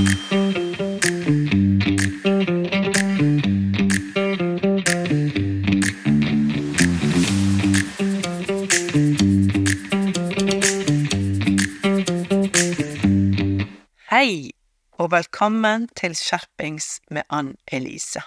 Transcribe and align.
Hei, 0.00 0.06
og 14.96 15.10
velkommen 15.12 15.88
til 15.92 16.14
Skjerpings 16.16 17.02
med 17.10 17.28
Ann 17.28 17.58
Elise. 17.68 18.22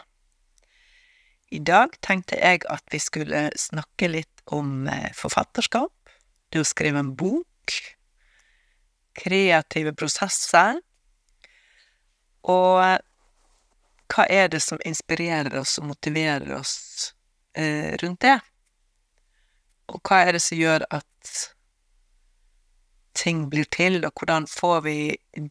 I 1.49 1.57
dag 1.57 1.97
tenkte 2.05 2.37
jeg 2.37 2.61
at 2.69 2.85
vi 2.93 3.01
skulle 3.01 3.49
snakke 3.57 4.13
litt 4.13 4.45
om 4.53 4.85
eh, 4.85 5.09
forfatterskap, 5.17 5.89
det 6.53 6.61
å 6.61 6.69
skrive 6.69 7.01
en 7.01 7.15
bok, 7.17 7.77
kreative 9.17 9.97
prosesser, 9.97 10.83
og 12.43 12.83
eh, 12.83 12.99
hva 14.13 14.27
er 14.29 14.51
det 14.53 14.61
som 14.61 14.81
inspirerer 14.85 15.55
oss 15.57 15.79
og 15.81 15.89
motiverer 15.89 16.51
oss 16.57 17.13
eh, 17.57 17.95
rundt 18.03 18.21
det? 18.21 18.37
Og 19.93 19.99
hva 20.05 20.21
er 20.27 20.37
det 20.37 20.43
som 20.43 20.59
gjør 20.59 20.85
at 20.93 21.09
ting 23.13 23.47
blir 23.49 23.67
til, 23.71 24.01
og 24.05 24.13
hvordan 24.17 24.47
får 24.49 24.81
vi 24.87 24.97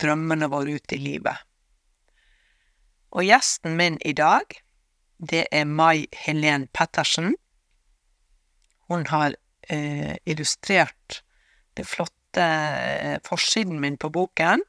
drømmene 0.02 0.51
våre 0.52 0.77
ut 0.78 0.95
i 0.95 1.01
livet. 1.01 1.38
Og 3.12 3.27
gjesten 3.29 3.77
min 3.79 3.98
i 4.09 4.15
dag, 4.16 4.56
det 5.18 5.46
er 5.52 5.68
Mai 5.68 6.06
Helen 6.24 6.66
Pettersen. 6.74 7.34
Hun 8.90 9.06
har 9.12 9.37
eh, 9.68 10.16
illustrert 10.27 11.23
det 11.77 11.87
flotte 11.87 12.43
eh, 12.43 13.18
forsiden 13.24 13.80
min 13.80 13.98
på 14.01 14.10
boken. 14.12 14.65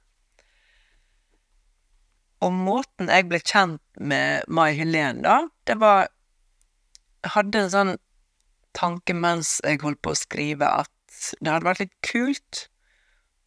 Og 2.44 2.52
måten 2.52 3.12
jeg 3.12 3.30
ble 3.30 3.40
kjent 3.40 3.82
med 4.00 4.48
Mai 4.52 4.74
Helen, 4.76 5.22
da, 5.24 5.46
det 5.68 5.80
var 5.80 6.10
Jeg 7.24 7.32
hadde 7.38 7.60
en 7.62 7.72
sånn 7.72 7.94
tanke 8.76 9.14
mens 9.16 9.62
jeg 9.64 9.80
holdt 9.84 10.02
på 10.04 10.12
å 10.12 10.18
skrive, 10.18 10.68
at 10.68 11.20
det 11.40 11.52
hadde 11.54 11.70
vært 11.70 11.84
litt 11.86 11.94
kult 12.04 12.66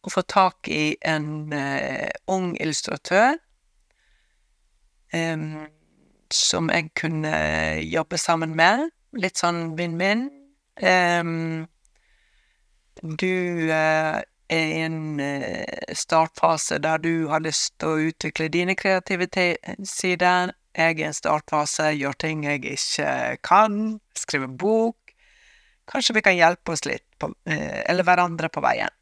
å 0.07 0.09
få 0.09 0.23
tak 0.25 0.69
i 0.71 0.95
en 1.05 1.53
eh, 1.53 2.09
ung 2.31 2.55
illustratør 2.57 3.35
em, 5.13 5.67
som 6.33 6.71
jeg 6.73 6.89
kunne 6.97 7.33
jobbe 7.83 8.17
sammen 8.17 8.55
med. 8.57 8.87
Litt 9.17 9.37
sånn 9.37 9.75
vinn-vinn. 9.77 10.27
Um, 10.81 11.67
du 13.01 13.69
eh, 13.73 14.21
i 14.21 14.36
en 14.49 15.19
eh, 15.19 15.93
startfase 15.93 16.79
der 16.83 17.01
du 17.03 17.27
har 17.31 17.43
lyst 17.43 17.73
til 17.79 17.89
å 17.89 18.11
utvikle 18.11 18.47
dine 18.53 18.75
kreative 18.79 19.27
sider. 19.83 20.53
Jeg 20.77 20.93
er 20.93 21.01
i 21.01 21.07
en 21.07 21.15
startfase, 21.15 21.91
gjør 21.97 22.15
ting 22.21 22.45
jeg 22.45 22.63
ikke 22.77 23.09
kan, 23.43 23.97
skriver 24.15 24.47
bok. 24.47 24.95
Kanskje 25.87 26.17
vi 26.17 26.23
kan 26.25 26.37
hjelpe 26.37 26.75
oss 26.75 26.85
litt, 26.85 27.05
på, 27.19 27.31
eh, 27.49 27.83
eller 27.89 28.05
hverandre 28.07 28.49
på 28.49 28.61
veien. 28.61 28.93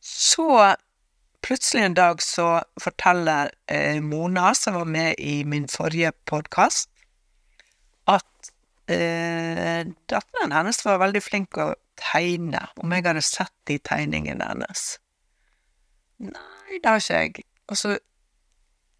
Så 0.00 0.74
plutselig 1.40 1.84
en 1.84 1.94
dag 1.94 2.22
så 2.22 2.48
forteller 2.80 3.52
eh, 3.66 4.00
Mona, 4.02 4.54
som 4.54 4.74
var 4.74 4.88
med 4.88 5.14
i 5.18 5.44
min 5.44 5.68
forrige 5.68 6.12
podkast, 6.28 6.90
at 8.10 8.52
eh, 8.90 9.86
datteren 10.10 10.52
hennes 10.52 10.84
var 10.84 11.00
veldig 11.04 11.22
flink 11.24 11.60
å 11.60 11.72
tegne, 12.00 12.64
om 12.80 12.92
jeg 12.94 13.06
hadde 13.06 13.24
sett 13.24 13.54
de 13.68 13.78
tegningene 13.84 14.46
hennes. 14.52 14.84
Nei, 16.20 16.78
det 16.78 16.86
har 16.86 17.00
ikke 17.00 17.20
jeg. 17.20 17.46
Og 17.70 17.78
så 17.78 17.96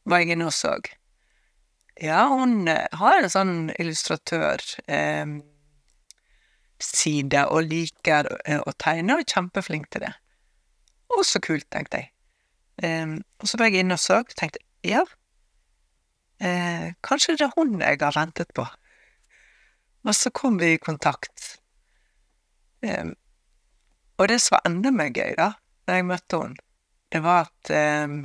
var 0.08 0.22
jeg 0.22 0.34
inne 0.36 0.48
og 0.48 0.54
så. 0.56 0.76
Ja, 2.00 2.22
hun 2.30 2.68
eh, 2.70 2.86
har 2.96 3.18
en 3.18 3.32
sånn 3.32 3.56
illustratør 3.76 4.62
eh, 4.88 5.36
og 7.44 7.60
liker 7.68 8.30
eh, 8.46 8.60
å 8.64 8.72
tegne, 8.80 9.18
og 9.18 9.24
er 9.24 9.34
kjempeflink 9.34 9.90
til 9.92 10.06
det. 10.06 10.14
Og 11.12 11.24
så 11.26 11.42
kult, 11.44 11.68
tenkte 11.68 12.00
jeg. 12.00 12.12
Eh, 12.86 13.18
og 13.40 13.50
så 13.50 13.60
var 13.60 13.68
jeg 13.68 13.84
inne 13.84 13.98
og 13.98 14.02
så, 14.02 14.22
tenkte 14.32 14.64
ja, 14.86 15.04
eh, 16.40 16.92
kanskje 17.04 17.36
det 17.36 17.50
er 17.50 17.56
hun 17.58 17.80
jeg 17.82 18.00
har 18.00 18.16
ventet 18.16 18.54
på. 18.56 18.64
Og 20.08 20.16
så 20.16 20.32
kom 20.32 20.56
vi 20.60 20.74
i 20.74 20.80
kontakt. 20.80 21.59
Em, 22.82 23.14
og 24.18 24.28
det 24.28 24.40
som 24.40 24.56
var 24.56 24.68
enda 24.68 24.92
mer 24.94 25.10
gøy, 25.12 25.34
da, 25.38 25.52
da 25.88 25.98
jeg 25.98 26.08
møtte 26.08 26.42
henne, 26.42 26.66
det 27.10 27.22
var 27.24 27.48
at 27.48 27.70
um, 28.06 28.18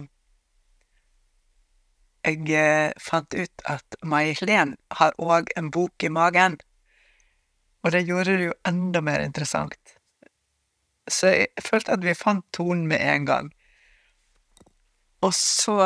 jeg 2.25 2.49
eh, 2.57 2.93
fant 3.01 3.33
ut 3.33 3.66
at 3.69 3.97
Mai 4.05 4.33
Helen 4.33 4.75
har 4.97 5.13
òg 5.21 5.51
en 5.57 5.69
bok 5.73 6.03
i 6.03 6.09
magen. 6.09 6.57
Og 7.85 7.93
det 7.93 8.05
gjorde 8.07 8.38
det 8.38 8.47
jo 8.49 8.55
enda 8.66 9.01
mer 9.05 9.21
interessant. 9.21 9.77
Så 11.09 11.33
jeg 11.35 11.66
følte 11.66 11.93
at 11.93 12.05
vi 12.05 12.17
fant 12.17 12.45
tonen 12.53 12.87
med 12.89 13.01
en 13.01 13.27
gang. 13.29 13.51
Og 15.22 15.33
så 15.37 15.77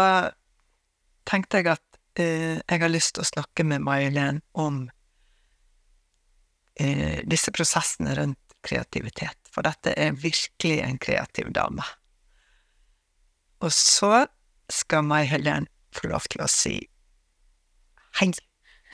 tenkte 1.27 1.59
jeg 1.59 1.73
at 1.75 1.99
eh, 2.19 2.59
jeg 2.63 2.81
har 2.81 2.91
lyst 2.91 3.15
til 3.15 3.25
å 3.25 3.31
snakke 3.33 3.67
med 3.67 3.83
May-Helen 3.83 4.39
om 4.55 4.85
eh, 6.79 7.19
disse 7.27 7.51
prosessene 7.55 8.15
rundt 8.15 8.48
kreativitet, 8.65 9.37
for 9.49 9.65
dette 9.65 9.93
er 9.97 10.17
virkelig 10.17 10.79
en 10.83 10.99
kreativ 11.01 11.51
dame. 11.55 11.85
Og 13.59 13.71
så 13.75 14.25
skal 14.69 15.05
May-Helen 15.07 15.67
få 15.95 16.11
lov 16.11 16.27
til 16.29 16.43
å 16.43 16.49
si 16.51 16.75
hei, 18.19 18.31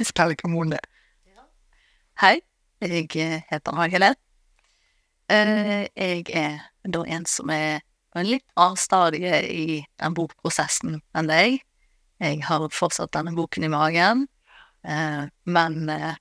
spillekommune. 0.02 0.80
Hei, 2.22 2.38
jeg 2.82 3.10
eh, 3.20 3.42
heter 3.50 3.76
Hagelen. 3.76 4.16
Helen. 5.28 5.88
jeg 5.96 6.24
er 6.30 6.60
da 6.86 7.02
en 7.04 7.26
som 7.26 7.50
er 7.50 7.82
på 8.14 8.22
en 8.22 8.30
litt 8.30 8.46
annen 8.56 8.80
stadie 8.80 9.40
i 9.52 9.80
den 10.00 10.14
bokprosessen 10.16 11.02
enn 11.18 11.28
deg. 11.28 11.58
Jeg 12.24 12.44
har 12.48 12.64
fortsatt 12.72 13.12
denne 13.12 13.34
boken 13.36 13.66
i 13.68 13.72
magen, 13.74 14.28
eh, 14.88 15.26
men 15.44 15.90
eh, 15.92 16.14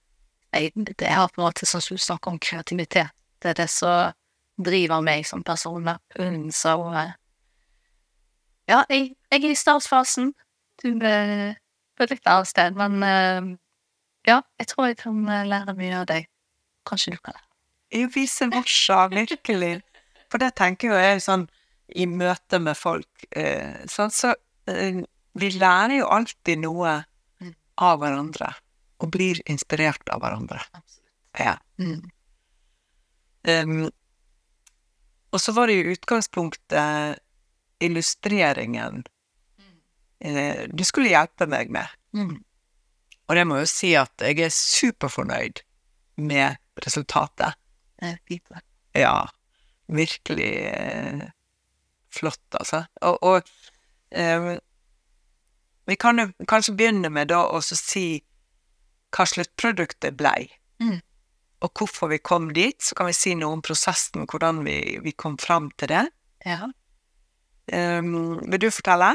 jeg, 0.51 0.73
det 0.75 1.13
har 1.13 1.31
på 1.31 1.39
en 1.39 1.47
måte, 1.47 1.69
som 1.71 1.83
du 1.85 1.95
snakker 1.95 2.35
om 2.35 2.41
kreativitet, 2.43 3.14
det 3.45 3.51
er 3.53 3.59
det 3.63 3.69
som 3.71 4.15
driver 4.65 5.03
meg 5.05 5.27
som 5.29 5.43
person. 5.45 5.85
Mm, 6.19 6.49
Så 6.55 6.73
eh, 6.95 7.13
ja, 8.69 8.83
jeg, 8.89 9.13
jeg 9.33 9.45
er 9.45 9.51
i 9.53 9.59
startfasen. 9.59 10.33
Du 10.83 10.89
er 11.05 11.55
på 11.97 12.07
et 12.07 12.15
litt 12.15 12.29
sted, 12.49 12.75
men 12.79 13.03
eh, 13.07 13.51
ja, 14.27 14.41
jeg 14.59 14.71
tror 14.71 14.89
jeg 14.91 14.97
kan 15.03 15.21
eh, 15.29 15.45
lære 15.47 15.75
mye 15.79 16.01
av 16.01 16.07
deg. 16.11 16.27
Kanskje 16.89 17.15
du 17.15 17.21
kan 17.23 17.37
lære. 17.37 17.49
Jo, 17.95 18.09
vice 18.15 18.49
versa, 18.51 19.05
virkelig. 19.13 19.77
For 20.33 20.41
det 20.43 20.55
tenker 20.59 20.91
jo 20.91 20.99
jeg 20.99 21.21
sånn 21.23 21.45
i 21.95 22.07
møte 22.11 22.59
med 22.59 22.75
folk, 22.81 23.27
eh, 23.37 23.85
sånn, 23.91 24.11
så 24.11 24.33
eh, 24.71 25.03
vi 25.39 25.51
lærer 25.59 25.99
jo 26.01 26.09
alltid 26.11 26.63
noe 26.65 27.03
Mm. 27.43 27.51
av 27.83 27.99
hverandre, 28.01 28.53
og 29.03 29.11
blir 29.11 29.41
inspirert 29.51 30.09
av 30.15 30.21
hverandre. 30.23 30.61
Ja. 31.37 31.57
Mm. 31.83 32.05
Em, 33.45 33.91
og 35.35 35.41
så 35.43 35.53
var 35.53 35.69
det 35.69 35.77
i 35.81 35.93
utgangspunktet 35.93 37.19
illustreringen 37.85 39.03
eh, 40.25 40.65
du 40.71 40.85
skulle 40.87 41.11
hjelpe 41.13 41.49
meg 41.51 41.73
med. 41.75 41.91
Mm. 42.17 42.37
Og 43.29 43.37
det 43.37 43.47
må 43.49 43.59
jo 43.61 43.69
si 43.69 43.95
at 43.99 44.23
jeg 44.23 44.41
er 44.47 44.53
superfornøyd 44.55 45.65
med 46.23 46.61
resultatet. 46.85 47.59
Fint, 48.29 48.45
da. 48.53 48.61
Ja, 48.95 49.15
virkelig 49.89 50.53
eh, 50.71 51.25
flott, 52.15 52.45
altså. 52.61 52.85
Og, 53.03 53.19
og 53.23 53.51
eh, 54.15 54.55
vi 55.89 55.97
kan 56.01 56.21
jo 56.21 56.29
kanskje 56.49 56.77
begynne 56.79 57.11
med 57.13 57.33
da 57.33 57.43
å 57.49 57.61
si 57.65 58.23
hva 59.15 59.27
sluttproduktet 59.31 60.17
blei, 60.19 60.53
Mm. 60.83 60.99
Og 61.65 61.73
hvorfor 61.73 62.11
vi 62.13 62.21
kom 62.21 62.51
dit. 62.57 62.77
Så 62.83 62.97
kan 62.99 63.09
vi 63.09 63.17
si 63.17 63.35
noe 63.39 63.57
om 63.57 63.65
prosessen, 63.65 64.27
hvordan 64.29 64.63
vi, 64.67 64.99
vi 65.05 65.15
kom 65.17 65.39
fram 65.41 65.71
til 65.81 65.91
det. 65.95 66.07
Ja. 66.45 66.69
Um, 67.73 68.43
vil 68.45 68.67
du 68.67 68.69
fortelle? 68.75 69.15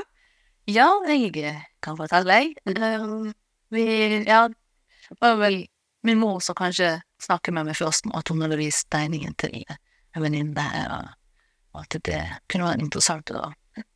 ja, 0.70 0.88
jeg 1.10 1.54
kan 1.84 1.98
fortelle 1.98 2.30
deg. 2.30 2.58
Um, 3.02 3.32
vi, 3.74 3.86
ja, 4.28 4.48
det 4.50 5.20
var 5.22 5.38
vel 5.42 5.64
min 6.06 6.20
mor 6.22 6.40
som 6.44 6.58
kanskje 6.58 7.00
snakket 7.22 7.56
med 7.56 7.70
meg 7.70 7.78
først 7.78 8.08
om 8.08 8.16
at 8.18 8.30
hun 8.32 8.42
hadde 8.46 8.60
vist 8.60 8.88
tegningen 8.94 9.36
til 9.40 9.64
en 9.68 10.24
venninne, 10.24 10.66
og 11.74 11.82
at 11.84 12.00
det 12.06 12.22
kunne 12.50 12.70
være 12.70 12.86
interessant 12.86 13.34
å 13.36 13.50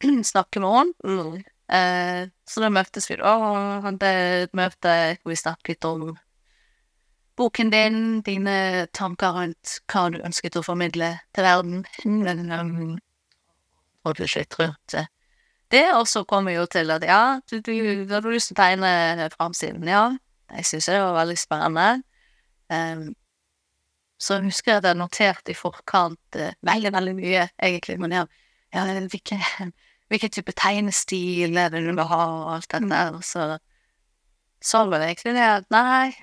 snakke 0.34 0.62
med 0.64 0.98
henne. 1.04 1.44
Eh, 1.74 2.28
så 2.50 2.62
da 2.62 2.70
møttes 2.74 3.08
vi 3.10 3.18
da, 3.22 3.34
og 3.40 3.88
hadde 3.88 4.12
et 4.44 4.58
møte 4.58 4.96
hvor 5.22 5.32
vi 5.32 5.40
snakket 5.40 5.88
om 5.90 6.12
boken 7.35 7.71
din, 7.71 8.21
dine 8.21 8.88
tanker 8.94 9.33
rundt 9.38 9.80
hva 9.91 10.06
du 10.13 10.19
ønsket 10.24 10.57
å 10.59 10.65
formidle 10.65 11.15
til 11.33 11.47
verden. 11.47 11.83
Um, 12.06 13.00
og 14.03 14.19
litt 14.19 14.57
rundt 14.59 14.94
det. 14.94 15.06
det, 15.71 15.85
også 15.95 16.25
kommer 16.30 16.53
jo 16.53 16.65
til 16.69 16.91
at 16.94 17.06
ja, 17.07 17.39
du, 17.50 17.59
du, 17.59 17.74
du 18.06 18.13
hadde 18.13 18.33
lyst 18.33 18.51
til 18.51 18.57
å 18.57 18.62
tegne 18.62 19.30
framsiden, 19.33 19.88
ja. 19.89 20.09
Jeg 20.53 20.68
syns 20.69 20.89
det 20.91 21.00
var 21.01 21.15
veldig 21.18 21.38
spennende. 21.39 22.03
Um, 22.69 23.13
så 24.21 24.38
jeg 24.38 24.51
husker 24.51 24.77
at 24.77 24.88
jeg 24.88 25.00
noterte 25.00 25.51
i 25.53 25.57
forkant 25.57 26.38
uh, 26.38 26.51
veldig, 26.62 26.94
veldig 26.94 27.15
mye, 27.18 27.47
egentlig, 27.57 27.97
men 28.03 28.13
ja, 28.19 28.27
ja 28.75 28.85
hvilken, 28.85 29.74
hvilken 30.12 30.35
type 30.35 30.53
tegnestil 30.59 31.57
er 31.57 31.74
det 31.74 31.81
du 31.88 31.89
vil 31.89 32.06
ha, 32.12 32.21
og 32.27 32.53
alt 32.57 32.69
dette 32.75 32.91
der, 32.91 33.18
så 33.25 33.47
sa 34.63 34.85
vel 34.88 35.07
egentlig 35.07 35.33
det 35.35 35.47
at 35.47 35.65
nei 35.74 36.13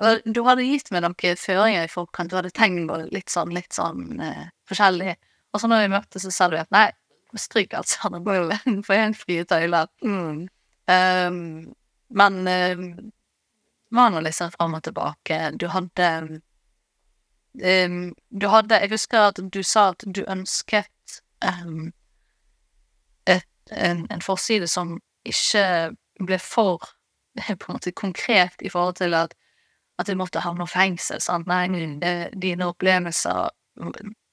Eller 0.00 0.22
du 0.24 0.40
hadde 0.46 0.64
gitt 0.64 0.90
meg 0.94 1.04
noen 1.04 1.36
føringer 1.36 1.84
i 1.84 1.92
forkant, 1.92 2.30
du 2.32 2.38
hadde 2.38 2.52
tegn 2.56 2.86
på 2.88 3.02
litt 3.12 3.32
sånn, 3.32 3.52
litt 3.54 3.76
sånn 3.76 4.20
uh, 4.22 4.46
forskjellig, 4.68 5.14
og 5.52 5.60
så 5.60 5.68
når 5.68 5.84
vi 5.84 5.92
møttes, 5.92 6.24
så 6.24 6.32
sa 6.32 6.48
du 6.48 6.56
at 6.60 6.70
nei, 6.74 6.88
stryk 7.38 7.74
altså, 7.74 8.08
sammen, 8.08 8.82
for 8.86 8.96
jeg 8.96 9.08
er 9.08 9.18
frie 9.18 9.44
tøyler. 9.44 9.90
Mm. 10.02 10.48
Um, 10.90 11.74
men 12.10 12.38
um, 12.48 12.86
var 13.90 14.10
nå 14.10 14.20
liksom 14.20 14.50
fram 14.50 14.74
og 14.74 14.82
tilbake. 14.82 15.38
Du 15.54 15.68
hadde 15.70 16.40
um, 17.54 18.14
Du 18.30 18.48
hadde 18.48 18.80
Jeg 18.80 18.90
husker 18.90 19.30
at 19.30 19.40
du 19.52 19.62
sa 19.62 19.90
at 19.90 20.04
du 20.06 20.24
ønsket 20.26 21.20
um, 21.44 21.92
et, 23.26 23.46
en, 23.70 24.06
en 24.10 24.22
forside 24.22 24.66
som 24.70 24.98
ikke 25.24 25.94
ble 26.20 26.38
for 26.38 26.86
på 27.60 27.68
en 27.70 27.78
måte 27.78 27.92
konkret 27.92 28.62
i 28.62 28.68
forhold 28.68 28.96
til 29.02 29.14
at 29.14 29.34
at 30.00 30.08
jeg 30.08 30.18
måtte 30.18 30.42
havne 30.42 30.64
i 30.64 30.70
fengsel. 30.70 31.20
Sant? 31.20 31.48
Nei, 31.50 31.66
mm. 31.68 32.00
dine 32.40 32.70
opplevelser 32.72 33.50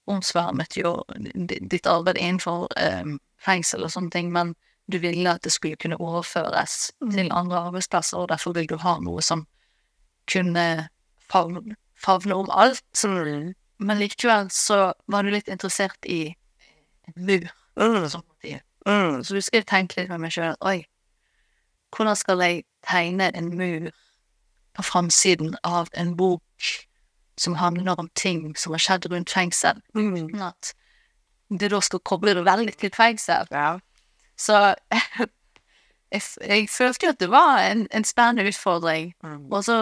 omsvermet 0.08 0.78
jo 0.80 0.94
ditt 1.36 1.88
arbeid 1.88 2.18
innenfor 2.18 2.68
um, 2.80 3.18
fengsel 3.44 3.84
og 3.84 3.92
sånne 3.92 4.14
ting, 4.14 4.32
men 4.32 4.54
du 4.88 5.02
ville 5.04 5.28
at 5.28 5.44
det 5.44 5.52
skulle 5.52 5.80
kunne 5.80 6.00
overføres 6.00 6.94
til 7.12 7.32
andre 7.36 7.66
arbeidsplasser, 7.68 8.18
og 8.22 8.30
derfor 8.32 8.56
ville 8.56 8.72
du 8.72 8.80
ha 8.80 8.96
noe 9.04 9.22
som 9.22 9.44
kunne 10.32 10.88
favne, 11.28 11.76
favne 12.00 12.40
om 12.40 12.52
alt. 12.56 13.04
Men 13.04 14.00
likevel 14.00 14.48
så 14.56 14.94
var 15.12 15.28
du 15.28 15.34
litt 15.36 15.52
interessert 15.52 16.08
i 16.08 16.32
en 17.08 17.28
mur. 17.28 17.52
Sånn 17.78 18.24
motiv. 18.24 18.64
Så 18.88 19.36
du 19.36 19.44
skal 19.44 19.68
tenke 19.68 20.00
litt 20.00 20.12
med 20.14 20.24
meg 20.24 20.32
sjøl 20.32 20.56
oi, 20.64 20.80
hvordan 21.92 22.16
skal 22.16 22.44
jeg 22.46 22.64
tegne 22.88 23.28
en 23.36 23.52
mur 23.60 23.92
på 24.78 24.86
framsiden 24.86 25.56
av 25.66 25.90
en 25.98 26.16
bok 26.18 26.68
som 27.38 27.56
handler 27.56 28.00
om 28.00 28.10
ting 28.14 28.56
som 28.56 28.74
har 28.74 28.82
skjedd 28.82 29.10
rundt 29.12 29.34
fengsel, 29.34 29.82
uten 29.94 30.42
at 30.42 30.74
det 31.50 31.70
da 31.72 31.80
skal 31.82 32.04
koble 32.06 32.34
det 32.38 32.46
veldig 32.46 32.74
til 32.78 32.94
fengsel. 32.94 33.50
Ja. 33.52 33.78
Så 34.38 34.58
jeg, 36.14 36.22
jeg 36.42 36.70
følte 36.70 37.08
jo 37.08 37.14
at 37.14 37.22
det 37.22 37.30
var 37.34 37.62
en, 37.66 37.88
en 37.92 38.06
spennende 38.06 38.50
utfordring. 38.50 39.14
Mm. 39.24 39.48
Og 39.52 39.64
så 39.66 39.78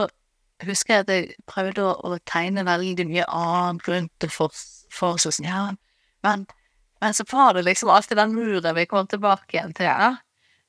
husker 0.64 0.94
jeg 0.94 1.06
at 1.06 1.14
jeg 1.14 1.48
prøvde 1.48 1.84
å, 1.84 1.96
å 2.04 2.20
tegne 2.28 2.66
veldig 2.68 3.08
mye 3.10 3.26
annet 3.32 3.88
rundt 3.92 4.14
det 4.24 4.32
for, 4.32 4.56
for 4.94 5.20
så 5.20 5.34
sånn, 5.36 5.50
ja, 5.50 5.64
men, 6.24 6.46
men 7.04 7.16
så 7.16 7.26
var 7.32 7.58
det 7.58 7.66
liksom 7.68 7.92
alltid 7.92 8.18
den 8.18 8.36
muren 8.38 8.78
vi 8.78 8.88
kom 8.90 9.08
tilbake 9.12 9.58
igjen 9.58 9.76
til, 9.76 9.92
ja. 9.92 10.16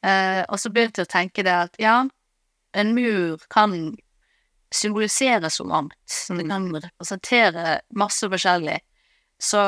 Eh, 0.07 0.43
og 0.51 0.59
så 0.61 0.71
begynte 0.71 1.03
jeg 1.03 1.09
å 1.09 1.15
tenke 1.15 1.45
det 1.47 1.55
at 1.55 1.79
ja, 1.83 2.01
en 2.77 2.93
mur 2.95 3.43
kan 3.53 3.95
symbolisere 4.77 5.51
så 5.51 5.65
mangt. 5.65 5.97
Den 6.29 6.51
kan 6.51 6.69
representere 6.77 7.81
masse 7.97 8.29
forskjellig. 8.31 8.79
Så 9.43 9.61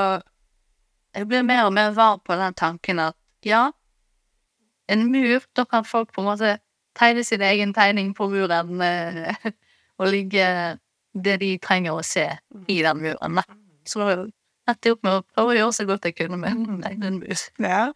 jeg 1.17 1.29
blir 1.29 1.47
mer 1.47 1.67
og 1.67 1.75
mer 1.77 1.95
var 1.97 2.21
på 2.25 2.37
den 2.39 2.57
tanken 2.57 3.01
at 3.03 3.17
ja, 3.47 3.69
en 4.89 5.07
mur, 5.13 5.45
da 5.57 5.65
kan 5.69 5.85
folk 5.85 6.13
på 6.15 6.23
en 6.23 6.31
måte 6.31 6.57
tegne 6.99 7.25
sin 7.25 7.43
egen 7.45 7.75
tegning 7.77 8.15
på 8.17 8.29
muren 8.33 8.81
eh, 8.83 9.35
og 10.01 10.11
ligge 10.13 10.47
det 11.19 11.39
de 11.43 11.53
trenger 11.63 11.97
å 11.99 12.05
se 12.07 12.27
i 12.69 12.81
den 12.85 13.03
muren. 13.03 13.41
Så 13.89 14.05
endte 14.09 14.89
jeg 14.91 14.97
opp 14.97 15.07
med 15.07 15.19
å 15.19 15.25
prøve 15.35 15.55
å 15.55 15.59
gjøre 15.59 15.77
så 15.77 15.87
godt 15.89 16.09
jeg 16.09 16.17
kunne 16.19 16.41
med 16.41 16.85
en 16.85 17.21
mur. 17.21 17.45
Ja. 17.65 17.89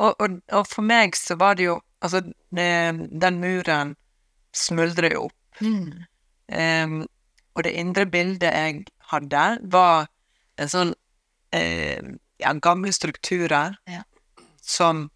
Og, 0.00 0.14
og, 0.16 0.38
og 0.50 0.66
for 0.66 0.86
meg 0.86 1.16
så 1.18 1.38
var 1.40 1.58
det 1.60 1.70
jo 1.70 1.80
Altså, 2.02 2.18
det, 2.50 2.64
den 3.22 3.36
muren 3.38 3.92
smuldrer 4.50 5.12
jo 5.14 5.28
opp. 5.28 5.60
Mm. 5.62 6.02
Em, 6.52 7.02
og 7.54 7.64
det 7.64 7.72
indre 7.80 8.06
bildet 8.06 8.52
jeg 8.52 8.84
hadde, 9.12 9.46
var 9.72 10.06
en 10.60 10.68
sånn 10.72 10.94
eh, 11.54 12.00
ja, 12.40 12.52
gamle 12.52 12.92
strukturer 12.92 13.76
Ja. 13.88 14.02
som 14.62 15.10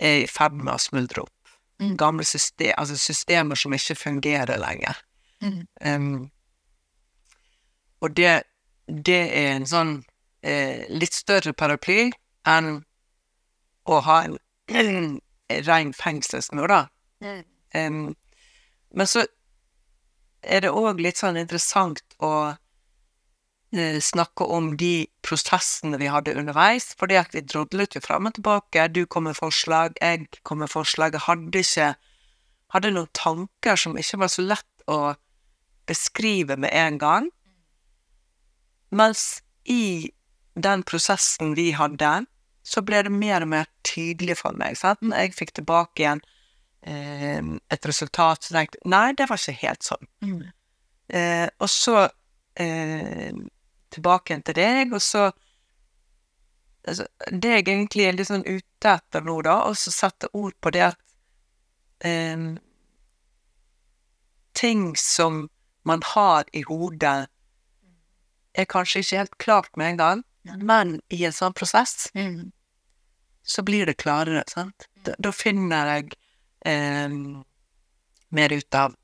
er 0.00 0.22
i 0.22 0.26
ferd 0.26 0.58
med 0.58 0.74
å 0.74 0.78
smuldre 0.82 1.22
opp. 1.22 1.54
Mm. 1.82 1.96
Gamle 1.98 2.24
system, 2.24 2.74
altså 2.78 2.96
systemer 2.98 3.58
som 3.58 3.74
ikke 3.74 3.94
fungerer 3.98 4.58
lenger. 4.58 4.98
Mm. 5.42 5.66
Um, 5.86 6.30
og 8.00 8.16
det, 8.16 8.42
det 8.86 9.22
er 9.34 9.56
en 9.56 9.66
sånn 9.66 9.92
eh, 10.42 10.86
litt 10.90 11.14
større 11.14 11.52
paraply 11.52 12.10
enn 12.46 12.84
å 13.86 14.00
ha 14.06 14.18
en, 14.26 14.38
en 14.82 15.20
ren 15.66 15.92
fengselsmur, 15.94 16.70
da. 16.70 16.84
Mm. 17.22 17.42
Um, 17.74 18.02
men 18.94 19.08
så 19.08 19.26
er 20.42 20.64
det 20.64 20.72
òg 20.74 21.00
litt 21.02 21.20
sånn 21.20 21.38
interessant 21.40 22.02
å 22.22 22.32
eh, 23.74 23.98
snakke 24.02 24.44
om 24.44 24.72
de 24.80 25.08
prosessene 25.24 26.00
vi 26.00 26.10
hadde 26.12 26.34
underveis, 26.38 26.92
fordi 26.98 27.18
at 27.20 27.34
vi 27.34 27.44
drodlet 27.46 27.96
jo 27.96 28.02
fram 28.04 28.28
og 28.30 28.36
tilbake. 28.38 28.88
Du 28.92 29.04
kom 29.06 29.28
med 29.28 29.38
forslag, 29.38 29.96
jeg 30.02 30.28
kom 30.42 30.62
med 30.64 30.72
forslag. 30.72 31.18
Jeg 31.18 31.26
hadde 31.28 31.66
ikke 31.66 31.92
Hadde 32.72 32.88
noen 32.94 33.10
tanker 33.12 33.76
som 33.76 33.98
ikke 34.00 34.16
var 34.22 34.30
så 34.32 34.42
lett 34.46 34.84
å 34.88 35.12
beskrive 35.84 36.56
med 36.56 36.72
en 36.72 36.94
gang. 36.96 37.26
Mens 38.88 39.42
i 39.68 40.08
den 40.56 40.80
prosessen 40.88 41.52
vi 41.58 41.74
hadde, 41.76 42.12
så 42.64 42.80
ble 42.80 43.02
det 43.04 43.12
mer 43.12 43.44
og 43.44 43.50
mer 43.52 43.68
tydelig 43.84 44.38
for 44.40 44.56
meg. 44.56 44.78
Sant? 44.80 45.04
Jeg 45.04 45.34
fikk 45.36 45.52
tilbake 45.58 46.00
igjen 46.00 46.24
et 46.82 47.86
resultat, 47.86 48.42
så 48.42 48.54
tenkte 48.56 48.78
jeg 48.80 48.90
nei, 48.90 49.12
det 49.14 49.28
var 49.30 49.38
ikke 49.38 49.54
helt 49.62 49.86
sånn. 49.86 50.08
Mm. 50.26 50.42
Eh, 51.12 51.48
og 51.62 51.70
så 51.70 52.08
eh, 52.58 53.32
tilbake 53.92 54.32
igjen 54.32 54.42
til 54.48 54.56
deg, 54.58 54.92
og 54.96 55.02
så 55.04 55.28
altså, 56.88 57.06
Det 57.30 57.50
jeg 57.52 57.64
egentlig 57.68 58.06
er 58.08 58.16
litt 58.18 58.30
sånn 58.30 58.46
ute 58.48 58.94
etter 58.96 59.22
nå, 59.26 59.36
da, 59.46 59.60
og 59.68 59.76
så 59.78 59.92
sette 59.94 60.30
ord 60.32 60.54
på 60.60 60.72
det 60.74 60.82
at 60.88 60.98
eh, 62.08 62.48
Ting 64.52 64.96
som 64.96 65.48
man 65.84 66.02
har 66.14 66.44
i 66.52 66.62
hodet, 66.62 67.26
er 68.54 68.66
kanskje 68.68 69.00
ikke 69.00 69.16
helt 69.22 69.38
klart 69.40 69.76
med 69.80 69.94
en 69.94 69.96
gang, 70.02 70.24
men 70.60 70.98
i 71.10 71.22
en 71.24 71.32
sånn 71.32 71.54
prosess 71.56 72.10
Mm. 72.14 72.52
så 73.44 73.62
blir 73.62 73.86
det 73.86 73.96
klarere, 73.96 74.42
sant? 74.46 74.86
Da, 75.04 75.14
da 75.18 75.32
finner 75.32 75.86
jeg 75.96 76.12
eh, 76.12 76.21
mer 76.64 78.52
ut 78.54 78.74
av 78.78 78.94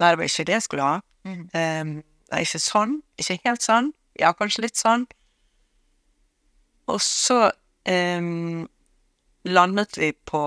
Nei, 0.00 0.08
det 0.08 0.18
var 0.18 0.24
ikke 0.26 0.44
det 0.48 0.54
jeg 0.56 0.64
skulle 0.64 0.84
ha. 0.86 1.00
Mm. 1.28 1.42
Eh, 1.54 1.90
det 2.26 2.38
er 2.38 2.46
ikke 2.46 2.60
sånn, 2.64 2.94
ikke 3.20 3.36
helt 3.44 3.62
sånn. 3.62 3.90
Ja, 4.18 4.32
kanskje 4.34 4.64
litt 4.64 4.80
sånn. 4.80 5.04
Og 6.90 6.98
så 7.04 7.52
eh, 7.86 8.24
landet 9.44 9.98
vi 10.00 10.10
på, 10.26 10.42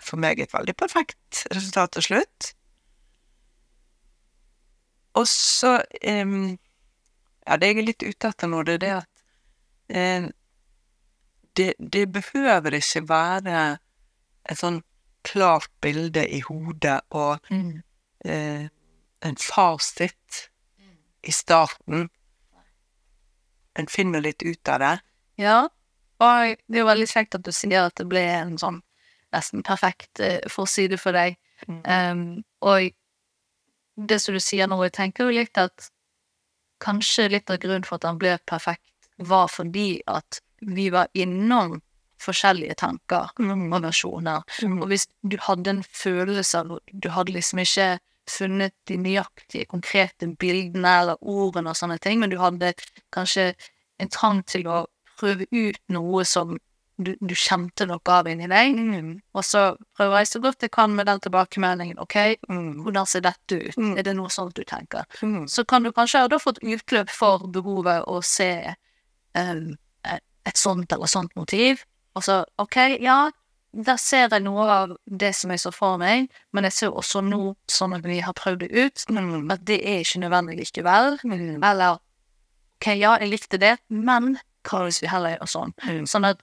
for 0.00 0.22
meg, 0.22 0.40
et 0.40 0.54
veldig 0.54 0.76
perfekt 0.78 1.44
resultat 1.52 1.96
til 1.98 2.06
slutt. 2.08 2.52
Og 5.18 5.26
så 5.28 5.80
eh, 6.00 6.36
Ja, 7.46 7.56
det 7.58 7.72
jeg 7.72 7.80
er 7.80 7.88
litt 7.88 8.04
ute 8.04 8.28
etter 8.30 8.50
nå, 8.50 8.62
det 8.62 8.78
er 8.78 8.82
det 8.84 8.90
at 9.00 9.22
eh, 9.88 10.28
det, 11.58 11.72
det 11.78 12.04
behøver 12.14 12.76
ikke 12.78 13.02
være 13.08 13.62
et 14.46 14.60
sånn 14.60 14.78
klart 15.24 15.68
bilde 15.82 16.24
i 16.28 16.40
hodet 16.40 17.00
og 17.10 17.38
Mm. 17.50 17.82
eh, 18.24 18.68
en 19.22 19.36
fasit 19.36 20.48
i 21.24 21.30
starten. 21.32 22.08
En 23.78 23.86
finner 23.86 24.20
litt 24.20 24.42
ut 24.42 24.68
av 24.68 24.78
det. 24.80 25.00
Ja, 25.38 25.68
og 26.20 26.56
det 26.68 26.76
er 26.76 26.82
jo 26.82 26.86
veldig 26.88 27.08
kjekt 27.08 27.34
at 27.34 27.42
du 27.46 27.52
sier 27.52 27.86
at 27.86 27.94
det 28.00 28.08
ble 28.08 28.20
en 28.20 28.56
sånn 28.58 28.82
nesten 29.32 29.62
perfekt 29.62 30.20
eh, 30.20 30.40
forside 30.50 30.98
for 30.98 31.12
deg. 31.12 31.36
Mm. 31.68 31.80
Um, 31.84 32.44
og 32.62 32.90
det 34.08 34.20
som 34.20 34.34
du 34.34 34.40
sier 34.40 34.66
nå, 34.66 34.80
jeg 34.84 34.92
tenker 34.96 35.28
jo 35.28 35.36
litt 35.38 35.58
at 35.60 35.90
kanskje 36.80 37.28
litt 37.30 37.50
av 37.52 37.60
grunnen 37.60 37.84
for 37.84 38.00
at 38.00 38.04
han 38.08 38.18
ble 38.18 38.38
perfekt, 38.48 38.88
var 39.18 39.48
fordi 39.52 40.00
at 40.08 40.40
vi 40.64 40.88
var 40.90 41.08
innom 41.14 41.80
forskjellige 42.20 42.74
tanker 42.82 43.30
og 43.40 43.82
versjoner. 43.82 44.44
Og 44.80 44.86
hvis 44.92 45.06
du 45.22 45.36
hadde 45.40 45.70
en 45.76 45.82
følelse 45.82 46.58
av 46.62 46.78
Du 46.92 47.08
hadde 47.10 47.32
liksom 47.32 47.58
ikke 47.64 47.98
funnet 48.30 48.72
de 48.86 48.96
nøyaktige, 48.96 49.66
konkrete 49.66 50.28
bildene 50.38 50.86
eller 51.00 51.16
ordene 51.22 51.70
og 51.72 51.76
sånne 51.76 51.98
ting, 51.98 52.20
men 52.20 52.30
du 52.30 52.38
hadde 52.38 52.74
kanskje 53.12 53.54
en 53.98 54.08
trang 54.08 54.42
til 54.46 54.68
å 54.70 54.84
prøve 55.18 55.46
ut 55.50 55.78
noe 55.88 56.24
som 56.24 56.58
du, 57.00 57.14
du 57.20 57.32
kjente 57.34 57.86
noe 57.88 58.00
av 58.12 58.26
inni 58.28 58.46
deg, 58.46 58.76
Mm. 58.76 59.20
og 59.34 59.42
så 59.44 59.74
prøver 59.96 60.18
jeg 60.20 60.26
så 60.28 60.40
godt 60.44 60.60
jeg 60.62 60.70
kan 60.70 60.94
med 60.94 61.06
den 61.06 61.20
tilbakemeldingen. 61.20 61.98
OK, 61.98 62.36
Mm. 62.48 62.82
hvordan 62.84 63.06
ser 63.06 63.20
dette 63.20 63.56
ut? 63.68 63.76
Mm. 63.76 63.98
Er 63.98 64.02
det 64.02 64.14
noe 64.16 64.28
sånt 64.28 64.54
du 64.54 64.62
tenker? 64.64 65.04
Mm. 65.22 65.48
Så 65.48 65.64
kan 65.66 65.82
du 65.82 65.90
kanskje 65.92 66.20
ha 66.20 66.38
fått 66.38 66.60
utløp 66.62 67.08
for 67.08 67.38
behovet 67.48 68.04
å 68.06 68.22
se 68.22 68.74
um, 69.34 69.76
et 70.04 70.56
sånt 70.56 70.92
eller 70.92 71.06
sånt 71.06 71.34
motiv. 71.36 71.84
Og 72.18 72.24
så 72.26 72.40
OK, 72.58 72.76
ja, 73.00 73.30
der 73.70 73.96
ser 74.02 74.26
jeg 74.32 74.42
noe 74.42 74.64
av 74.66 74.96
det 75.06 75.30
som 75.38 75.50
jeg 75.54 75.60
så 75.62 75.70
for 75.70 75.98
meg, 76.00 76.26
men 76.52 76.66
jeg 76.66 76.72
ser 76.74 76.96
også 76.98 77.20
nå, 77.22 77.54
sånn 77.70 77.94
at 77.94 78.02
vi 78.08 78.18
har 78.24 78.34
prøvd 78.34 78.64
det 78.64 78.70
ut, 78.74 79.04
at 79.54 79.64
det 79.68 79.78
er 79.86 80.00
ikke 80.02 80.22
nødvendig 80.24 80.56
likevel. 80.58 81.18
Eller 81.22 81.98
OK, 82.80 82.88
ja, 82.98 83.16
jeg 83.20 83.30
likte 83.30 83.60
det, 83.62 83.76
men 83.88 84.38
hva 84.66 84.82
hvis 84.88 84.98
vi 85.02 85.08
heller 85.12 85.36
gjør 85.38 85.48
sånn? 85.54 85.74
Mm. 85.86 86.02
Sånn 86.10 86.26
at, 86.26 86.42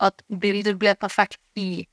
at 0.00 0.22
bildet 0.28 0.78
ble 0.80 0.94
perfekt 0.98 1.38
i 1.58 1.86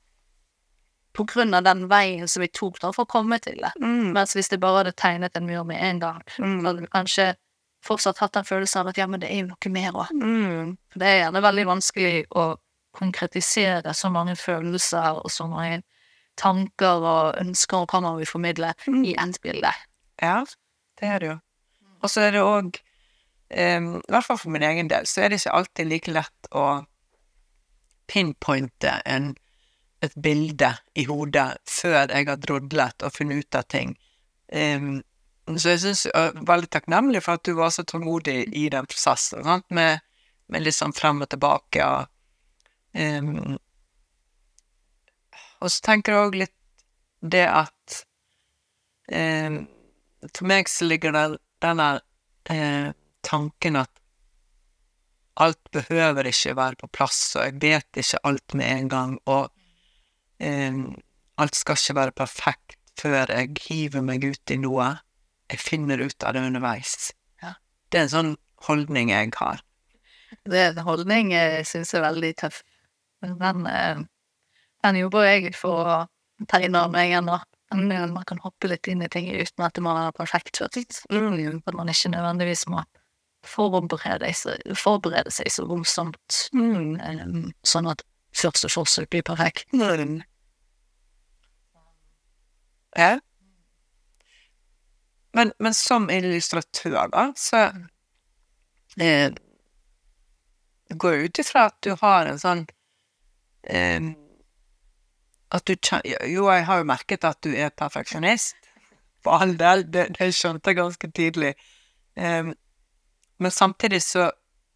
På 1.16 1.24
grunn 1.24 1.54
av 1.56 1.62
den 1.64 1.86
veien 1.88 2.28
som 2.28 2.42
vi 2.42 2.48
tok 2.52 2.76
da 2.82 2.90
for 2.92 3.06
å 3.06 3.08
komme 3.08 3.38
til 3.40 3.56
det. 3.62 3.70
Mm. 3.80 4.10
Mens 4.12 4.34
hvis 4.36 4.50
jeg 4.52 4.60
bare 4.60 4.82
hadde 4.82 4.92
tegnet 5.00 5.36
en 5.38 5.46
mur 5.48 5.62
med 5.64 5.80
en 5.80 5.98
gang, 6.02 6.20
Mm. 6.38 6.58
hadde 6.66 6.80
du 6.84 6.86
kanskje 6.92 7.34
fortsatt 7.82 8.18
hatt 8.18 8.32
den 8.36 8.44
følelsen 8.44 8.80
av 8.82 8.88
at 8.88 8.98
ja, 8.98 9.06
men 9.06 9.20
det 9.20 9.30
er 9.30 9.40
jo 9.40 9.46
noe 9.48 9.70
mer 9.72 9.92
òg. 9.96 10.10
Mm. 10.12 10.76
For 10.92 10.98
det 11.00 11.08
er 11.08 11.18
gjerne 11.24 11.42
veldig 11.42 11.64
vanskelig 11.70 12.26
å 12.36 12.44
konkretisere 12.96 13.94
så 13.94 14.10
mange 14.12 14.36
følelser 14.40 15.20
og 15.22 15.30
så 15.30 15.46
mange 15.50 15.82
tanker 16.40 17.04
og 17.04 17.38
ønsker 17.40 17.84
og 17.84 17.92
hva 17.92 18.02
man 18.04 18.18
vil 18.20 18.28
formidle 18.28 18.72
i 19.04 19.14
ett 19.16 19.40
bilde. 19.44 19.72
Ja, 20.22 20.42
det 21.00 21.08
er 21.08 21.22
det 21.22 21.30
jo. 21.30 21.38
Og 22.02 22.12
så 22.12 22.26
er 22.26 22.36
det 22.36 22.44
òg, 22.44 22.76
i 23.50 24.12
hvert 24.12 24.26
fall 24.26 24.38
for 24.38 24.52
min 24.52 24.64
egen 24.66 24.90
del, 24.92 25.08
så 25.08 25.24
er 25.24 25.32
det 25.32 25.40
ikke 25.40 25.56
alltid 25.58 25.90
like 25.90 26.12
lett 26.12 26.50
å 26.52 26.66
pinpointe 28.06 29.00
en, 29.06 29.34
et 30.04 30.14
bilde 30.22 30.70
i 30.94 31.06
hodet 31.08 31.48
før 31.68 32.12
jeg 32.12 32.28
har 32.28 32.40
drodlet 32.42 33.02
og 33.02 33.14
funnet 33.14 33.44
ut 33.44 33.58
av 33.58 33.68
ting. 33.72 33.96
Um, 34.52 35.00
så 35.56 35.74
jeg 35.74 35.82
syns 35.82 36.04
jeg 36.06 36.14
er 36.14 36.44
veldig 36.46 36.68
takknemlig 36.74 37.22
for 37.22 37.38
at 37.38 37.46
du 37.46 37.56
var 37.58 37.72
så 37.74 37.84
tålmodig 37.86 38.48
i 38.54 38.66
den 38.70 38.86
prosessen, 38.90 39.44
sant? 39.46 39.66
Med, 39.74 40.02
med 40.50 40.64
litt 40.66 40.76
sånn 40.76 40.94
frem 40.94 41.22
og 41.22 41.30
tilbake. 41.30 41.86
Og, 41.86 42.12
em, 42.96 43.58
og 45.60 45.72
så 45.72 45.82
tenker 45.84 46.14
jeg 46.14 46.28
òg 46.28 46.38
litt 46.42 46.54
det 47.26 47.46
at 47.48 48.00
um, 49.10 49.62
For 50.28 50.48
meg 50.48 50.68
så 50.70 50.88
ligger 50.88 51.14
det 51.16 51.26
denne 51.64 51.88
uh, 52.50 52.88
tanken 53.26 53.80
at 53.80 53.90
alt 55.36 55.60
behøver 55.74 56.28
ikke 56.30 56.54
være 56.56 56.78
på 56.80 56.88
plass, 56.96 57.20
og 57.36 57.44
jeg 57.44 57.58
vet 57.60 57.98
ikke 58.00 58.22
alt 58.24 58.54
med 58.56 58.70
en 58.70 58.88
gang, 58.88 59.10
og 59.28 59.50
um, 60.40 60.94
alt 61.36 61.58
skal 61.58 61.76
ikke 61.76 61.96
være 61.98 62.16
perfekt 62.16 62.78
før 62.96 63.28
jeg 63.28 63.58
hiver 63.66 64.04
meg 64.04 64.24
ut 64.24 64.52
i 64.54 64.56
noe. 64.60 64.94
Jeg 65.52 65.60
finner 65.60 66.00
ut 66.00 66.24
av 66.24 66.34
det 66.34 66.46
underveis. 66.48 67.10
Ja. 67.42 67.52
Det 67.92 68.00
er 68.00 68.06
en 68.06 68.14
sånn 68.14 68.32
holdning 68.64 69.12
jeg 69.12 69.34
har. 69.36 69.60
Det 70.48 70.62
er 70.62 70.72
en 70.72 70.86
holdning 70.88 71.34
jeg 71.34 71.66
syns 71.68 71.92
er 71.94 72.06
veldig 72.06 72.32
tøff. 72.40 72.62
Men 73.22 73.38
Den, 73.38 73.66
eh, 73.66 73.98
den 74.84 75.00
jobber 75.02 75.26
jeg 75.26 75.54
for 75.56 75.88
å 75.88 75.98
ta 76.48 76.60
inn 76.60 76.76
over 76.76 76.92
meg 76.92 77.14
ennå. 77.16 77.38
Men 77.74 77.92
eh, 77.92 78.06
Man 78.06 78.24
kan 78.24 78.42
hoppe 78.44 78.68
litt 78.70 78.88
inn 78.88 79.02
i 79.02 79.08
ting 79.08 79.30
uten 79.32 79.64
at 79.64 79.74
det 79.74 79.84
må 79.84 79.94
være 79.96 80.12
perfekt. 80.16 80.60
Mm. 81.10 81.60
At 81.66 81.74
man 81.74 81.92
ikke 81.92 82.12
nødvendigvis 82.14 82.66
må 82.72 82.84
forberede 83.46 84.32
forberede 84.74 85.30
seg 85.30 85.52
så 85.54 85.66
voldsomt, 85.68 86.38
mm. 86.56 87.52
sånn 87.62 87.86
at 87.92 88.02
første 88.34 88.70
forsøk 88.72 89.10
blir 89.12 89.22
perfekt. 89.26 89.68
Ja. 92.96 93.18
Men, 95.36 95.52
men 95.60 95.74
som 95.76 96.08
illustratør, 96.10 97.10
da, 97.12 97.28
så 97.36 97.66
eh, 98.96 99.34
det 100.88 100.96
går 100.96 101.16
jeg 101.16 101.28
ut 101.28 101.40
ifra 101.42 101.66
at 101.70 101.76
du 101.84 101.92
har 102.00 102.30
en 102.30 102.40
sånn 102.40 102.64
eh, 103.66 104.12
At 105.50 105.66
du 105.66 105.74
Jo, 106.26 106.48
jeg 106.50 106.64
har 106.66 106.78
jo 106.78 106.88
merket 106.88 107.24
at 107.24 107.40
du 107.42 107.52
er 107.54 107.70
perfeksjonist. 107.70 108.56
For 109.22 109.42
all 109.42 109.56
del, 109.58 109.84
det, 109.90 110.08
det 110.18 110.32
skjønte 110.34 110.70
jeg 110.70 110.78
ganske 110.80 111.10
tidlig. 111.10 111.54
Eh, 112.16 112.52
men 113.38 113.50
samtidig 113.50 114.02
så, 114.02 114.30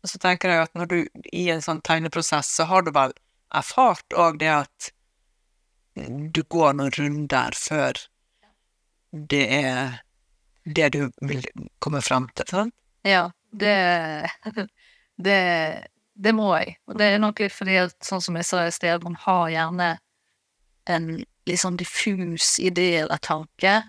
så 0.04 0.18
tenker 0.18 0.50
jeg 0.50 0.68
at 0.68 0.74
når 0.74 0.90
du 0.90 0.98
i 1.32 1.48
en 1.50 1.62
sånn 1.62 1.82
tegneprosess, 1.86 2.50
så 2.56 2.66
har 2.70 2.84
du 2.84 2.92
vel 2.94 3.14
erfart 3.50 4.14
òg 4.14 4.38
det 4.42 4.50
at 4.52 4.90
du 6.34 6.42
går 6.48 6.76
noen 6.78 6.92
runder 6.94 7.56
før 7.58 7.98
det 9.10 9.46
er 9.54 10.00
det 10.64 10.90
du 10.94 11.00
vil 11.26 11.44
komme 11.82 12.02
frem 12.04 12.28
til, 12.36 12.46
sant? 12.46 12.74
Ja, 13.06 13.30
det, 13.50 13.74
det 15.26 15.40
Det 16.20 16.34
må 16.36 16.50
jeg. 16.58 16.76
Og 16.90 16.98
det 17.00 17.06
er 17.08 17.20
nok 17.22 17.40
litt 17.40 17.54
fordi 17.54 17.78
at, 17.80 17.96
sånn 18.04 18.22
som 18.24 18.36
jeg 18.36 18.48
sa 18.48 18.66
i 18.66 18.72
sted, 18.74 19.04
man 19.06 19.16
har 19.22 19.50
gjerne 19.54 19.90
en 20.90 21.10
litt 21.48 21.60
sånn 21.62 21.78
diffus 21.80 22.58
idé 22.62 22.90
eller 23.02 23.20
tanke. 23.24 23.80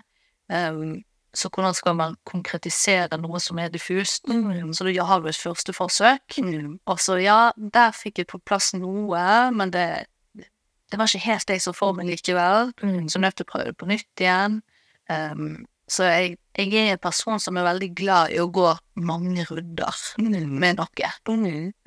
Um, 0.48 1.02
så 1.36 1.48
hvordan 1.48 1.74
skal 1.76 1.96
man 1.96 2.16
konkretisere 2.28 3.16
noe 3.20 3.40
som 3.40 3.60
er 3.60 3.72
diffust? 3.72 4.26
Så 4.28 4.84
du 4.84 4.92
har 5.00 5.20
du 5.20 5.28
et 5.30 5.38
første 5.38 5.72
forsøk. 5.72 6.38
Og 6.84 7.00
så, 7.00 7.16
ja, 7.24 7.52
der 7.56 7.94
fikk 7.96 8.20
jeg 8.20 8.28
på 8.32 8.40
plass 8.44 8.72
noe, 8.76 9.22
men 9.56 9.72
det, 9.72 9.86
det 10.36 11.00
var 11.00 11.08
ikke 11.08 11.24
helt 11.24 11.48
det 11.48 11.56
jeg 11.56 11.64
så 11.64 11.72
for 11.76 11.96
meg 11.96 12.10
likevel. 12.10 12.74
Så 13.08 13.22
nødt 13.22 13.40
til 13.40 13.48
å 13.48 13.52
prøve 13.52 13.72
det 13.72 13.78
på 13.80 13.88
nytt 13.88 14.24
igjen. 14.24 14.60
Um, 15.08 15.64
så 15.88 16.10
jeg, 16.10 16.36
jeg 16.56 16.72
er 16.74 16.92
en 16.92 16.98
person 16.98 17.40
som 17.40 17.56
er 17.56 17.64
veldig 17.64 17.90
glad 17.96 18.32
i 18.34 18.40
å 18.42 18.48
gå 18.52 18.68
mange 18.96 19.44
runder 19.48 19.94
med 20.60 20.76
noe. 20.76 21.12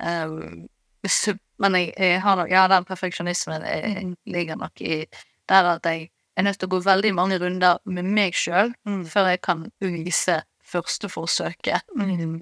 Um, 0.00 0.68
så- 1.06 1.38
men 1.58 1.72
jeg, 1.74 1.92
jeg 1.98 2.20
har 2.20 2.36
nok, 2.36 2.50
ja, 2.50 2.66
den 2.68 2.84
perfeksjonismen 2.84 3.62
jeg, 3.62 4.16
ligger 4.26 4.56
nok 4.56 4.80
i 4.80 5.06
der 5.48 5.64
at 5.76 5.84
jeg 5.86 6.10
er 6.36 6.42
nødt 6.42 6.58
til 6.58 6.68
å 6.68 6.74
gå 6.74 6.82
veldig 6.84 7.14
mange 7.14 7.38
runder 7.40 7.78
med 7.86 8.04
meg 8.04 8.34
sjøl 8.34 8.74
før 9.08 9.28
jeg 9.30 9.40
kan 9.42 9.70
vise 9.80 10.42
første 10.66 11.08
forsøket 11.08 11.80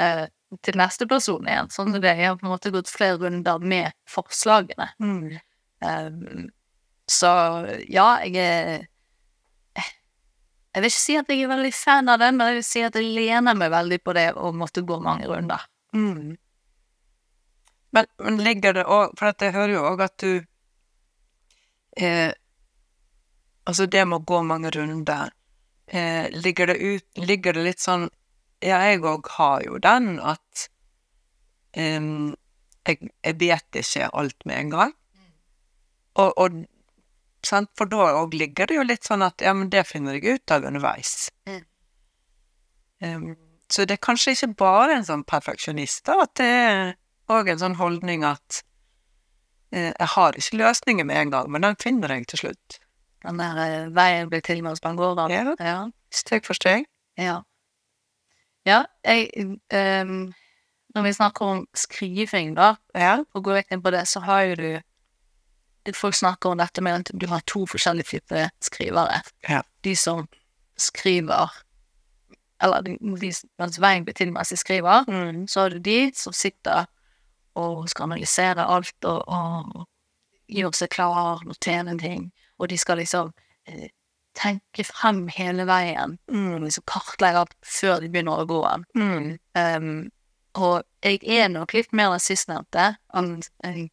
eh, 0.01 0.27
til 0.63 0.75
neste 0.81 1.07
person 1.07 1.45
igjen. 1.47 1.69
Sånn 1.71 1.95
at 1.95 2.03
jeg 2.03 2.17
har 2.27 2.37
på 2.41 2.47
en 2.47 2.53
måte 2.57 2.73
gått 2.73 2.89
flere 2.89 3.19
runder 3.21 3.59
med 3.61 3.93
forslagene. 4.09 4.89
Uh, 5.85 6.49
så 7.07 7.29
ja, 7.93 8.19
jeg 8.25 8.37
er 8.37 8.87
Jeg 10.75 10.83
vil 10.83 10.91
ikke 10.91 11.01
si 11.05 11.15
at 11.15 11.29
jeg 11.31 11.45
er 11.45 11.51
veldig 11.53 11.71
fan 11.77 12.11
av 12.11 12.19
den, 12.19 12.39
men 12.39 12.51
jeg 12.51 12.57
vil 12.59 12.65
si 12.67 12.81
at 12.83 12.97
jeg 12.99 13.13
lener 13.15 13.55
meg 13.55 13.71
veldig 13.71 14.01
på 14.03 14.15
det 14.17 14.27
å 14.35 14.51
måtte 14.51 14.83
gå 14.83 14.99
mange 15.03 15.29
runder. 15.31 15.63
Men, 17.95 18.09
men 18.19 18.41
ligger 18.43 18.75
det 18.75 18.83
òg 18.91 19.13
For 19.15 19.31
jeg 19.39 19.55
hører 19.55 19.73
jo 19.77 19.85
òg 19.87 20.01
at 20.03 20.17
du 20.19 20.33
eh, 22.03 22.33
Altså, 23.65 23.87
det 23.87 24.03
med 24.03 24.19
å 24.19 24.27
gå 24.27 24.41
mange 24.43 24.73
runder 24.75 25.31
eh, 25.87 26.27
ligger, 26.35 26.73
det 26.73 26.77
ut, 26.83 27.07
ligger 27.23 27.55
det 27.55 27.63
litt 27.69 27.85
sånn 27.85 28.09
Ja, 28.59 28.81
jeg 28.83 29.05
òg 29.07 29.31
har 29.37 29.63
jo 29.63 29.79
den 29.79 30.19
at 30.19 30.67
eh, 31.79 32.11
jeg, 32.91 33.13
jeg 33.23 33.39
vet 33.41 33.79
ikke 33.81 34.11
alt 34.11 34.43
med 34.45 34.59
en 34.59 34.75
gang. 34.75 34.93
Og, 36.21 36.35
og 36.37 36.59
sant? 37.49 37.71
For 37.79 37.91
da 37.91 38.11
òg 38.21 38.35
ligger 38.35 38.69
det 38.71 38.77
jo 38.79 38.85
litt 38.87 39.07
sånn 39.07 39.25
at 39.27 39.43
ja, 39.45 39.53
men 39.57 39.71
det 39.73 39.87
finner 39.89 40.17
jeg 40.19 40.39
ut 40.39 40.55
av 40.55 40.67
underveis. 40.69 41.31
Mm. 41.49 41.63
Um, 43.05 43.27
så 43.73 43.85
det 43.89 43.99
er 43.99 44.05
kanskje 44.07 44.35
ikke 44.37 44.53
bare 44.61 44.99
en 44.99 45.07
sånn 45.07 45.25
perfeksjonist, 45.29 46.05
da, 46.07 46.21
at 46.25 46.35
det 46.41 46.47
er 46.47 46.95
òg 47.33 47.49
en 47.51 47.61
sånn 47.61 47.77
holdning 47.81 48.25
at 48.29 48.61
eh, 49.73 49.91
jeg 49.91 50.11
har 50.15 50.37
ikke 50.39 50.61
løsninger 50.61 51.07
med 51.09 51.17
en 51.23 51.33
gang, 51.33 51.51
men 51.51 51.65
den 51.65 51.79
finner 51.81 52.13
jeg 52.13 52.29
til 52.31 52.43
slutt. 52.45 52.79
Den 53.25 53.41
der 53.41 53.61
eh, 53.65 53.89
veien 53.97 54.29
blir 54.29 54.45
til 54.45 54.63
mens 54.65 54.83
man 54.85 54.97
går. 55.01 55.17
da. 55.17 55.29
Ja. 55.33 55.55
Ja. 55.59 55.79
Steg 56.13 56.45
for 56.47 56.57
steg. 56.57 56.85
Ja. 57.19 57.41
Ja, 58.65 58.85
jeg 59.05 59.29
um, 59.73 60.33
Når 60.95 61.03
vi 61.03 61.13
snakker 61.13 61.45
om 61.45 61.67
skriving, 61.75 62.55
da, 62.55 62.77
Ja. 62.95 63.25
og 63.35 63.45
går 63.45 63.55
rett 63.59 63.73
inn 63.75 63.83
på 63.83 63.91
det, 63.91 64.05
så 64.09 64.21
har 64.25 64.45
jo 64.45 64.55
du 64.55 64.69
Folk 65.93 66.15
snakker 66.17 66.51
om 66.51 66.59
dette 66.59 66.81
med 66.83 66.95
at 66.95 67.11
du 67.21 67.27
har 67.29 67.41
to 67.47 67.67
forskjellige 67.67 68.05
typer 68.15 68.49
skrivere. 68.65 69.21
Ja. 69.49 69.61
De 69.85 69.97
som 69.97 70.27
skriver 70.81 71.51
Eller 72.63 72.83
de, 72.83 72.95
de, 73.21 73.33
mens 73.59 73.77
veien 73.83 74.05
blir 74.07 74.15
til 74.17 74.31
mens 74.33 74.49
de 74.49 74.57
skriver, 74.57 75.05
Mm. 75.09 75.47
så 75.49 75.61
har 75.61 75.71
du 75.71 75.79
de 75.79 76.13
som 76.15 76.33
sitter 76.33 76.87
og 77.55 77.89
skal 77.91 78.05
analysere 78.09 78.65
alt 78.65 79.05
og, 79.05 79.23
og 79.29 79.87
gjøre 80.49 80.73
seg 80.75 80.89
klar, 80.91 81.43
notere 81.45 81.99
ting, 81.99 82.31
og 82.59 82.69
de 82.71 82.79
skal 82.79 82.97
liksom 82.99 83.33
eh, 83.67 83.89
tenke 84.35 84.85
frem 84.85 85.29
hele 85.29 85.67
veien, 85.67 86.17
Mm. 86.31 86.63
liksom 86.65 86.85
kartlegge 86.87 87.39
alt 87.43 87.55
før 87.63 88.01
de 88.01 88.09
begynner 88.09 88.41
å 88.41 88.47
gå 88.47 88.63
den. 88.71 88.85
Mm. 88.95 89.39
Um, 89.55 90.11
Og 90.55 90.83
jeg 91.03 91.19
er 91.27 91.49
nok 91.51 91.75
litt 91.75 91.93
mer 91.97 92.15
enn 92.15 92.23
sistnevnte. 92.23 92.95
Jeg, 93.15 93.89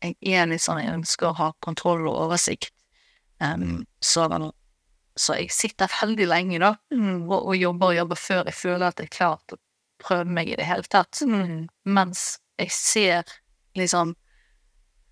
jeg 0.00 0.32
er 0.32 0.48
litt 0.48 0.64
sånn 0.64 0.80
Jeg 0.80 0.94
ønsker 0.96 1.30
å 1.30 1.38
ha 1.40 1.48
kontroll 1.64 2.06
og 2.08 2.16
oversikt. 2.26 2.72
Um, 3.42 3.84
så, 4.00 4.24
så 5.20 5.36
jeg 5.36 5.52
sitter 5.52 5.92
veldig 5.92 6.28
lenge, 6.30 6.60
da, 6.62 6.70
og, 6.96 7.34
og 7.36 7.56
jobber 7.56 7.92
og 7.92 7.98
jobber 7.98 8.20
før 8.20 8.46
jeg 8.48 8.56
føler 8.56 8.86
at 8.88 9.02
jeg 9.02 9.10
er 9.10 9.16
klar 9.18 9.42
til 9.44 9.58
å 9.58 9.62
prøve 10.00 10.36
meg 10.38 10.52
i 10.52 10.56
det 10.56 10.68
hele 10.68 10.88
tatt. 10.88 11.20
Mens 11.84 12.22
jeg 12.56 12.72
ser 12.72 13.34
liksom 13.76 14.14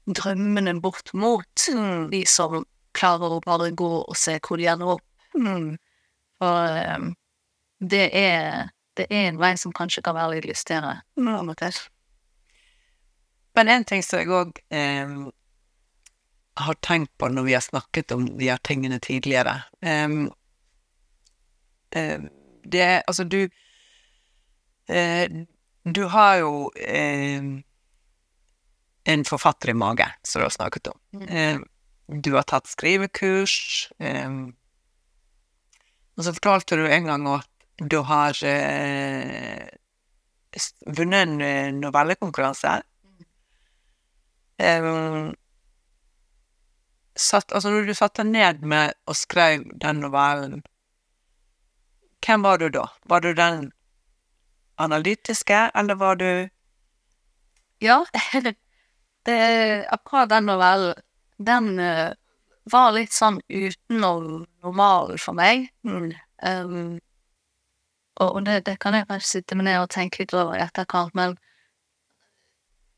drømmene 0.08 0.78
bort 0.84 1.12
mot 1.16 1.66
de 2.12 2.22
som 2.28 2.64
klarer 2.96 3.36
å 3.36 3.42
bare 3.44 3.72
gå 3.76 3.90
og 4.02 4.16
se 4.16 4.38
hvor 4.40 4.60
de 4.60 4.70
ender 4.72 4.96
opp. 4.96 5.04
For 6.40 6.80
um, 6.96 7.12
det 7.84 8.06
er 8.16 8.72
det 8.98 9.06
er 9.10 9.28
en 9.28 9.40
vei 9.40 9.54
som 9.58 9.72
kanskje 9.74 10.02
kan 10.06 10.16
være 10.16 10.36
litt 10.36 10.48
lystigere. 10.48 11.00
Men 13.54 13.70
en 13.70 13.84
ting 13.86 14.02
som 14.02 14.18
jeg 14.20 14.30
òg 14.34 14.58
eh, 14.74 15.14
har 16.64 16.78
tenkt 16.86 17.12
på 17.18 17.28
når 17.30 17.46
vi 17.46 17.54
har 17.54 17.64
snakket 17.64 18.14
om 18.14 18.26
de 18.38 18.50
her 18.50 18.62
tingene 18.66 18.98
tidligere 19.02 19.62
eh, 19.82 20.08
eh, 21.90 22.26
Det 22.64 23.02
altså, 23.06 23.24
du 23.24 23.48
eh, 24.88 25.30
Du 25.84 26.04
har 26.10 26.36
jo 26.42 26.70
eh, 26.78 27.42
en 29.04 29.24
forfatter 29.24 29.70
i 29.70 29.74
mage, 29.76 30.06
som 30.22 30.40
du 30.40 30.44
har 30.46 30.50
snakket 30.50 30.86
om. 30.88 30.98
Mm. 31.12 31.64
du 32.22 32.32
har 32.32 32.42
tatt 32.42 32.66
skrivekurs. 32.66 33.90
og 36.16 36.24
så 36.24 36.32
fortalte 36.32 36.76
du 36.76 36.86
en 36.88 37.04
gang 37.04 37.28
at 37.28 37.53
du 37.76 37.98
har 37.98 38.44
eh, 38.44 39.68
vunnet 40.86 41.28
en 41.28 41.40
eh, 41.40 41.72
novellekonkurranse. 41.74 42.82
Um, 44.58 45.34
satt, 47.18 47.52
altså, 47.52 47.70
når 47.70 47.88
du 47.88 47.94
satte 47.94 48.22
deg 48.22 48.30
ned 48.30 48.62
med 48.62 48.94
og 49.10 49.18
skrev 49.18 49.64
den 49.82 50.02
novellen, 50.04 50.62
hvem 52.24 52.44
var 52.46 52.62
du 52.62 52.68
da? 52.72 52.86
Var 53.10 53.20
du 53.20 53.32
den 53.34 53.72
analytiske, 54.80 55.70
eller 55.74 55.94
var 55.94 56.16
du 56.16 56.48
Ja, 57.82 58.04
det 59.26 59.40
akkurat 59.92 60.30
den 60.30 60.46
novellen, 60.46 60.94
den 61.38 61.78
uh, 61.78 62.14
var 62.70 62.94
litt 62.94 63.12
sånn 63.12 63.40
utenom 63.48 64.46
normalen 64.62 65.18
for 65.20 65.36
meg. 65.36 65.68
Mm. 65.84 66.14
Um, 66.44 67.00
og, 68.20 68.28
og 68.36 68.44
det, 68.46 68.60
det, 68.66 68.78
kan 68.80 68.94
jeg 68.94 69.08
kanskje 69.08 69.28
sitte 69.28 69.58
med 69.58 69.68
ned 69.68 69.80
og 69.82 69.90
tenke 69.90 70.22
litt 70.22 70.34
over 70.34 70.54
i 70.56 70.62
etterkant, 70.62 71.14
men 71.18 71.36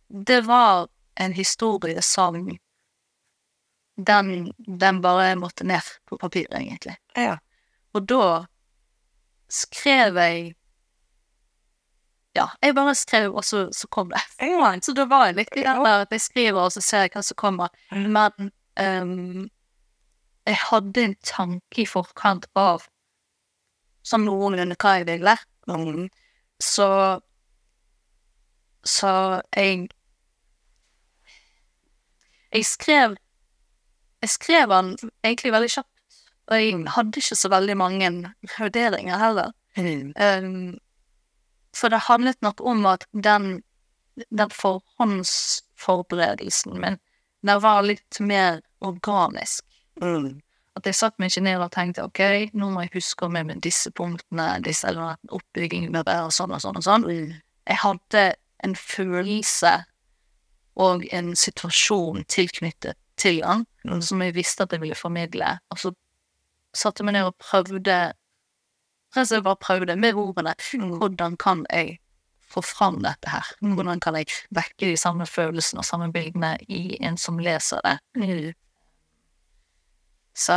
det 0.08 0.42
var 0.46 0.88
en 1.16 1.32
historie 1.32 2.02
som 2.02 2.36
den, 3.96 4.52
den 4.56 5.00
bare 5.00 5.34
måtte 5.36 5.64
ned 5.64 5.88
på 6.08 6.18
papiret, 6.20 6.54
egentlig. 6.60 6.96
Ja. 7.16 7.38
Og 7.96 8.04
da 8.08 8.44
skrev 9.48 10.16
jeg 10.20 10.54
Ja, 12.36 12.50
jeg 12.60 12.74
bare 12.76 12.92
skrev, 12.94 13.32
og 13.32 13.44
så, 13.48 13.70
så 13.72 13.88
kom 13.88 14.10
det. 14.12 14.20
Så 14.84 14.92
da 14.92 15.06
var 15.08 15.30
jeg 15.30 15.36
litt 15.38 15.54
i 15.56 15.62
den 15.64 15.78
der 15.80 16.02
at 16.04 16.10
jeg 16.12 16.20
skriver, 16.20 16.66
og 16.66 16.72
så 16.72 16.82
ser 16.84 17.06
jeg 17.06 17.14
hva 17.14 17.22
som 17.24 17.36
kommer. 17.40 17.68
Men 17.90 18.50
um, 18.76 19.46
jeg 20.44 20.58
hadde 20.68 21.04
en 21.04 21.14
tanke 21.24 21.80
i 21.80 21.86
forkant 21.88 22.44
av 22.52 22.84
som 24.06 24.24
noenlunde 24.26 24.76
hva 24.78 24.98
jeg 25.00 25.08
ville. 25.08 25.36
Mm. 25.66 26.08
Så 26.62 27.20
Så 28.86 29.42
jeg 29.56 29.88
Jeg 32.52 32.64
skrev 32.64 33.16
Jeg 34.22 34.30
skrev 34.30 34.68
den 34.68 34.96
egentlig 35.24 35.52
veldig 35.52 35.70
kjapt, 35.70 35.88
og 36.46 36.56
jeg 36.56 36.88
hadde 36.88 37.18
ikke 37.18 37.36
så 37.36 37.48
veldig 37.48 37.76
mange 37.76 38.32
vurderinger 38.58 39.18
heller. 39.18 39.50
Mm. 39.76 40.12
Um, 40.16 40.78
for 41.76 41.92
det 41.92 41.98
handlet 42.08 42.40
nok 42.42 42.60
om 42.64 42.86
at 42.86 43.06
den, 43.12 43.62
den 44.30 44.50
forhåndsforberedelsen 44.50 46.80
min, 46.80 46.98
den 47.42 47.62
var 47.62 47.82
litt 47.82 48.20
mer 48.20 48.60
organisk. 48.80 49.64
Mm. 50.00 50.40
At 50.76 50.86
jeg 50.86 50.98
satt 50.98 51.16
meg 51.18 51.32
ikke 51.32 51.44
ned 51.46 51.62
og 51.64 51.72
tenkte 51.72 52.04
ok, 52.04 52.22
nå 52.52 52.68
må 52.72 52.84
jeg 52.84 52.96
huske 52.98 53.28
med, 53.32 53.48
med 53.48 53.62
disse 53.64 53.90
punktene, 53.96 54.58
disse 54.64 54.88
eller 54.90 55.16
oppbyggingen 55.32 55.92
med 55.94 56.04
det, 56.08 56.18
og 56.26 56.34
sånn 56.36 56.52
og 56.52 56.60
sånn 56.60 56.76
og 56.76 56.84
sånn. 56.84 57.06
Jeg 57.66 57.80
hadde 57.80 58.24
en 58.64 58.76
følelse 58.76 59.72
og 60.76 61.06
en 61.16 61.32
situasjon 61.36 62.26
tilknyttet 62.28 62.98
til 63.16 63.40
den, 63.40 63.64
mm. 63.88 64.02
som 64.04 64.20
jeg 64.20 64.36
visste 64.36 64.66
at 64.66 64.74
jeg 64.76 64.82
ville 64.82 64.98
formidle, 64.98 65.56
og 65.72 65.80
så 65.80 65.92
satte 66.76 67.00
jeg 67.00 67.08
meg 67.08 67.16
ned 67.16 67.30
og 67.30 67.38
prøvde 67.40 68.00
og 69.16 69.44
bare 69.46 69.56
prøvde 69.56 69.96
med 69.96 70.18
ordene. 70.20 70.52
Mm. 70.74 70.98
Hvordan 71.00 71.36
kan 71.40 71.64
jeg 71.72 71.96
få 72.52 72.60
fram 72.60 73.00
dette 73.00 73.30
her? 73.32 73.48
Mm. 73.62 73.72
Hvordan 73.78 74.00
kan 74.00 74.18
jeg 74.20 74.28
vekke 74.52 74.90
de 74.90 74.96
samme 75.00 75.26
følelsene 75.26 75.80
og 75.80 75.88
samme 75.88 76.10
bildene 76.12 76.56
i 76.68 76.98
en 77.00 77.16
som 77.16 77.40
leser 77.40 77.80
det? 77.86 77.96
Så 80.36 80.56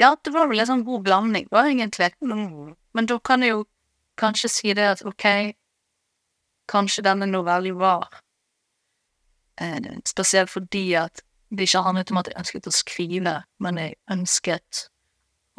ja, 0.00 0.12
det 0.24 0.32
var 0.32 0.46
vel 0.48 0.62
en 0.62 0.68
sånn 0.70 0.84
god 0.86 1.02
blanding, 1.08 1.48
da, 1.50 1.64
egentlig. 1.68 2.12
Mm. 2.22 2.74
Men 2.96 3.08
da 3.10 3.18
kan 3.24 3.42
jeg 3.44 3.56
jo 3.56 3.64
kanskje 4.20 4.48
si 4.52 4.74
det 4.76 4.86
at 4.94 5.02
ok, 5.08 5.26
kanskje 6.70 7.04
denne 7.04 7.26
novellen 7.28 7.76
var 7.80 8.06
eh, 9.60 9.80
spesielt 10.08 10.52
fordi 10.52 10.92
at 11.00 11.24
det 11.52 11.66
ikke 11.66 11.82
handlet 11.84 12.10
om 12.14 12.20
at 12.22 12.30
jeg 12.30 12.38
ønsket 12.40 12.68
å 12.70 12.72
skrive, 12.72 13.34
men 13.60 13.80
jeg 13.80 13.98
ønsket 14.14 14.86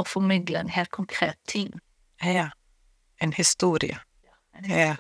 å 0.02 0.06
formidle 0.10 0.64
en 0.64 0.72
helt 0.74 0.90
konkret 0.96 1.38
ting. 1.50 1.70
Ja. 2.24 2.48
En 3.22 3.34
historie. 3.36 4.00
Ja. 4.66 4.96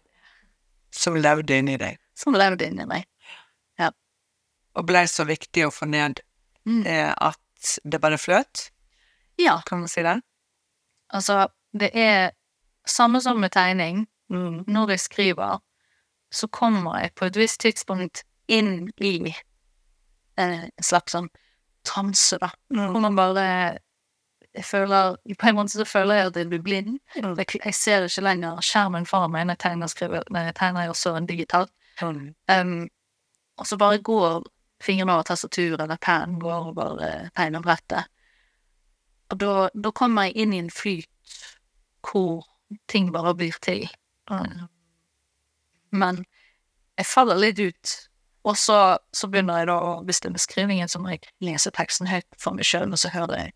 Som 0.93 1.17
levde 1.17 1.57
inni 1.57 1.79
deg. 1.81 1.97
Som 2.13 2.37
levde 2.37 2.67
inni 2.69 2.85
meg. 2.85 3.07
Ja. 3.81 3.89
Og 4.77 4.85
blei 4.85 5.07
så 5.09 5.25
viktig 5.25 5.65
å 5.69 5.73
få 5.73 5.89
ned 5.89 6.21
Mm. 6.63 6.85
eh, 6.87 7.11
at 7.19 7.35
det 7.83 8.01
bare 8.01 8.17
fløt, 8.17 8.69
Ja, 9.39 9.61
kan 9.65 9.79
man 9.79 9.87
si 9.89 10.03
det? 10.05 10.19
altså, 11.09 11.47
det 11.73 11.89
er 11.93 12.31
samme 12.85 13.21
som 13.21 13.39
med 13.39 13.51
tegning. 13.51 14.07
Mm. 14.29 14.63
Når 14.67 14.89
jeg 14.89 14.99
skriver, 14.99 15.59
så 16.31 16.47
kommer 16.47 16.99
jeg 16.99 17.13
på 17.15 17.25
et 17.25 17.37
visst 17.37 17.59
tidspunkt 17.61 18.23
inn 18.47 18.89
i 18.97 19.33
eh, 20.37 20.63
en 20.65 20.83
slags 20.83 21.13
sånn 21.13 21.29
transe, 21.85 22.37
da. 22.41 22.49
Hvor 22.73 22.99
man 23.03 23.15
bare 23.15 23.45
jeg 24.53 24.65
føler, 24.65 25.15
På 25.39 25.47
en 25.49 25.55
måte 25.55 25.73
så 25.73 25.85
føler 25.85 26.15
jeg 26.15 26.27
at 26.27 26.35
jeg 26.37 26.49
blir 26.49 26.61
blind. 26.61 26.99
Jeg, 27.15 27.45
jeg 27.65 27.73
ser 27.73 28.05
ikke 28.05 28.21
lenger 28.21 28.61
skjermen 28.61 29.05
foran 29.09 29.31
meg 29.33 29.47
når 29.47 29.57
jeg 29.57 29.63
tegner, 29.65 29.87
skriver, 29.89 30.23
når 30.29 30.49
jeg 30.49 30.55
tegner 30.59 30.89
også 30.89 31.15
en 31.17 31.25
digital. 31.25 31.65
Mm. 32.01 32.35
Um, 32.51 32.89
og 33.57 33.67
så 33.67 33.77
bare 33.77 33.97
går 34.01 34.43
fingrene 34.83 35.15
over 35.15 35.27
tastaturet 35.27 35.81
eller 35.81 36.01
pennen 36.01 36.39
går 36.41 36.69
over 36.71 36.99
uh, 37.01 37.29
tegnebrettet. 37.37 38.09
Og 39.31 39.39
da, 39.41 39.53
da 39.73 39.91
kommer 39.95 40.29
jeg 40.29 40.43
inn 40.43 40.53
i 40.53 40.61
en 40.61 40.71
flyt 40.73 41.09
hvor 42.03 42.43
ting 42.91 43.11
bare 43.13 43.35
blir 43.37 43.55
til. 43.63 43.87
Um, 44.29 44.67
men 45.95 46.23
jeg 46.99 47.07
faller 47.07 47.39
litt 47.39 47.61
ut. 47.61 47.95
Og 48.43 48.57
så, 48.59 48.77
så 49.15 49.29
begynner 49.31 49.61
jeg 49.61 49.69
da, 49.71 49.77
å 49.79 49.91
bestemme 50.03 50.41
skrivingen, 50.41 50.91
så 50.91 50.99
må 50.99 51.13
jeg 51.13 51.23
lese 51.43 51.71
teksten 51.71 52.09
høyt 52.11 52.27
for 52.35 52.55
meg 52.57 52.67
sjøl, 52.67 52.91
og 52.91 52.99
så 52.99 53.13
hører 53.13 53.45
jeg 53.45 53.53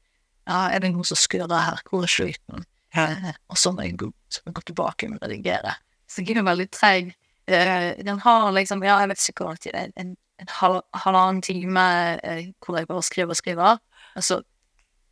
ja, 0.48 0.70
er 0.72 0.80
det 0.80 0.94
noe 0.94 1.04
som 1.04 1.20
skurrer 1.20 1.60
her, 1.60 1.82
hvor 1.90 2.06
er 2.08 2.12
slutten? 2.12 2.64
Ja. 2.96 3.10
Eh, 3.12 3.34
og 3.52 3.60
så 3.60 3.74
må 3.76 3.84
jeg 3.84 3.98
gå, 4.00 4.08
gå 4.48 4.64
tilbake 4.70 5.10
og 5.12 5.18
redigere. 5.20 5.76
Så 6.08 6.24
jeg 6.24 6.38
er 6.40 6.48
veldig 6.48 6.70
treig. 6.72 7.12
Eh, 7.52 7.90
den 8.08 8.22
har 8.24 8.48
liksom, 8.56 8.84
ja, 8.88 8.96
jeg 9.04 9.12
vet 9.12 9.26
ikke 9.28 9.44
hvor 9.44 9.52
lang 9.52 9.60
tid, 9.64 9.76
en, 9.76 9.94
en, 10.00 10.16
en 10.42 10.52
halv, 10.60 10.82
halvannen 10.94 11.42
time 11.42 11.86
eh, 12.24 12.52
hvor 12.66 12.78
jeg 12.78 12.88
bare 12.88 13.04
skriver 13.04 13.34
og 13.34 13.40
skriver, 13.40 13.82
og 14.16 14.24
så 14.24 14.42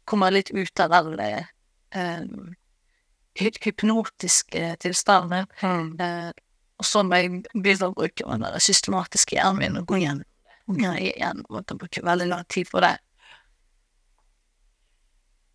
kommer 0.06 0.30
jeg 0.30 0.38
litt 0.38 0.54
ut 0.54 0.84
av 0.86 0.94
den 0.94 1.20
eh, 1.26 2.30
hypnotiske 3.40 4.76
tilstanden. 4.84 5.50
Mm. 5.62 5.96
Eh, 6.00 6.32
og 6.76 6.86
så 6.86 7.04
må 7.08 7.22
jeg 7.22 7.44
begynne 7.56 7.90
å 7.90 7.96
bruke 7.96 8.28
den 8.28 8.46
der 8.46 8.60
systematiske 8.62 9.38
hjernen 9.38 9.62
min 9.62 9.82
og 9.82 9.88
gå 9.90 10.02
igjen 10.04 10.24
igjen, 10.66 11.44
og 11.46 11.60
måtte 11.60 11.78
bruke 11.78 12.02
veldig 12.04 12.28
lang 12.28 12.46
tid 12.50 12.70
på 12.72 12.82
det. 12.82 12.98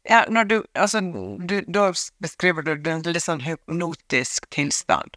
Ja, 0.09 0.25
når 0.31 0.45
du 0.45 0.65
Altså, 0.75 1.01
du, 1.01 1.61
da 1.69 1.93
beskriver 2.19 2.63
du 2.63 2.91
en 2.91 3.03
litt 3.03 3.23
sånn 3.23 3.43
hypnotisk 3.45 4.49
tilstand. 4.51 5.17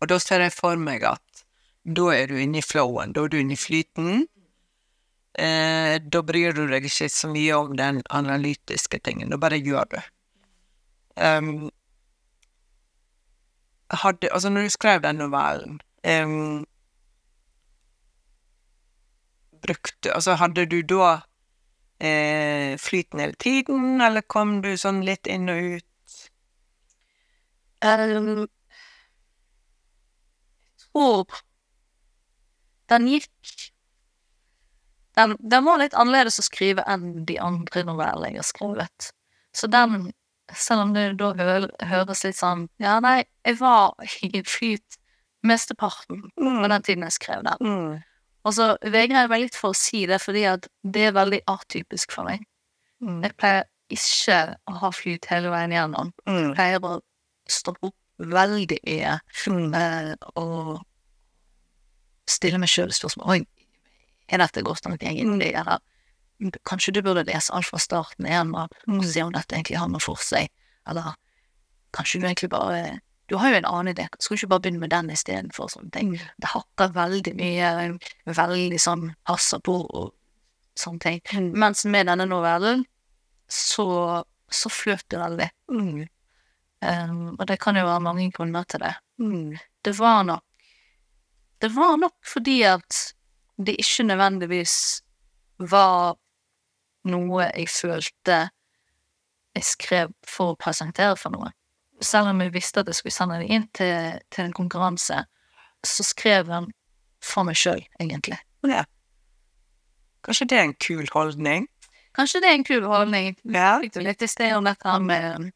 Og 0.00 0.08
da 0.08 0.18
ser 0.18 0.40
jeg 0.40 0.52
for 0.52 0.76
meg 0.76 1.04
at 1.04 1.22
da 1.86 2.10
er 2.14 2.26
du 2.26 2.38
inne 2.40 2.58
i 2.58 2.66
flowen, 2.66 3.12
da 3.14 3.24
er 3.24 3.30
du 3.30 3.38
inne 3.38 3.54
i 3.54 3.60
flyten. 3.60 4.26
Eh, 5.38 5.96
da 6.00 6.22
bryr 6.26 6.54
du 6.56 6.64
deg 6.70 6.86
ikke 6.88 7.08
så 7.12 7.28
mye 7.30 7.56
om 7.56 7.74
den 7.78 8.00
analytiske 8.10 8.98
tingen, 9.04 9.30
da 9.30 9.38
bare 9.38 9.60
gjør 9.60 9.90
du. 9.92 9.98
Um, 11.16 11.70
hadde 13.90 14.28
Altså, 14.32 14.50
når 14.50 14.62
du 14.62 14.68
skrev 14.68 15.00
den 15.00 15.16
novellen 15.16 15.78
um, 16.04 16.66
Brukte 19.62 20.12
Altså, 20.12 20.34
hadde 20.34 20.66
du 20.66 20.82
da 20.82 21.20
eh, 22.00 22.76
flyten 22.78 23.20
hele 23.20 23.32
tiden, 23.32 24.00
eller 24.00 24.20
kom 24.20 24.60
du 24.62 24.74
sånn 24.76 25.00
litt 25.06 25.26
inn 25.26 25.48
og 25.48 25.78
ut? 25.78 26.16
Um, 27.84 28.44
jeg 30.76 30.88
tror 30.92 31.24
den 32.92 33.08
gikk 33.10 33.30
den, 35.16 35.36
den 35.40 35.64
var 35.64 35.78
litt 35.80 35.94
annerledes 35.96 36.38
å 36.40 36.44
skrive 36.44 36.84
enn 36.92 37.24
de 37.28 37.38
andre 37.40 37.82
novellene 37.88 38.34
jeg 38.34 38.42
har 38.42 38.48
skrevet. 38.50 39.06
Så 39.56 39.68
den, 39.72 40.10
selv 40.52 40.82
om 40.84 40.92
det 40.96 41.06
da 41.20 41.30
hø 41.38 41.54
høres 41.88 42.20
litt 42.26 42.36
sånn 42.36 42.66
Ja, 42.82 42.98
nei, 43.00 43.22
jeg 43.46 43.56
var 43.62 43.94
i 44.26 44.42
flyt 44.44 44.98
mesteparten 45.46 46.26
av 46.36 46.68
den 46.68 46.84
tiden 46.84 47.06
jeg 47.06 47.16
skrev 47.16 47.46
den. 47.46 47.64
Mm. 47.64 48.02
Og 48.46 48.54
så 48.54 48.66
vegrer 48.84 49.22
jeg 49.24 49.30
meg 49.32 49.46
litt 49.46 49.56
for 49.58 49.72
å 49.72 49.78
si 49.78 50.04
det, 50.06 50.20
fordi 50.22 50.44
at 50.50 50.68
det 50.84 51.08
er 51.08 51.16
veldig 51.16 51.40
atypisk 51.50 52.12
for 52.14 52.28
meg. 52.28 52.44
Mm. 53.02 53.22
Jeg 53.24 53.34
pleier 53.40 53.64
ikke 53.96 54.38
å 54.68 54.76
ha 54.82 54.90
flyt 54.94 55.26
hele 55.30 55.50
veien 55.54 55.72
gjennom. 55.74 56.12
Mm. 56.28 56.36
Jeg 56.42 56.52
pleier 56.58 56.86
å 56.86 56.92
stoppe 57.48 57.88
opp 57.90 57.96
veldig 58.36 58.78
mye 58.86 59.16
Mm. 59.46 59.74
eh, 59.74 60.14
og 60.40 60.78
stille 62.28 62.58
meg 62.58 62.68
sjøl 62.72 62.92
spørsmål 62.94 63.28
Oi, 63.36 63.40
er 64.28 64.38
dette 64.42 64.62
godt 64.66 64.88
nok 64.90 65.02
egentlig? 65.02 65.52
Eller 65.54 65.78
kanskje 66.68 66.92
du 66.92 67.02
burde 67.02 67.24
lese 67.28 67.52
alt 67.54 67.66
fra 67.70 67.78
starten 67.80 68.26
igjen 68.28 68.54
og 68.54 68.72
Mm. 68.88 69.02
se 69.04 69.22
om 69.22 69.32
dette 69.32 69.54
egentlig 69.56 69.78
har 69.78 69.88
noe 69.88 70.00
for 70.00 70.16
seg? 70.20 70.48
Eller 70.86 71.14
kanskje 71.94 72.20
du 72.20 72.26
egentlig 72.26 72.50
bare 72.50 73.00
Du 73.28 73.36
har 73.36 73.50
jo 73.50 73.56
en 73.56 73.64
annen 73.64 73.94
idé, 73.94 74.04
skal 74.20 74.36
du 74.36 74.40
ikke 74.44 74.48
bare 74.52 74.60
begynne 74.60 74.78
med 74.78 74.90
den 74.90 75.08
istedenfor 75.10 75.66
sånne 75.72 75.90
ting? 75.90 76.10
Mm. 76.14 76.20
Det 76.38 76.48
hakker 76.52 76.92
veldig 76.94 77.32
mye, 77.34 77.98
veldig 78.26 78.78
sånn 78.78 79.14
passer 79.26 79.58
på 79.58 79.74
og 79.90 80.12
sånne 80.78 81.00
ting. 81.00 81.20
Mm. 81.32 81.48
Mens 81.58 81.84
med 81.84 82.06
denne 82.06 82.26
novellen 82.30 82.84
så, 83.50 84.22
så 84.48 84.70
fløt 84.70 85.02
det 85.10 85.18
veldig. 85.18 85.48
Mm. 85.72 86.06
Um, 86.86 87.36
og 87.40 87.46
det 87.48 87.58
kan 87.58 87.74
jo 87.74 87.82
være 87.88 88.00
mange 88.04 88.30
grunner 88.30 88.62
til 88.70 88.80
det. 88.84 88.94
Mm. 89.18 89.56
Det 89.82 89.96
var 89.98 90.22
nok 90.28 90.44
Det 91.62 91.72
var 91.72 91.96
nok 92.00 92.16
fordi 92.26 92.60
at 92.68 92.98
det 93.56 93.78
ikke 93.80 94.04
nødvendigvis 94.10 95.02
var 95.58 96.16
noe 97.08 97.46
jeg 97.48 97.68
følte 97.72 98.40
jeg 99.56 99.64
skrev 99.64 100.10
for 100.28 100.52
å 100.52 100.58
presentere 100.60 101.16
for 101.16 101.32
noe. 101.32 101.48
Selv 102.04 102.28
om 102.28 102.42
jeg 102.44 102.52
visste 102.52 102.82
at 102.82 102.90
jeg 102.90 102.98
skulle 102.98 103.14
sende 103.14 103.38
det 103.40 103.48
inn 103.48 103.64
til, 103.76 104.18
til 104.28 104.44
en 104.44 104.56
konkurranse, 104.56 105.22
så 105.86 106.04
skrev 106.04 106.50
han 106.52 106.68
for 107.24 107.48
meg 107.48 107.56
sjøl, 107.56 107.80
egentlig. 108.02 108.36
Ja. 108.68 108.84
Kanskje 110.26 110.48
det 110.50 110.58
er 110.58 110.66
en 110.66 110.76
kul 110.82 111.08
holdning? 111.14 111.68
Kanskje 112.16 112.42
det 112.42 112.50
er 112.50 112.58
en 112.58 112.66
kul 112.68 112.84
holdning. 112.84 113.36
Ja. 113.48 113.78
Litt 113.80 114.24
i 114.24 114.28
sted 114.28 114.56
om 114.56 114.68
dette 114.68 114.98
med 115.04 115.52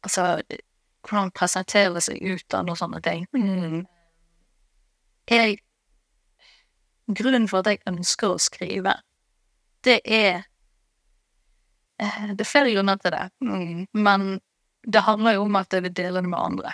Altså, 0.00 0.40
hvordan 1.04 1.28
presentere 1.36 2.00
seg 2.00 2.22
utad 2.24 2.70
og 2.72 2.78
sånne 2.80 3.02
ting. 3.04 3.26
Mm. 3.36 3.82
Jeg 5.30 5.58
Grunnen 7.10 7.48
for 7.50 7.58
at 7.58 7.66
jeg 7.66 7.80
ønsker 7.90 8.30
å 8.30 8.38
skrive, 8.38 8.92
det 9.82 9.96
er 10.04 10.44
eh, 11.98 12.28
Det 12.36 12.44
er 12.44 12.48
flere 12.48 12.70
grunner 12.70 13.00
til 13.02 13.10
det, 13.10 13.30
Mm. 13.42 13.86
men 13.94 14.40
det 14.86 15.02
handler 15.02 15.34
jo 15.34 15.42
om 15.42 15.56
at 15.56 15.72
jeg 15.72 15.82
vil 15.82 15.92
dele 15.92 16.22
det 16.22 16.28
med 16.30 16.38
andre. 16.38 16.72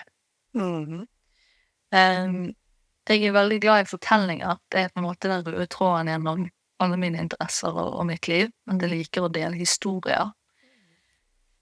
Mm. 0.55 1.07
Um, 1.93 2.55
jeg 3.09 3.25
er 3.25 3.33
veldig 3.33 3.61
glad 3.61 3.81
i 3.81 3.89
fortellinger. 3.91 4.59
Det 4.71 4.81
er 4.81 4.89
på 4.93 5.01
en 5.01 5.07
måte 5.07 5.29
den 5.29 5.45
røde 5.47 5.67
tråden 5.67 6.09
gjennom 6.11 6.47
alle 6.79 6.97
mine 6.97 7.19
interesser 7.19 7.75
og, 7.75 7.95
og 7.99 8.07
mitt 8.07 8.29
liv. 8.29 8.51
Men 8.67 8.81
jeg 8.81 8.91
liker 8.91 9.27
å 9.27 9.33
dele 9.33 9.57
historier. 9.59 10.31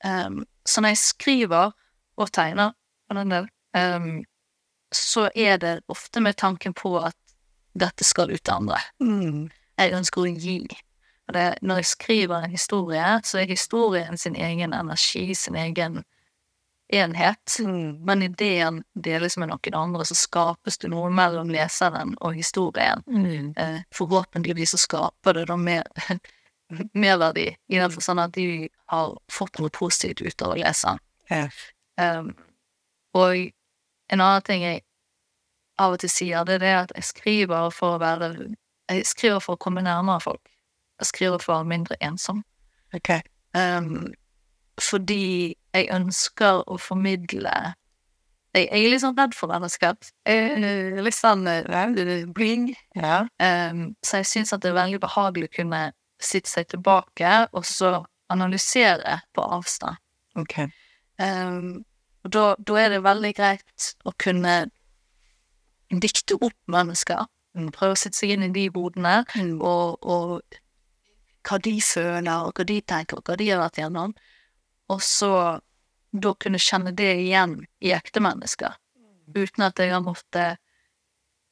Um, 0.05 0.45
så 0.67 0.81
når 0.81 0.95
jeg 0.95 0.99
skriver, 0.99 1.73
og 2.17 2.31
tegner 2.33 2.75
for 3.07 3.19
den 3.19 3.33
del, 3.33 3.49
um, 3.77 4.25
så 4.95 5.29
er 5.35 5.59
det 5.59 5.75
ofte 5.91 6.21
med 6.21 6.37
tanken 6.37 6.75
på 6.75 6.97
at 7.01 7.17
dette 7.75 8.05
skal 8.07 8.31
ut 8.31 8.43
til 8.43 8.55
andre. 8.55 8.81
Mm. 9.03 9.51
Jeg 9.79 9.95
ønsker 9.99 10.23
å 10.23 10.31
gi. 10.31 10.59
Og 11.29 11.35
det, 11.35 11.45
når 11.63 11.81
jeg 11.81 11.91
skriver 11.91 12.45
en 12.45 12.53
historie, 12.53 13.07
så 13.25 13.41
er 13.41 13.51
historien 13.51 14.19
sin 14.21 14.37
egen 14.37 14.75
energi, 14.77 15.35
sin 15.35 15.57
egen 15.57 16.03
enhet. 16.93 17.57
Mm. 17.61 18.05
Men 18.05 18.23
ideen 18.23 18.83
deles 18.95 19.37
med 19.41 19.51
noen 19.51 19.79
andre, 19.79 20.05
så 20.05 20.17
skapes 20.19 20.79
det 20.79 20.93
noe 20.93 21.11
mellom 21.11 21.51
leseren 21.53 22.15
og 22.21 22.37
historien. 22.37 23.03
Mm. 23.09 23.55
Eh, 23.57 23.81
forhåpentligvis 23.95 24.77
så 24.77 24.83
skaper 24.85 25.41
det 25.41 25.49
da 25.51 25.57
mer 25.57 25.89
merverdi, 26.93 27.49
i 27.69 27.79
den 27.79 27.93
forstand 27.93 28.21
at 28.21 28.37
de 28.37 28.69
har 28.93 29.17
fått 29.33 29.59
noe 29.59 29.73
positivt 29.73 30.23
ut 30.23 30.45
av 30.45 30.55
å 30.55 30.61
lese. 30.61 30.97
Ja. 31.31 31.47
Um, 32.01 32.35
og 33.15 33.51
en 34.15 34.25
annen 34.25 34.45
ting 34.47 34.65
jeg 34.65 34.83
av 35.81 35.97
og 35.97 36.03
til 36.03 36.11
sier, 36.13 36.45
det 36.47 36.61
er 36.63 36.85
at 36.85 36.93
jeg 36.95 37.07
skriver 37.09 37.71
for 37.75 37.97
å 37.97 38.03
være 38.03 38.35
Jeg 38.91 39.07
skriver 39.09 39.41
for 39.41 39.57
å 39.57 39.61
komme 39.61 39.83
nærmere 39.83 40.21
folk. 40.21 40.43
Jeg 41.01 41.09
skriver 41.09 41.41
for 41.41 41.55
å 41.55 41.63
være 41.63 41.71
mindre 41.71 41.97
ensom. 42.05 42.43
Ok. 42.95 43.17
Um, 43.57 44.13
fordi 44.81 45.55
jeg 45.75 45.89
ønsker 45.95 46.63
å 46.67 46.77
formidle 46.79 47.55
Jeg, 48.55 48.69
jeg 48.69 48.85
er 48.85 48.93
litt 48.93 49.03
sånn 49.03 49.17
redd 49.19 49.35
for 49.35 49.51
vennskap. 49.51 50.05
Litt 50.29 51.17
sånn 51.17 51.49
eh, 51.51 52.27
bling. 52.37 52.69
Ja. 52.95 53.25
Um, 53.43 53.97
så 54.05 54.21
jeg 54.21 54.29
syns 54.31 54.55
at 54.55 54.63
det 54.63 54.71
er 54.71 54.79
veldig 54.79 55.01
behagelig 55.03 55.49
å 55.49 55.57
kunne 55.57 55.81
sitte 56.23 56.53
seg 56.53 56.69
tilbake 56.71 57.33
og 57.51 57.67
så 57.67 58.05
analysere 58.31 59.19
på 59.35 59.49
avstand. 59.57 59.99
Ok. 60.39 60.61
Um, 61.19 61.83
og 62.25 62.33
da, 62.33 62.45
da 62.59 62.77
er 62.81 62.95
det 62.95 63.03
veldig 63.05 63.33
greit 63.37 63.89
å 64.09 64.13
kunne 64.21 64.55
dikte 65.93 66.39
opp 66.41 66.57
mennesker. 66.73 67.27
Prøve 67.75 67.95
å 67.95 67.99
sette 67.99 68.19
seg 68.19 68.35
inn 68.35 68.47
i 68.49 68.53
de 68.55 68.69
hodene, 68.75 69.21
Mm. 69.37 69.61
og, 69.63 69.99
og 70.03 70.43
hva 71.45 71.59
de 71.61 71.75
føler, 71.85 72.47
og 72.49 72.55
hva 72.57 72.65
de 72.67 72.81
tenker, 72.81 73.19
og 73.21 73.29
hva 73.29 73.37
de 73.37 73.51
har 73.51 73.61
vært 73.61 73.79
gjennom. 73.83 74.15
Og 74.91 75.03
så 75.05 75.61
da 76.15 76.33
kunne 76.41 76.59
kjenne 76.63 76.95
det 76.97 77.13
igjen 77.27 77.59
i 77.85 77.93
ekte 77.95 78.23
mennesker, 78.23 78.75
uten 79.35 79.67
at 79.67 79.79
jeg 79.79 79.93
har 79.93 80.03
måttet 80.05 80.59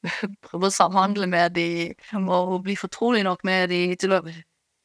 prøve 0.47 0.67
å 0.67 0.73
samhandle 0.73 1.27
med 1.29 1.53
de, 1.55 1.67
og 2.17 2.63
bli 2.65 2.75
fortrolig 2.79 3.23
nok 3.23 3.43
med 3.47 3.69
de 3.69 3.83
til, 3.99 4.17
å, 4.17 4.21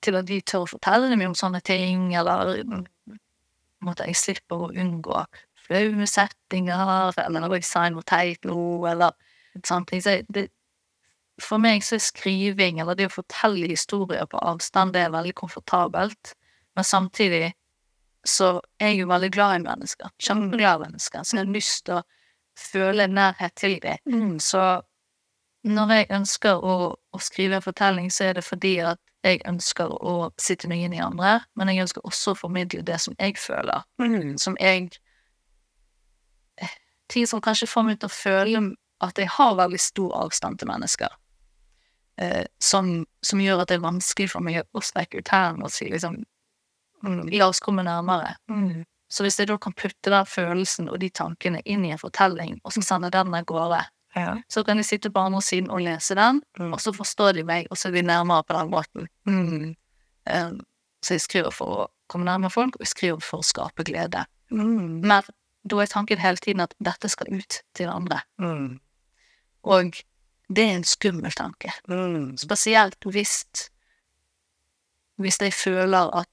til 0.05 0.19
at 0.21 0.29
de 0.29 0.41
tør 0.43 0.67
å 0.67 0.71
fortelle 0.77 1.09
dem 1.11 1.25
om 1.27 1.35
sånne 1.39 1.63
ting, 1.65 2.13
eller 2.15 2.61
måtte 3.83 4.07
jeg 4.07 4.19
slipper 4.19 4.69
å 4.69 4.73
unngå 4.75 5.25
flaue 5.69 6.09
settinger, 6.11 7.13
eller 7.25 7.49
å 7.49 7.61
sign-moteip 7.63 8.49
nå, 8.49 8.63
eller 8.91 9.15
sånne 9.65 9.91
ting. 9.91 10.03
Så 10.05 10.17
det, 10.33 10.49
for 11.43 11.63
meg 11.63 11.85
så 11.87 11.97
er 11.99 12.03
skriving, 12.03 12.81
eller 12.83 12.99
det 12.99 13.09
å 13.09 13.15
fortelle 13.15 13.71
historier 13.71 14.27
på 14.31 14.41
avstand, 14.43 14.95
det 14.97 15.07
er 15.07 15.15
veldig 15.15 15.35
komfortabelt, 15.39 16.35
men 16.77 16.87
samtidig 16.87 17.53
så 18.27 18.59
er 18.81 18.93
jeg 18.93 19.03
jo 19.03 19.11
veldig 19.13 19.31
glad 19.33 19.57
i 19.61 19.65
mennesker, 19.65 20.13
kjempeglad 20.21 20.83
i 20.83 20.89
mennesker, 20.89 21.25
så 21.25 21.37
jeg 21.37 21.45
har 21.47 21.55
lyst 21.55 21.85
til 21.87 22.01
å 22.01 22.05
føle 22.59 23.07
nærhet 23.07 23.55
til 23.57 23.79
dem. 23.83 23.99
Mm. 24.11 24.39
Så 24.43 24.63
når 25.69 25.93
jeg 25.95 26.09
ønsker 26.19 26.65
å, 26.65 26.79
å 26.97 27.21
skrive 27.23 27.59
en 27.59 27.65
fortelling, 27.65 28.11
så 28.15 28.29
er 28.29 28.39
det 28.39 28.45
fordi 28.47 28.79
at 28.83 29.01
jeg 29.27 29.43
ønsker 29.51 29.91
å 29.91 30.31
sitte 30.41 30.71
meg 30.71 30.85
inn 30.87 30.95
i 30.95 31.03
andre, 31.03 31.39
men 31.59 31.71
jeg 31.71 31.87
ønsker 31.87 32.07
også 32.07 32.35
å 32.35 32.39
formidle 32.39 32.85
det 32.87 33.01
som 33.03 33.17
jeg 33.19 33.39
føler, 33.39 33.87
Mm. 33.99 34.37
som 34.39 34.57
jeg 34.61 34.91
Ting 37.09 37.27
som 37.27 37.41
kanskje 37.41 37.69
får 37.69 37.85
meg 37.85 37.99
til 38.01 38.09
å 38.09 38.13
føle 38.13 38.63
at 39.01 39.17
jeg 39.19 39.29
har 39.29 39.55
veldig 39.57 39.81
stor 39.81 40.13
avstand 40.25 40.59
til 40.59 40.69
mennesker. 40.69 41.09
Eh, 42.19 42.45
som, 42.61 43.07
som 43.23 43.39
gjør 43.41 43.63
at 43.63 43.69
det 43.69 43.77
er 43.79 43.85
vanskelig 43.87 44.31
for 44.33 44.43
meg 44.43 44.65
å 44.75 44.83
strekke 44.83 45.21
ut 45.23 45.29
hælen 45.29 45.63
og 45.63 45.71
si 45.71 45.91
liksom 45.91 46.25
Mm. 47.03 47.29
La 47.31 47.47
oss 47.47 47.61
komme 47.63 47.85
nærmere. 47.87 48.33
Mm. 48.51 48.81
Så 49.09 49.23
hvis 49.23 49.37
jeg 49.39 49.47
da 49.47 49.55
kan 49.63 49.71
putte 49.73 50.11
den 50.11 50.27
følelsen 50.27 50.89
og 50.91 50.99
de 50.99 51.07
tankene 51.15 51.61
inn 51.65 51.85
i 51.87 51.93
en 51.95 52.01
fortelling, 52.03 52.57
og 52.65 52.73
så 52.75 52.83
sende 52.83 53.07
den 53.15 53.33
av 53.35 53.45
gårde, 53.47 53.85
Ja. 54.17 54.33
så 54.51 54.65
kan 54.67 54.77
de 54.79 54.83
sitte 54.83 55.09
på 55.15 55.21
andre 55.21 55.39
siden 55.41 55.71
og 55.71 55.79
lese 55.81 56.17
den, 56.17 56.43
Mm. 56.59 56.73
og 56.73 56.81
så 56.81 56.91
forstår 56.93 57.35
de 57.35 57.45
meg, 57.45 57.69
og 57.71 57.77
så 57.77 57.87
er 57.87 57.93
vi 57.93 58.03
nærmere 58.03 58.43
på 58.43 58.59
den 58.59 58.71
måten. 58.71 59.07
Mm. 59.29 59.77
Um, 60.27 60.61
så 61.01 61.15
jeg 61.15 61.21
skriver 61.21 61.53
for 61.53 61.67
å 61.67 61.87
komme 62.09 62.25
nærmere 62.25 62.51
folk, 62.51 62.75
og 62.75 62.81
jeg 62.81 62.89
skriver 62.89 63.21
for 63.23 63.39
å 63.39 63.45
skape 63.45 63.85
glede. 63.85 64.27
Mm. 64.51 65.01
Men 65.07 65.23
da 65.65 65.81
er 65.83 65.91
tanken 65.91 66.19
hele 66.23 66.37
tiden 66.37 66.61
at 66.61 66.75
dette 66.85 67.09
skal 67.09 67.33
ut 67.35 67.61
til 67.75 67.91
andre. 67.91 68.21
Mm. 68.39 68.79
Og 69.63 69.99
det 70.49 70.65
er 70.65 70.77
en 70.77 70.85
skummel 70.85 71.33
tanke. 71.33 71.73
Mm. 71.89 72.37
Spesielt 72.41 73.05
hvis 73.05 73.45
hvis 75.19 75.41
jeg 75.41 75.53
føler 75.53 76.15
at 76.15 76.29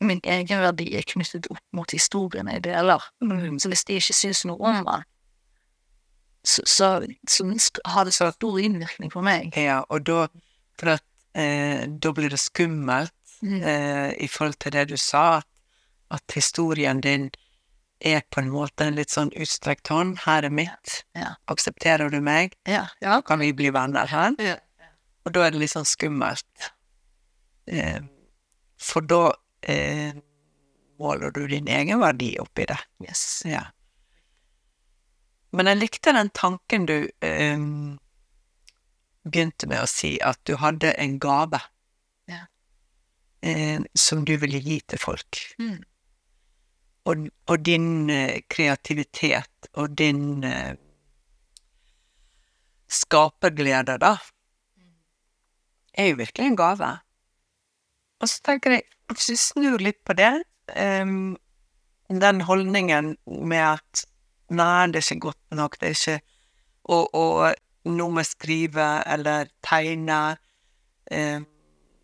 min 0.00 0.20
egenverdi 0.24 0.94
er 0.96 1.02
knyttet 1.06 1.48
opp 1.50 1.64
mot 1.72 1.90
historien 1.90 2.48
jeg 2.48 2.64
deler. 2.64 3.02
Mm. 3.20 3.58
Så 3.58 3.68
hvis 3.68 3.84
de 3.84 3.98
ikke 3.98 4.14
syns 4.14 4.44
noe 4.46 4.62
om 4.70 4.84
det, 4.86 5.00
så, 6.44 6.62
så, 6.64 6.88
så 7.28 7.44
har 7.84 8.04
det 8.04 8.14
så 8.14 8.30
stor 8.30 8.58
innvirkning 8.58 9.10
på 9.12 9.20
meg. 9.20 9.50
Ja, 9.58 9.82
og 9.88 10.06
da 10.06 10.28
at 10.80 11.02
eh, 11.34 11.84
da 11.90 12.12
blir 12.12 12.30
det 12.30 12.40
skummelt 12.40 13.12
Mm. 13.42 13.62
eh, 13.62 14.12
i 14.20 14.26
forhold 14.28 14.54
til 14.60 14.72
det 14.72 14.88
du 14.90 14.96
sa, 14.96 15.36
at, 15.36 15.46
at 16.10 16.22
historien 16.34 17.00
din 17.00 17.30
er 18.00 18.22
på 18.32 18.40
en 18.40 18.50
måte 18.52 18.86
en 18.88 18.96
litt 18.96 19.10
sånn 19.12 19.30
utstrekt 19.36 19.88
hånd. 19.92 20.18
Her 20.24 20.46
er 20.48 20.54
mitt. 20.54 21.02
Ja. 21.16 21.34
Aksepterer 21.52 22.10
du 22.12 22.20
meg? 22.24 22.54
Ja. 22.68 22.86
ja. 23.04 23.20
Kan 23.26 23.42
vi 23.44 23.52
bli 23.56 23.70
venner 23.74 24.06
her? 24.10 24.34
ja. 24.40 24.56
Og 25.28 25.34
da 25.36 25.42
er 25.44 25.52
det 25.52 25.60
litt 25.60 25.72
sånn 25.74 25.84
skummelt. 25.84 26.70
Eh, 27.68 27.98
for 28.80 29.04
da 29.04 29.34
eh, 29.68 30.14
måler 30.98 31.34
du 31.36 31.42
din 31.50 31.68
egen 31.68 32.00
verdi 32.00 32.30
oppi 32.40 32.64
det. 32.70 32.78
Yes. 33.04 33.42
Ja. 33.44 33.66
Men 35.52 35.68
jeg 35.68 35.80
likte 35.82 36.14
den 36.16 36.30
tanken 36.32 36.86
du 36.88 36.96
eh, 37.20 37.60
begynte 39.28 39.68
med 39.68 39.84
å 39.84 39.90
si, 39.92 40.14
at 40.24 40.40
du 40.48 40.54
hadde 40.62 40.94
en 40.96 41.18
gave 41.20 41.60
Ja. 42.30 42.46
eh, 43.44 43.80
som 43.92 44.24
du 44.24 44.36
ville 44.40 44.58
gi 44.64 44.80
til 44.88 44.98
folk. 45.04 45.42
Mm. 45.60 45.82
Og, 47.08 47.28
og 47.48 47.64
din 47.64 48.10
eh, 48.12 48.42
kreativitet 48.50 49.70
og 49.72 49.94
din 49.98 50.44
eh, 50.44 50.74
skaperglede, 52.90 53.96
da, 54.02 54.16
er 55.94 56.10
jo 56.10 56.18
virkelig 56.20 56.46
en 56.46 56.58
gave. 56.58 56.90
Og 58.20 58.28
så 58.28 58.42
tenker 58.44 58.76
jeg, 58.76 58.82
hvis 59.10 59.30
vi 59.32 59.36
snur 59.40 59.82
litt 59.82 60.00
på 60.06 60.16
det, 60.18 60.32
um, 60.76 61.36
den 62.10 62.40
holdningen 62.46 63.14
med 63.26 63.64
at 63.64 64.04
nei, 64.50 64.90
det 64.90 65.00
er 65.00 65.06
ikke 65.06 65.30
godt 65.30 65.56
nok, 65.56 65.80
det 65.80 65.88
er 65.88 65.96
ikke 65.98 66.20
Og, 66.90 67.14
og 67.14 67.54
noe 67.84 68.10
med 68.10 68.26
skrive 68.26 68.86
eller 69.06 69.50
tegne 69.62 70.36
um, 71.12 71.44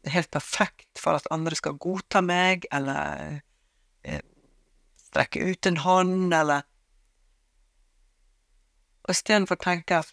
helt 0.07 0.31
perfekt 0.31 1.01
for 1.01 1.19
at 1.19 1.27
andre 1.31 1.57
skal 1.59 1.79
godta 1.81 2.21
meg, 2.23 2.67
eller 2.73 3.41
eh, 4.05 4.21
strekke 5.17 5.41
ut 5.49 5.67
en 5.67 5.77
hånd, 5.81 6.35
eller 6.35 6.63
Og 9.07 9.15
istedenfor 9.15 9.55
å 9.55 9.63
tenke 9.63 10.01
at 10.03 10.09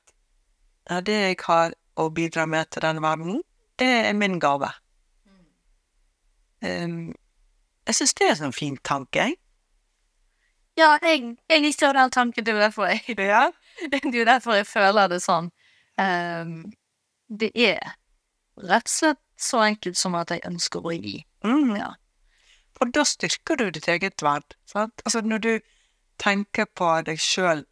ja, 0.85 0.99
det 1.01 1.15
jeg 1.17 1.37
har 1.47 1.71
å 1.97 2.11
bidra 2.13 2.43
med 2.45 2.69
til 2.69 2.83
denne 2.85 3.01
verden, 3.01 3.39
det 3.81 3.87
er 4.05 4.13
min 4.13 4.35
gave. 4.39 4.69
Um, 6.61 7.09
jeg 7.87 7.95
syns 7.97 8.13
det 8.13 8.27
er 8.27 8.35
en 8.35 8.39
sånn 8.43 8.53
fin 8.53 8.77
tanke, 8.85 9.17
jeg. 9.25 9.39
Ja, 10.77 10.91
jeg, 11.01 11.33
jeg 11.49 11.63
likte 11.65 11.89
den 11.97 12.13
tanken, 12.13 12.43
det 12.45 12.53
er 12.53 12.61
derfor 12.67 12.91
jeg, 12.91 13.17
Ja. 13.17 13.47
det 13.89 14.03
er 14.13 14.29
derfor 14.29 14.59
jeg 14.59 14.69
føler 14.69 15.09
det 15.09 15.23
sånn. 15.25 15.49
Um, 15.97 16.69
det 17.33 17.49
er 17.57 17.81
rett 18.61 18.85
og 18.85 18.93
slett 18.93 19.21
så 19.41 19.65
enkelt 19.65 19.97
som 19.97 20.13
at 20.21 20.29
jeg 20.29 20.45
ønsker 20.45 20.85
å 20.85 20.93
gi. 20.93 21.23
Mm. 21.41 21.73
Ja. 21.81 21.95
Og 22.81 22.93
da 22.93 23.03
styrker 23.07 23.55
du 23.59 23.69
ditt 23.71 23.87
eget 23.87 24.21
verd. 24.25 24.55
Sant? 24.65 25.01
Altså 25.05 25.21
når 25.21 25.37
du 25.43 25.51
tenker 26.21 26.65
på 26.75 26.89
deg 27.05 27.19
sjøl 27.21 27.65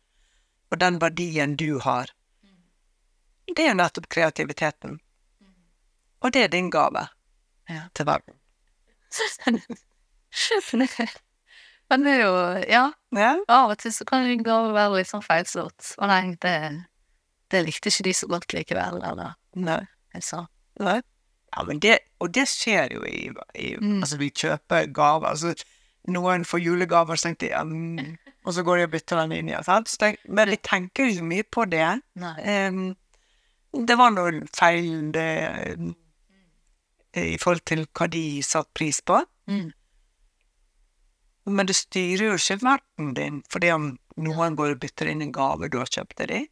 og 0.71 0.79
den 0.79 0.99
verdien 1.01 1.55
du 1.59 1.79
har, 1.83 2.11
det 3.51 3.59
er 3.65 3.71
jo 3.73 3.79
nettopp 3.81 4.07
kreativiteten. 4.13 4.99
Og 6.21 6.31
det 6.33 6.43
er 6.43 6.47
din 6.53 6.69
gave 6.71 7.07
Ja. 7.69 7.87
til 7.93 8.05
verden. 8.05 8.35
Men 11.89 12.03
det 12.05 12.11
er 12.13 12.21
jo, 12.23 12.35
ja, 12.71 12.91
Ja. 13.11 13.31
av 13.49 13.71
og 13.73 13.77
til 13.77 13.91
så 13.91 14.05
kan 14.07 14.23
en 14.25 14.43
gave 14.43 14.71
være 14.73 14.95
litt 14.95 15.07
sånn 15.09 15.23
feilslått. 15.25 15.95
Å 15.99 16.07
nei, 16.07 16.35
det, 16.39 16.53
det 17.51 17.65
likte 17.65 17.89
ikke 17.91 18.03
de 18.07 18.13
så 18.15 18.27
godt 18.31 18.53
likevel, 18.55 19.01
eller 19.03 19.33
Nei. 19.55 19.81
sa. 20.23 20.45
Nei. 20.79 21.01
Ja, 21.51 21.63
men 21.67 21.79
det, 21.83 21.97
og 22.23 22.31
det 22.35 22.47
skjer 22.47 22.93
jo 22.95 23.03
i, 23.07 23.29
i 23.59 23.75
Mm. 23.75 23.99
Altså, 23.99 24.17
vi 24.17 24.29
kjøper 24.29 24.87
gaver. 24.93 25.27
Altså, 25.33 25.55
noen 26.07 26.45
får 26.45 26.63
julegaver, 26.63 27.15
så 27.15 27.29
tenker 27.29 27.47
de 27.47 27.51
ja, 27.51 27.63
mm, 27.63 28.17
Og 28.45 28.53
så 28.53 28.63
går 28.63 28.77
de 28.77 28.83
og 28.83 28.91
bytter 28.91 29.19
den 29.21 29.31
inn 29.31 29.49
igjen. 29.51 29.63
Sant? 29.63 29.89
Så 29.89 29.97
tenk, 30.01 30.21
men 30.25 30.49
de 30.49 30.57
tenker 30.57 31.05
jo 31.05 31.19
så 31.19 31.25
mye 31.27 31.43
på 31.43 31.65
det. 31.69 31.89
Um, 32.17 32.95
det 33.87 33.97
var 33.97 34.15
noen 34.15 34.47
feil 34.55 35.11
det, 35.13 35.27
i 37.13 37.37
forhold 37.37 37.61
til 37.69 37.85
hva 37.93 38.07
de 38.09 38.23
satte 38.43 38.71
pris 38.73 39.01
på. 39.05 39.19
Mm. 39.51 39.69
Men 41.51 41.67
det 41.69 41.75
styrer 41.75 42.31
jo 42.31 42.37
ikke 42.37 42.61
verden 42.61 43.13
din 43.17 43.43
fordi 43.49 43.71
om 43.73 43.91
noen 44.21 44.55
går 44.55 44.75
og 44.75 44.81
bytter 44.81 45.09
inn 45.09 45.23
en 45.25 45.33
gave 45.33 45.69
du 45.69 45.79
har 45.81 45.89
kjøpt 45.89 46.17
til 46.21 46.33
dem. 46.33 46.49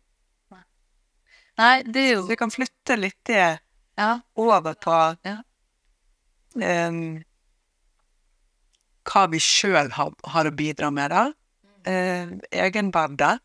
Nei, 1.59 1.81
det 1.83 2.01
er 2.01 2.13
jo 2.13 2.21
Så 2.23 2.31
vi 2.31 2.39
kan 2.39 2.53
flytte 2.53 2.95
litt 2.95 3.19
det 3.27 3.59
Ja. 3.99 4.19
over 4.35 4.73
på 4.73 4.95
Ja. 5.27 5.38
um, 6.88 7.23
hva 9.09 9.25
vi 9.27 9.39
sjøl 9.43 9.91
har, 9.91 10.13
har 10.23 10.47
å 10.47 10.55
bidra 10.55 10.88
med, 10.93 11.12
da. 11.12 11.23
Uh, 11.83 12.38
egenverdet. 12.51 13.39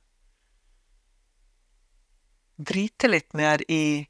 Drite 2.55 3.11
litt 3.11 3.35
mer 3.35 3.65
i 3.67 4.07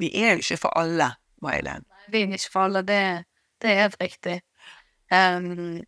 Vi 0.00 0.10
er 0.16 0.34
jo 0.34 0.44
ikke 0.44 0.60
for 0.66 0.76
alle, 0.80 1.14
May-Len. 1.44 1.84
Vi 2.12 2.22
er 2.24 2.34
ikke 2.36 2.52
for 2.52 2.68
alle, 2.68 2.82
det, 2.84 3.00
det 3.60 3.72
er 3.72 3.82
helt 3.84 3.98
riktig. 4.00 4.36
Um, 5.12 5.80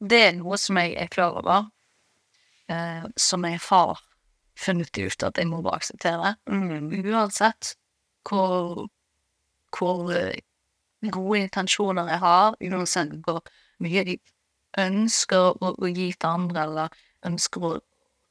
det 0.00 0.20
er 0.26 0.36
noe 0.36 0.60
som 0.60 0.76
jeg 0.80 0.94
er 0.96 1.10
klar 1.12 1.40
over, 1.40 1.68
uh, 2.72 3.08
som 3.16 3.44
jeg 3.48 3.60
har 3.68 4.04
funnet 4.58 4.98
ut 4.98 5.22
at 5.22 5.38
jeg 5.38 5.48
må 5.50 5.60
bare 5.62 5.78
akseptere. 5.80 6.34
Mm. 6.50 6.90
Uansett 7.12 7.74
hvor, 8.28 8.88
hvor 9.76 10.10
eh, 10.14 10.40
gode 11.14 11.44
intensjoner 11.46 12.10
jeg 12.10 12.22
har, 12.24 12.56
uansett 12.60 13.14
hvor 13.26 13.40
mye 13.84 14.02
jeg 14.02 14.18
ønsker 14.78 15.54
å, 15.62 15.72
å 15.78 15.88
gi 15.90 16.10
til 16.12 16.28
andre, 16.28 16.64
eller 16.66 16.98
ønsker 17.26 17.64
å 17.64 17.76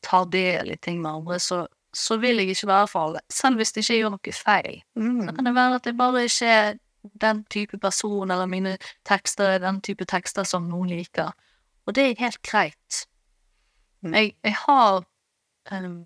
ta 0.05 0.23
del 0.31 0.71
i 0.71 0.77
ting 0.83 0.99
med 1.01 1.11
andre, 1.21 1.39
så, 1.41 1.63
så 1.95 2.19
vil 2.21 2.39
jeg 2.43 2.53
ikke 2.53 2.69
være 2.69 2.89
for 2.91 3.07
alle. 3.07 3.23
Selv 3.33 3.57
hvis 3.61 3.73
det 3.75 3.83
ikke 3.85 3.97
gjør 4.01 4.13
noe 4.17 4.35
feil. 4.35 4.81
Så 4.93 5.07
Mm. 5.07 5.31
kan 5.35 5.47
det 5.49 5.55
være 5.55 5.79
at 5.79 5.85
jeg 5.89 5.97
bare 5.97 6.25
ikke 6.27 6.51
er 6.59 6.77
den 7.23 7.43
type 7.49 7.77
person, 7.79 8.31
eller 8.31 8.45
mine 8.51 8.75
tekster 9.07 9.55
er 9.55 9.59
den 9.63 9.79
type 9.81 10.05
tekster 10.05 10.43
som 10.43 10.67
noen 10.69 10.89
liker. 10.91 11.31
Og 11.87 11.95
det 11.95 12.03
er 12.03 12.19
helt 12.19 12.41
greit. 12.43 13.05
Mm. 14.03 14.13
Jeg, 14.13 14.33
jeg 14.43 14.55
har 14.67 15.01
um, 15.71 16.05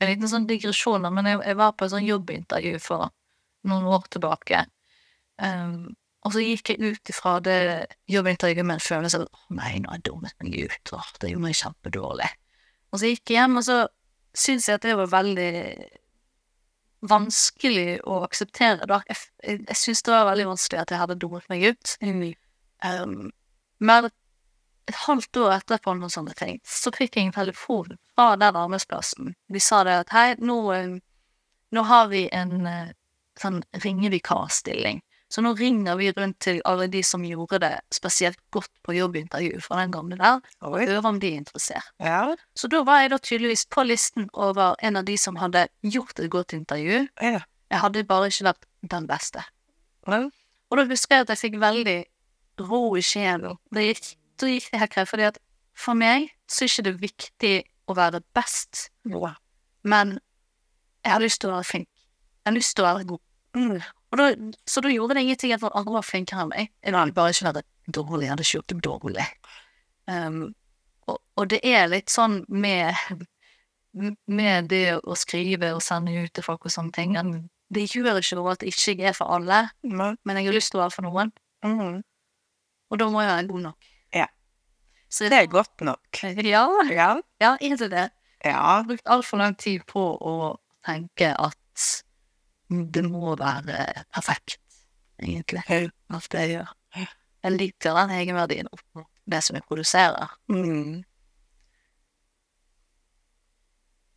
en 0.00 0.10
liten 0.10 0.30
sånn 0.30 0.48
digresjon, 0.48 1.06
men 1.12 1.28
jeg, 1.30 1.42
jeg 1.46 1.58
var 1.58 1.76
på 1.76 1.86
et 1.86 1.92
sånn 1.94 2.06
jobbintervju 2.08 2.80
for 2.84 3.08
noen 3.66 3.86
år 3.96 4.08
tilbake. 4.12 4.64
Um, 5.40 5.94
og 6.26 6.34
så 6.34 6.42
gikk 6.42 6.72
jeg 6.72 6.94
ut 6.96 7.12
ifra 7.12 7.36
det 7.44 7.58
jobbintervjuet 8.10 8.66
med 8.66 8.78
en 8.78 8.82
følelse 8.82 9.20
av 9.20 9.26
å 9.28 9.56
nei, 9.56 9.76
nå 9.78 9.92
har 9.92 10.00
jeg 10.00 10.08
dummet 10.08 10.34
meg 10.42 10.56
ut, 10.66 10.92
åh, 10.96 11.12
det 11.20 11.30
gjorde 11.30 11.44
meg 11.44 11.60
kjempedårlig. 11.60 12.32
Og 12.90 13.00
så 13.00 13.12
gikk 13.12 13.30
jeg 13.30 13.38
hjem, 13.38 13.60
og 13.60 13.66
så 13.66 13.78
syntes 14.36 14.68
jeg 14.68 14.80
at 14.80 14.86
det 14.86 14.96
var 14.98 15.12
veldig 15.14 15.52
vanskelig 17.06 17.88
å 18.08 18.20
akseptere, 18.26 18.88
da. 18.90 19.00
Jeg, 19.08 19.22
jeg, 19.44 19.62
jeg 19.68 19.78
syntes 19.80 20.04
det 20.06 20.14
var 20.16 20.28
veldig 20.32 20.48
vanskelig 20.50 20.82
at 20.82 20.92
jeg 20.92 21.02
hadde 21.02 21.18
dummet 21.22 21.48
meg 21.52 21.66
ut. 21.70 21.94
Um, 22.82 23.28
men 23.78 24.10
et 24.86 24.98
halvt 25.06 25.40
år 25.42 25.56
etterpå, 25.56 25.94
noen 25.98 26.12
sånne 26.12 26.34
ting, 26.38 26.60
så 26.66 26.92
fikk 26.94 27.18
jeg 27.18 27.28
en 27.28 27.34
telefon 27.34 27.96
fra 28.14 28.34
den 28.38 28.58
arbeidsplassen. 28.58 29.34
De 29.52 29.62
sa 29.62 29.82
det 29.86 29.96
at 30.04 30.14
hei, 30.14 30.28
nå, 30.38 30.60
um, 30.72 31.00
nå 31.74 31.84
har 31.90 32.06
vi 32.12 32.26
en 32.34 32.54
uh, 32.66 32.94
sånn 33.40 33.62
ringevikarstilling. 33.82 35.02
Så 35.28 35.42
nå 35.42 35.56
ringer 35.58 35.96
vi 35.98 36.12
rundt 36.14 36.38
til 36.46 36.60
alle 36.70 36.86
de 36.86 37.00
som 37.02 37.24
gjorde 37.26 37.58
det 37.64 37.72
spesielt 37.94 38.38
godt 38.54 38.70
på 38.86 38.94
jobbintervju 38.94 39.58
fra 39.64 39.80
den 39.80 39.90
gamle 39.94 40.18
der, 40.20 40.38
og 40.62 40.78
hører 40.78 41.08
om 41.08 41.18
de 41.22 41.32
er 41.32 41.40
interessert. 41.42 41.90
Ja. 41.98 42.36
Så 42.54 42.70
da 42.70 42.84
var 42.86 43.02
jeg 43.02 43.10
da 43.10 43.18
tydeligvis 43.18 43.66
på 43.74 43.82
listen 43.88 44.30
over 44.32 44.78
en 44.86 45.00
av 45.02 45.08
de 45.08 45.18
som 45.18 45.40
hadde 45.42 45.66
gjort 45.82 46.22
et 46.22 46.30
godt 46.30 46.54
intervju. 46.56 47.06
ja. 47.22 47.42
Jeg 47.66 47.82
hadde 47.82 48.04
bare 48.06 48.28
ikke 48.30 48.44
vært 48.46 48.66
den 48.86 49.08
beste. 49.10 49.42
Ja. 50.06 50.20
Og 50.70 50.78
da 50.78 50.84
husker 50.86 51.16
jeg 51.16 51.24
at 51.24 51.32
jeg 51.34 51.40
fikk 51.40 51.56
veldig 51.58 51.96
ro 52.68 52.82
i 52.94 53.02
sjelen. 53.02 53.58
Det 53.74 53.88
gikk, 53.88 54.12
helt 54.42 55.08
fordi 55.08 55.22
at 55.22 55.38
for 55.76 55.94
meg 55.94 56.30
så 56.48 56.64
er 56.64 56.70
ikke 56.70 56.84
det 56.86 56.94
viktig 57.00 57.54
å 57.88 57.94
være 57.94 58.20
best, 58.34 58.90
Wow. 59.04 59.36
men 59.84 60.18
jeg 61.04 61.12
har 61.12 61.20
lyst 61.20 61.40
til 61.40 61.50
å 61.50 61.54
være 61.54 61.64
flink. 61.64 61.88
Jeg 62.42 62.50
har 62.50 62.56
lyst 62.56 62.74
til 62.76 62.84
å 62.84 62.88
være 62.88 63.04
god. 63.06 63.20
Mm. 63.56 63.80
Da, 64.16 64.26
så 64.66 64.80
da 64.80 64.88
gjorde 64.90 65.14
det 65.14 65.22
ingenting 65.22 65.52
at 65.52 65.62
noen 65.62 65.74
andre 65.76 65.94
var 65.98 66.02
flinkere 66.06 66.42
enn 66.42 66.50
meg. 66.50 66.70
Jeg 66.82 66.94
hadde 66.94 67.14
bare 67.14 67.30
ikke 67.34 67.46
vært 67.46 67.66
dårlig, 67.94 68.24
jeg 68.24 68.30
hadde 68.32 68.46
ikke 68.46 68.56
gjort 68.56 68.72
det 68.72 68.78
dårlig. 68.86 69.26
Um, 70.06 70.54
og, 71.06 71.20
og 71.36 71.48
det 71.50 71.60
er 71.66 71.86
litt 71.90 72.10
sånn 72.10 72.40
med, 72.48 72.94
med 74.26 74.70
det 74.72 74.98
å 74.98 75.14
skrive 75.18 75.74
og 75.76 75.82
sende 75.84 76.14
ut 76.16 76.32
til 76.34 76.46
folk 76.46 76.66
og 76.66 76.74
sånne 76.74 76.94
ting. 76.96 77.14
Det 77.70 77.86
gjør 77.90 78.18
ikke 78.22 78.38
noe 78.38 78.54
at 78.54 78.62
det 78.62 78.72
ikke 78.72 79.10
er 79.10 79.14
for 79.16 79.30
alle, 79.36 79.66
men 79.82 80.18
jeg 80.40 80.48
har 80.48 80.54
lyst 80.58 80.72
til 80.74 80.80
å 80.80 80.84
være 80.86 80.96
for 80.96 81.06
noen. 81.06 81.32
Mm. 81.66 82.00
Og 82.90 82.98
da 83.02 83.08
må 83.10 83.22
jeg 83.22 83.32
være 83.32 83.50
god 83.50 83.64
nok. 83.70 83.92
Så 85.16 85.30
Det 85.32 85.38
er 85.38 85.46
godt 85.48 85.80
nok. 85.80 86.18
Ja, 86.44 86.66
Ja. 86.90 87.20
ja, 87.40 87.56
er 87.60 87.76
det 87.76 87.90
det? 87.90 88.10
Ja. 88.44 88.82
brukt 88.86 89.06
altfor 89.08 89.38
lang 89.40 89.54
tid 89.56 89.86
på 89.88 90.02
å 90.20 90.58
tenke 90.84 91.32
at 91.32 92.02
det 92.68 93.04
må 93.06 93.36
være 93.38 94.04
perfekt, 94.12 94.58
egentlig, 95.22 95.62
alt 96.10 96.28
det 96.30 96.40
jeg 96.40 96.50
gjør. 96.56 96.72
Jeg 97.46 97.52
liker 97.54 97.94
den 97.94 98.10
egenverdien 98.10 98.68
opp 98.72 98.82
mot 98.94 99.06
det 99.26 99.42
som 99.44 99.56
jeg 99.56 99.64
produserer. 99.68 100.34
Mm. 100.50 101.04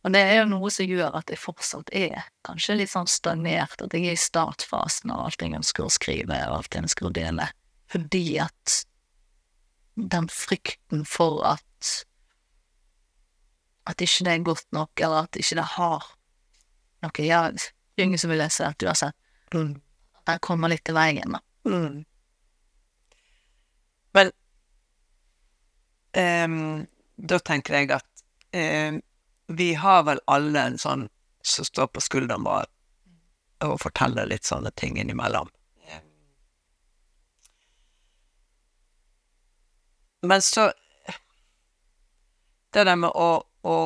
Og 0.04 0.12
det 0.12 0.20
er 0.20 0.38
jo 0.40 0.48
noe 0.48 0.70
som 0.72 0.88
gjør 0.88 1.16
at 1.20 1.30
jeg 1.30 1.38
fortsatt 1.40 1.90
er 1.96 2.24
kanskje 2.46 2.78
litt 2.80 2.90
sånn 2.92 3.08
stagnert, 3.10 3.80
at 3.84 3.92
jeg 3.94 4.08
er 4.08 4.16
i 4.16 4.20
startfasen 4.20 5.12
av 5.12 5.26
alt 5.26 5.42
jeg 5.44 5.54
ønsker 5.58 5.84
å 5.86 5.92
skrive, 5.92 6.38
og 6.48 6.60
alt 6.60 6.74
jeg 6.74 6.86
ønsker 6.86 7.08
å 7.08 7.12
dele, 7.14 7.50
fordi 7.92 8.24
at 8.42 8.80
den 10.08 10.28
frykten 10.32 11.04
for 11.08 11.42
at 11.44 11.66
at 13.90 14.00
ikke 14.04 14.24
det 14.24 14.32
er 14.32 14.42
godt 14.44 14.66
nok, 14.72 15.00
eller 15.00 15.26
at 15.26 15.36
ikke 15.36 15.58
det 15.58 15.68
har 15.76 16.04
noe 17.02 17.24
Ja, 17.24 17.50
det 17.50 17.72
er 17.96 18.04
ingen 18.04 18.20
som 18.20 18.30
vil 18.30 18.38
lese 18.42 18.64
dette 18.64 18.86
uansett. 18.86 19.16
Mm. 19.54 19.80
Den 20.28 20.40
kommer 20.44 20.70
litt 20.70 20.88
i 20.88 20.94
veien, 20.94 21.36
da. 21.36 21.40
Mm. 21.66 22.04
Vel, 24.16 24.32
um, 26.16 26.58
da 27.16 27.38
tenker 27.38 27.78
jeg 27.78 27.92
at 27.96 28.24
um, 28.54 29.00
vi 29.48 29.72
har 29.74 30.04
vel 30.06 30.20
alle 30.30 30.66
en 30.70 30.78
sånn 30.78 31.08
som 31.42 31.66
står 31.66 31.88
på 31.94 32.04
skulderen 32.04 32.44
vår 32.46 32.68
og 33.64 33.80
forteller 33.82 34.28
litt 34.28 34.48
sånne 34.48 34.70
ting 34.76 34.96
innimellom. 35.00 35.48
Men 40.22 40.42
så 40.42 40.72
Det 42.70 42.84
der 42.86 42.96
med 42.96 43.10
å, 43.10 43.42
å 43.66 43.76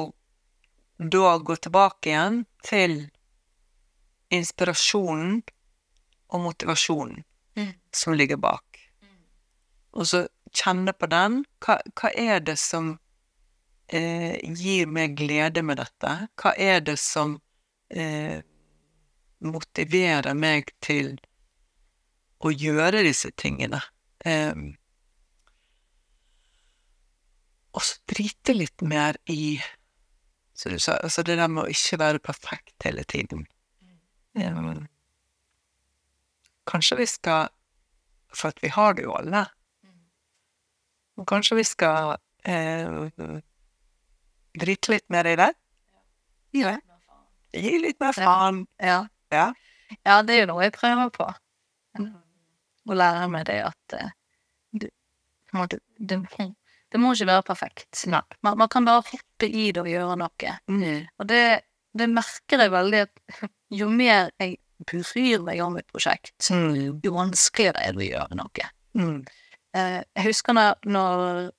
da 0.98 1.38
gå 1.38 1.54
tilbake 1.56 2.10
igjen 2.10 2.42
til 2.66 2.98
inspirasjonen 4.28 5.38
og 6.28 6.42
motivasjonen 6.44 7.22
som 7.96 8.14
ligger 8.18 8.36
bak. 8.36 8.80
Og 9.96 10.06
så 10.10 10.26
kjenne 10.54 10.92
på 10.92 11.08
den. 11.10 11.42
Hva, 11.64 11.78
hva 11.96 12.10
er 12.12 12.42
det 12.44 12.56
som 12.60 12.94
eh, 13.88 14.36
gir 14.42 14.90
meg 14.90 15.16
glede 15.18 15.62
med 15.66 15.80
dette? 15.82 16.14
Hva 16.40 16.54
er 16.58 16.82
det 16.84 16.96
som 17.00 17.38
eh, 17.90 18.42
motiverer 19.44 20.34
meg 20.38 20.72
til 20.84 21.14
å 22.44 22.52
gjøre 22.52 23.04
disse 23.06 23.32
tingene? 23.38 23.82
Eh, 24.24 24.54
og 27.74 27.82
så 27.82 27.98
drite 28.10 28.54
litt 28.54 28.84
mer 28.86 29.18
i 29.30 29.58
Så 30.54 30.70
du 30.70 30.78
sa, 30.78 30.94
altså 31.02 31.24
det 31.26 31.34
der 31.40 31.50
med 31.50 31.64
å 31.64 31.70
ikke 31.70 31.98
være 31.98 32.20
perfekt 32.22 32.84
hele 32.86 33.02
tiden. 33.10 33.40
Eh, 34.38 34.60
kanskje 36.70 36.98
vi 37.00 37.06
skal 37.10 37.48
For 38.34 38.54
at 38.54 38.62
vi 38.62 38.70
har 38.70 38.94
det 38.94 39.04
jo 39.04 39.14
alle. 39.14 39.44
Og 41.18 41.26
kanskje 41.30 41.58
vi 41.58 41.64
skal 41.66 42.16
eh, 42.46 43.42
drite 44.58 44.94
litt 44.94 45.06
mer 45.10 45.26
i 45.30 45.36
det? 45.38 45.52
Ja. 46.54 46.74
Gi 47.54 47.78
litt 47.78 48.00
mer 48.02 48.14
faen. 48.14 48.64
Ja. 48.82 49.04
Ja. 49.30 49.52
ja, 50.02 50.22
det 50.22 50.34
er 50.34 50.40
jo 50.42 50.50
noe 50.50 50.66
jeg 50.66 50.74
prøver 50.74 51.10
på. 51.14 51.28
Å 52.84 52.98
lære 52.98 53.30
meg 53.30 53.46
det 53.48 53.60
at 53.66 53.96
eh, 53.96 54.10
du, 54.74 54.88
på 55.50 55.56
en 55.56 55.62
måte, 55.62 55.78
det, 56.94 57.00
må 57.02 57.12
ikke 57.12 57.26
være 57.26 57.44
perfekt. 57.46 58.04
Man, 58.06 58.58
man 58.58 58.70
kan 58.70 58.86
bare 58.86 59.02
hoppe 59.08 59.48
i 59.48 59.70
det 59.74 59.82
og 59.82 59.90
gjøre 59.90 60.18
noe. 60.20 60.52
Mm. 60.70 61.06
Og 61.18 61.28
det, 61.28 61.44
det 61.98 62.06
merker 62.10 62.62
jeg 62.62 62.72
veldig 62.74 63.00
at 63.08 63.40
jo 63.80 63.88
mer 63.90 64.30
jeg 64.38 64.60
bryr 64.84 65.42
meg 65.46 65.62
om 65.64 65.76
et 65.78 65.90
prosjekt, 65.90 66.34
Mm. 66.50 67.00
jo 67.04 67.12
vanskeligere 67.14 67.82
er 67.82 67.92
det 67.96 68.04
å 68.04 68.08
gjøre 68.10 68.38
noe. 68.38 68.70
Mm. 68.94 69.18
Eh, 69.74 70.00
jeg 70.16 70.26
husker 70.28 70.54
når, 70.54 70.78
når, 70.86 71.50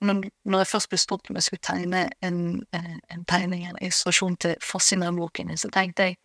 når, 0.00 0.58
jeg 0.58 0.70
først 0.70 0.90
ble 0.90 0.98
spurt 0.98 1.30
om 1.30 1.38
jeg 1.38 1.46
skulle 1.48 1.64
tegne 1.64 2.04
en, 2.22 2.40
en, 2.72 3.00
en 3.10 3.24
tegning, 3.24 3.64
en 3.66 3.78
illustrasjon 3.80 4.36
til 4.36 4.56
forsiden 4.62 5.16
boken 5.18 5.56
så 5.58 5.70
tenkte 5.74 6.10
jeg 6.10 6.18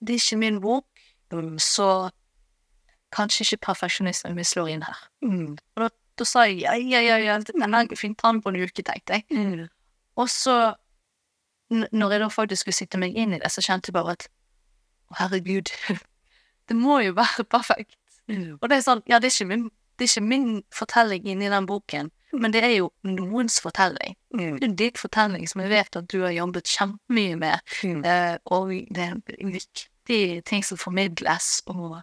det 0.00 0.14
er 0.16 0.22
ikke 0.22 0.40
min 0.40 0.60
bok, 0.60 0.86
så 1.60 2.10
kanskje 3.12 3.44
ikke 3.44 3.66
perfeksjonismen 3.66 4.34
min 4.34 4.46
slår 4.48 4.70
inn 4.72 4.84
her. 4.86 5.00
Mm. 5.20 5.58
Og 5.76 5.82
da, 5.82 5.88
da 6.20 6.26
sa 6.28 6.44
ja, 6.46 6.76
ja, 6.76 7.00
ja, 7.04 7.16
ja, 7.22 7.38
den 7.48 7.74
her 7.74 7.96
fint 7.98 8.20
han 8.26 8.42
på 8.44 8.52
en 8.52 8.60
uke, 8.62 8.84
tenkte 8.84 9.18
jeg. 9.20 9.26
Mm. 9.32 9.66
Og 10.20 10.28
så, 10.30 10.74
når 11.70 12.14
jeg 12.14 12.22
da 12.24 12.28
faktisk 12.32 12.66
skulle 12.66 12.78
sitte 12.80 13.00
meg 13.00 13.16
inn 13.16 13.34
i 13.36 13.40
det, 13.40 13.50
så 13.52 13.64
kjente 13.64 13.90
jeg 13.90 13.96
bare 13.96 14.16
at 14.18 14.28
å, 15.10 15.18
herregud, 15.22 15.72
det 16.68 16.78
må 16.78 17.00
jo 17.04 17.16
være 17.18 17.46
perfekt. 17.50 17.96
Mm. 18.30 18.58
Og 18.60 18.68
det 18.70 18.78
er 18.78 18.86
sånn, 18.86 19.04
ja, 19.10 19.18
det 19.18 19.30
er 19.30 19.36
ikke 19.36 19.50
min, 19.50 19.68
det 19.98 20.06
er 20.06 20.12
ikke 20.12 20.26
min 20.28 20.48
fortelling 20.74 21.28
inni 21.30 21.50
den 21.52 21.68
boken, 21.68 22.10
men 22.32 22.52
det 22.54 22.62
er 22.62 22.74
jo 22.76 22.90
noens 23.02 23.58
fortelling. 23.62 24.14
Mm. 24.36 24.58
Det 24.60 24.68
er 24.68 24.74
din 24.84 24.98
fortelling 25.00 25.48
som 25.50 25.64
jeg 25.64 25.72
vet 25.72 25.98
at 25.98 26.10
du 26.12 26.20
har 26.22 26.34
jobbet 26.36 26.70
kjempemye 26.70 27.38
med, 27.40 27.76
Mm. 27.82 28.04
uh, 28.04 28.36
og 28.44 28.70
det 28.94 29.02
er 29.02 29.16
en 29.16 29.54
viktig 29.56 30.44
ting 30.46 30.64
som 30.66 30.78
formidles, 30.78 31.62
og, 31.66 32.02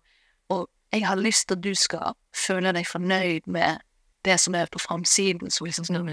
og 0.50 0.68
jeg 0.92 1.06
har 1.08 1.20
lyst 1.20 1.48
til 1.48 1.58
at 1.58 1.64
du 1.64 1.74
skal 1.76 2.16
føle 2.36 2.72
deg 2.76 2.88
fornøyd 2.88 3.48
med 3.52 3.84
det 4.28 4.38
som 4.44 4.56
er 4.56 4.70
på 4.72 4.82
framsiden, 4.84 5.52
som 5.52 5.68
liksom 5.68 5.88
skal 5.88 6.10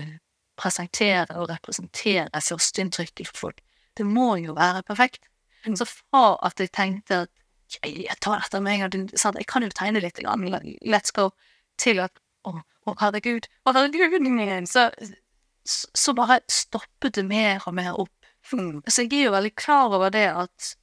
presentere 0.61 1.39
og 1.39 1.49
representere 1.51 2.29
førsteinntrykket 2.41 3.31
for 3.31 3.47
folk. 3.47 3.63
Det 3.97 4.07
må 4.07 4.37
jo 4.43 4.55
være 4.55 4.83
perfekt. 4.87 5.27
Mm. 5.67 5.77
Så 5.77 5.87
fra 5.89 6.37
at 6.47 6.61
jeg 6.61 6.73
tenkte 6.75 7.25
at 7.25 7.31
jeg, 7.83 8.17
tar 8.21 8.43
dette 8.43 8.61
med 8.61 8.75
en 8.75 8.91
gang, 8.91 9.09
jeg 9.39 9.47
kan 9.51 9.65
jo 9.65 9.71
tegne 9.75 10.03
litt, 10.03 10.21
let's 10.87 11.15
go, 11.15 11.31
til 11.81 12.03
at 12.05 12.13
å, 12.45 12.59
å 12.87 12.95
herregud, 13.01 13.49
å 13.65 13.73
herregud, 13.75 14.69
så, 14.69 14.91
så, 15.65 16.15
bare 16.15 16.41
stoppet 16.51 17.17
det 17.17 17.25
mer 17.27 17.65
og 17.67 17.75
mer 17.75 17.99
opp. 17.99 18.31
Mm. 18.53 18.83
Så 18.87 19.07
jeg 19.07 19.23
er 19.23 19.31
jo 19.31 19.37
veldig 19.37 19.55
klar 19.57 19.95
over 19.97 20.13
det 20.13 20.27
at 20.29 20.75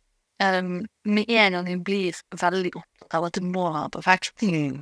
um, 0.41 0.79
med 1.05 1.29
en 1.29 1.59
gang 1.59 1.69
jeg 1.69 1.83
blir 1.85 2.21
veldig 2.33 2.73
opptatt 2.79 3.19
av 3.19 3.27
at 3.29 3.37
det 3.37 3.45
må 3.45 3.69
være 3.69 3.93
perfekt, 3.99 4.41
Mm. 4.41 4.81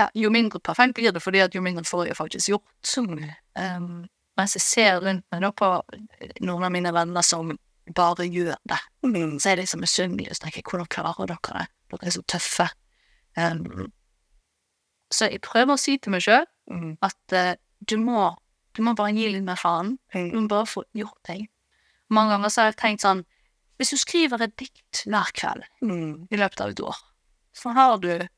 Ja, 0.00 0.08
jo 0.16 0.30
mindre 0.32 0.60
perfekt 0.64 0.96
blir 0.98 1.12
det, 1.12 1.22
fordi 1.22 1.42
at 1.44 1.54
jo 1.56 1.62
mindre 1.64 1.84
får 1.86 2.06
jeg 2.10 2.16
faktisk 2.18 2.48
gjort. 2.52 2.96
Um, 3.56 4.06
mens 4.38 4.54
jeg 4.56 4.62
ser 4.64 5.00
rundt 5.04 5.24
meg 5.32 5.42
da 5.44 5.50
på 5.52 5.70
noen 6.46 6.64
av 6.68 6.72
mine 6.72 6.92
venner 6.96 7.22
som 7.26 7.52
bare 7.94 8.26
gjør 8.30 8.56
det, 8.70 8.78
Mm. 9.04 9.38
så 9.40 9.50
er 9.50 9.56
jeg 9.56 9.64
liksom 9.64 9.80
misunnelig 9.82 10.30
og 10.30 10.38
tenker 10.44 10.62
hvordan 10.62 10.86
klarer 10.92 11.26
dere 11.26 11.54
det? 11.58 11.66
Dere 11.90 12.06
er 12.06 12.14
så 12.14 12.22
tøffe. 12.30 12.68
Um, 13.36 13.90
så 15.10 15.26
jeg 15.30 15.40
prøver 15.42 15.74
å 15.74 15.80
si 15.80 15.96
til 15.98 16.12
meg 16.14 16.22
sjøl 16.22 16.46
Mm. 16.70 16.96
at 17.02 17.32
uh, 17.34 17.54
du 17.84 17.96
må 17.98 18.36
du 18.76 18.82
må 18.86 18.92
bare 18.94 19.10
gi 19.16 19.26
litt 19.32 19.42
mer 19.42 19.56
faen. 19.58 19.96
Du 20.14 20.36
må 20.38 20.46
bare 20.48 20.66
få 20.70 20.84
gjort 20.94 21.18
ting. 21.26 21.48
Mange 22.14 22.30
ganger 22.36 22.48
så 22.54 22.60
har 22.62 22.68
jeg 22.70 22.76
tenkt 22.78 23.02
sånn 23.02 23.24
Hvis 23.80 23.90
du 23.90 23.96
skriver 23.96 24.42
et 24.44 24.54
dikt 24.60 25.02
hver 25.08 25.32
kveld 25.34 25.64
Mm. 25.82 26.28
i 26.30 26.36
løpet 26.36 26.60
av 26.60 26.68
et 26.70 26.80
år, 26.80 26.96
så 27.52 27.72
har 27.74 27.98
du 27.98 28.28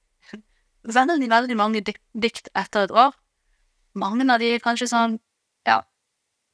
veldig, 0.84 1.28
veldig 1.30 1.56
mange 1.56 1.82
dikt 1.84 2.48
etter 2.54 2.84
et 2.88 2.90
år. 2.90 3.12
Mange 3.94 4.26
av 4.32 4.40
de 4.40 4.58
kanskje 4.58 4.88
sånn 4.88 5.18
Ja, 5.66 5.82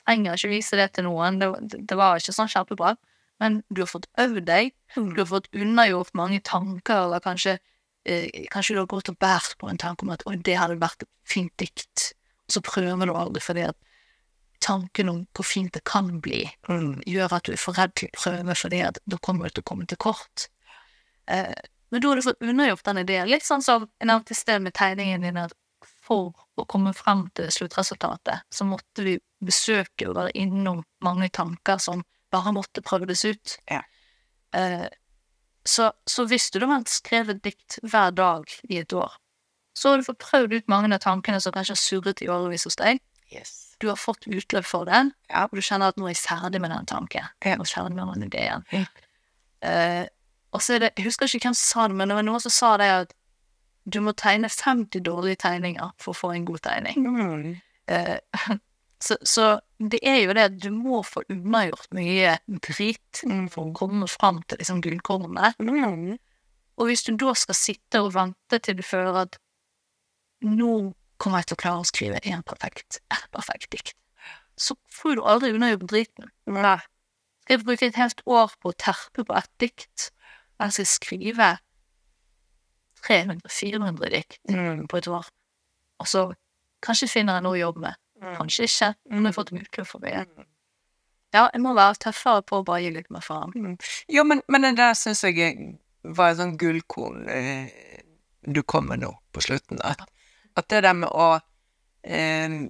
trenger 0.07 0.35
ikke 0.37 0.51
vise 0.51 0.77
det 0.77 0.93
til 0.93 1.05
noen, 1.07 1.39
det, 1.41 1.49
det 1.89 1.97
var 1.97 2.19
ikke 2.19 2.35
sånn 2.37 2.51
kjempebra. 2.51 2.97
Men 3.41 3.63
du 3.71 3.83
har 3.83 3.87
fått 3.89 4.09
øvd 4.19 4.45
deg, 4.45 4.73
du 4.97 5.21
har 5.21 5.29
fått 5.31 5.49
unnagjort 5.55 6.11
mange 6.19 6.41
tanker, 6.43 7.05
eller 7.07 7.21
kanskje 7.23 7.59
eh, 8.05 8.47
Kanskje 8.51 8.75
du 8.75 8.81
har 8.83 8.87
gått 8.91 9.09
og 9.13 9.19
båret 9.23 9.55
på 9.59 9.69
en 9.71 9.79
tanke 9.79 10.03
om 10.03 10.11
at 10.11 10.25
'oi, 10.27 10.37
det 10.37 10.57
hadde 10.59 10.81
vært 10.81 11.03
et 11.03 11.09
fint 11.25 11.53
dikt', 11.57 12.13
og 12.49 12.53
så 12.57 12.61
prøver 12.65 13.07
du 13.07 13.15
aldri 13.15 13.41
fordi 13.41 13.63
at 13.69 13.77
tanken 14.61 15.09
om 15.09 15.27
hvor 15.37 15.47
fint 15.47 15.73
det 15.73 15.85
kan 15.85 16.21
bli, 16.21 16.51
Mm. 16.69 17.01
gjør 17.07 17.33
at 17.37 17.45
du 17.45 17.53
er 17.53 17.57
for 17.63 17.73
redd 17.79 17.95
til 17.95 18.09
å 18.09 18.19
prøve 18.19 18.55
fordi 18.59 18.81
at 18.83 18.99
da 19.07 19.17
kommer 19.19 19.45
du 19.47 19.51
til 19.55 19.63
å 19.63 19.69
komme 19.71 19.87
til 19.87 19.97
kort. 19.97 20.49
Eh, 21.29 21.55
men 21.91 22.01
da 22.03 22.09
har 22.11 22.17
du 22.21 22.23
fått 22.27 22.43
unnagjort 22.45 22.85
den 22.85 22.99
ideen. 23.05 23.29
Litt 23.31 23.47
sånn 23.47 23.63
som 23.65 23.87
jeg 23.99 24.09
nevnte 24.11 24.35
i 24.35 24.39
sted 24.39 24.63
med 24.63 24.75
tegningen 24.77 25.25
din, 25.25 25.39
at 25.41 25.55
for 26.09 26.33
å 26.59 26.65
komme 26.69 26.93
frem 26.97 27.27
til 27.37 27.51
sluttresultatet, 27.53 28.45
så 28.51 28.65
måtte 28.67 29.05
vi 29.05 29.19
besøke 29.45 30.09
og 30.09 30.17
være 30.19 30.33
innom 30.41 30.83
mange 31.05 31.29
tanker 31.31 31.79
som 31.81 32.03
bare 32.33 32.53
måtte 32.57 32.83
prøves 32.85 33.25
ut. 33.29 33.59
Ja. 33.71 33.83
Eh, 34.57 34.89
så, 35.69 35.91
så 36.09 36.25
hvis 36.29 36.51
du 36.51 36.59
da 36.63 36.67
har 36.71 36.85
skrevet 36.89 37.43
dikt 37.45 37.79
hver 37.85 38.11
dag 38.17 38.49
i 38.69 38.81
et 38.81 38.93
år, 38.97 39.13
så 39.79 39.93
har 39.93 40.01
du 40.01 40.07
fått 40.09 40.19
prøvd 40.25 40.57
ut 40.59 40.69
mange 40.73 40.91
av 40.97 41.03
tankene 41.05 41.41
som 41.41 41.53
kanskje 41.55 41.77
har 41.77 41.83
surret 41.83 42.23
i 42.25 42.29
årevis 42.33 42.65
hos 42.67 42.77
deg. 42.81 42.99
Yes. 43.31 43.77
Du 43.79 43.87
har 43.93 44.01
fått 44.01 44.25
utløp 44.27 44.65
for 44.67 44.89
den, 44.89 45.13
Ja. 45.29 45.45
og 45.45 45.55
du 45.55 45.63
kjenner 45.63 45.93
at 45.93 45.99
nå 46.01 46.09
er 46.09 46.15
jeg 46.17 46.25
ferdig 46.25 46.61
med 46.65 46.73
den 46.73 46.87
tanken. 46.89 47.29
Ja. 47.45 47.55
Nå 47.61 47.67
kjenner 47.69 47.95
jeg 47.95 48.09
meg 48.09 48.27
ideen. 48.33 48.65
Ja. 48.73 48.85
Eh, 49.69 50.07
og 50.53 50.63
så 50.65 50.77
er 50.77 50.85
det, 50.85 50.93
jeg 50.97 51.09
husker 51.09 51.29
ikke 51.29 51.51
hvem 51.51 51.57
som 51.59 51.69
sa 51.73 51.89
det, 51.89 51.99
men 51.99 52.11
det 52.11 52.19
var 52.19 52.27
noen 52.29 52.45
som 52.45 52.55
sa 52.55 52.77
det 52.81 52.89
at 52.95 53.15
du 53.89 54.01
må 54.05 54.13
tegne 54.17 54.51
50 54.53 55.05
dårlige 55.05 55.41
tegninger 55.45 55.93
for 56.01 56.13
å 56.13 56.19
få 56.19 56.33
en 56.35 56.47
god 56.49 56.65
tegning. 56.67 57.05
Mm. 57.05 57.53
Eh, 57.89 58.57
Så, 58.99 59.17
så 59.23 59.61
det 59.79 60.01
er 60.03 60.17
jo 60.25 60.35
det 60.35 60.45
at 60.49 60.57
du 60.59 60.73
må 60.75 61.03
få 61.07 61.23
unnagjort 61.31 61.93
mye 61.95 62.35
dritt 62.67 63.21
for 63.53 63.69
å 63.69 63.75
komme 63.77 64.09
fram 64.11 64.41
til 64.51 64.59
liksom 64.59 64.81
gullkornet. 64.83 65.59
Mm. 65.63 66.17
Og 66.79 66.91
hvis 66.91 67.05
du 67.07 67.13
da 67.19 67.35
skal 67.39 67.59
sitte 67.59 68.03
og 68.03 68.11
vente 68.17 68.59
til 68.63 68.79
du 68.79 68.83
føler 68.87 69.21
at 69.23 69.39
nå 70.43 70.73
kommer 71.19 71.43
jeg 71.43 71.51
til 71.51 71.59
å 71.59 71.63
klare 71.63 71.85
å 71.85 71.89
skrive 71.89 72.21
en 72.31 72.45
perfekt, 72.47 73.01
et 73.15 73.31
perfekt 73.35 73.71
dikt, 73.75 73.95
så 74.59 74.75
får 74.91 75.19
du 75.19 75.25
aldri 75.27 75.55
unnagjort 75.55 75.89
driten. 75.91 76.31
Nei. 76.51 76.79
Skal 77.45 77.55
jeg 77.55 77.67
bruke 77.67 77.87
et 77.89 77.99
helt 77.99 78.23
år 78.27 78.55
på 78.61 78.73
å 78.73 78.79
terpe 78.83 79.25
på 79.25 79.35
ett 79.39 79.51
dikt? 79.63 80.11
Jeg 80.59 80.73
skal 80.75 80.87
skrive 80.91 81.49
300-400 83.07 84.11
dikt 84.11 84.39
Mm. 84.51 84.87
på 84.89 84.97
et 84.99 85.09
år. 85.09 85.27
Og 86.01 86.07
så 86.07 86.33
kanskje 86.83 87.09
finner 87.09 87.35
jeg 87.39 87.43
noe 87.47 87.57
å 87.57 87.61
jobbe 87.61 87.81
med. 87.81 87.95
Kanskje 88.37 88.65
ikke. 88.67 88.95
Nå 89.11 89.17
har 89.23 89.29
jeg 89.31 89.35
fått 89.35 89.53
utløp 89.53 89.87
for 89.87 89.99
det. 90.03 90.27
Ja, 91.35 91.49
jeg 91.53 91.61
må 91.63 91.75
være 91.77 91.95
tøffere 92.03 92.43
på 92.43 92.59
å 92.59 92.65
bare 92.65 92.83
gi 92.83 92.91
litt 92.91 93.11
mer 93.11 93.21
faen. 93.21 93.77
Jo, 94.09 94.25
men, 94.25 94.43
men 94.49 94.63
det 94.63 94.77
der 94.81 94.95
syns 94.95 95.23
jeg 95.23 95.79
var 96.03 96.31
et 96.33 96.39
sånn 96.41 96.57
gullkorn 96.59 97.29
eh, 97.29 97.69
du 98.49 98.63
kom 98.63 98.89
med 98.89 99.01
nå 99.05 99.13
på 99.33 99.41
slutten. 99.45 99.79
At, 99.85 100.03
at 100.57 100.69
det 100.69 100.83
der 100.87 100.95
med 100.95 101.11
å 101.13 101.39
eh, 102.03 102.69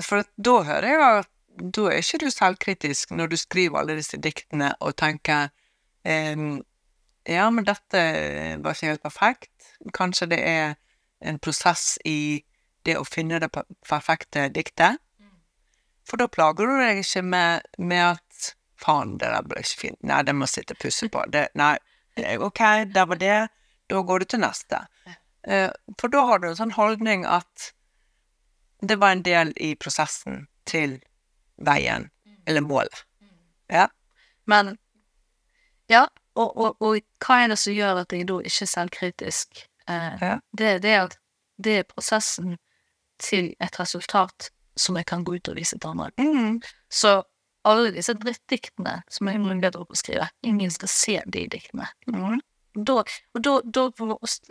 For 0.00 0.24
da 0.36 0.62
hører 0.62 0.88
jeg 0.88 1.02
at 1.20 1.28
da 1.76 1.88
er 1.92 1.98
ikke 2.00 2.18
du 2.22 2.30
selvkritisk 2.32 3.10
når 3.12 3.28
du 3.28 3.36
skriver 3.36 3.82
alle 3.82 3.98
disse 3.98 4.16
diktene 4.16 4.72
og 4.80 4.94
tenker 4.96 5.50
eh, 6.04 6.36
Ja, 7.28 7.50
men 7.50 7.64
dette 7.64 8.00
var 8.58 8.74
ikke 8.74 8.90
helt 8.90 9.02
perfekt. 9.02 9.74
Kanskje 9.94 10.26
det 10.32 10.40
er 10.42 10.74
en 11.22 11.38
prosess 11.38 11.98
i 12.04 12.42
det 12.82 12.96
å 12.98 13.06
finne 13.06 13.38
det 13.38 13.50
perfekte 13.86 14.48
diktet. 14.50 14.98
For 16.08 16.18
da 16.18 16.26
plager 16.26 16.66
du 16.66 16.80
deg 16.80 17.02
ikke 17.04 17.22
med, 17.22 17.68
med 17.78 18.16
at 18.16 18.48
faen, 18.82 19.16
det 19.22 19.30
der 19.30 19.46
ble 19.46 19.62
ikke 19.62 19.82
fint. 19.84 20.00
Nei, 20.02 20.22
det 20.26 20.34
må 20.34 20.48
sitte 20.50 20.74
og 20.74 20.82
pusse 20.82 21.08
på. 21.12 21.22
Det, 21.30 21.46
nei, 21.58 21.76
ok, 22.42 22.62
der 22.90 23.06
var 23.06 23.20
det. 23.20 23.38
Da 23.90 24.02
går 24.08 24.24
du 24.24 24.32
til 24.32 24.42
neste. 24.42 24.82
Eh, 25.46 25.70
for 26.00 26.10
da 26.12 26.24
har 26.26 26.42
du 26.42 26.48
en 26.50 26.58
sånn 26.58 26.74
holdning 26.74 27.26
at 27.28 27.70
det 28.82 28.98
var 28.98 29.14
en 29.14 29.24
del 29.26 29.52
i 29.62 29.74
prosessen 29.78 30.46
til 30.66 30.98
veien, 31.62 32.08
eller 32.46 32.66
målet. 32.66 33.04
Ja. 33.70 33.86
Men 34.50 34.76
ja, 35.92 36.06
og, 36.34 36.56
og, 36.56 36.76
og 36.80 36.98
hva 37.22 37.42
er 37.44 37.52
det 37.52 37.58
som 37.60 37.74
gjør 37.76 38.00
at 38.02 38.12
jeg 38.16 38.26
da 38.30 38.38
ikke 38.40 38.64
er 38.66 38.70
selvkritisk? 38.72 39.66
Eh, 39.88 40.16
Ja. 40.22 40.38
det, 40.56 40.70
det 40.84 40.94
er 40.96 41.08
det 41.62 41.74
er 41.78 41.82
prosessen 41.86 42.56
til 43.22 43.52
et 43.60 43.76
resultat 43.78 44.48
som 44.76 44.96
jeg 44.96 45.06
kan 45.06 45.22
gå 45.24 45.36
ut 45.36 45.48
og 45.52 45.56
vise 45.60 45.76
til 45.78 45.90
andre. 45.92 46.08
Mm. 46.18 46.56
Så 46.90 47.20
alle 47.68 47.92
disse 47.94 48.14
drittdiktene 48.18 49.02
som 49.12 49.28
jeg 49.28 49.36
er 49.38 49.60
bedre 49.62 49.84
på 49.86 49.94
å 49.94 49.98
skrive, 50.00 50.30
ingen 50.42 50.70
skal 50.74 50.88
se 50.90 51.18
de 51.26 51.44
diktene. 51.52 51.86
Mm. 52.08 52.40
Da, 52.74 53.02
og 53.36 53.42
da, 53.44 53.52
da 53.68 53.84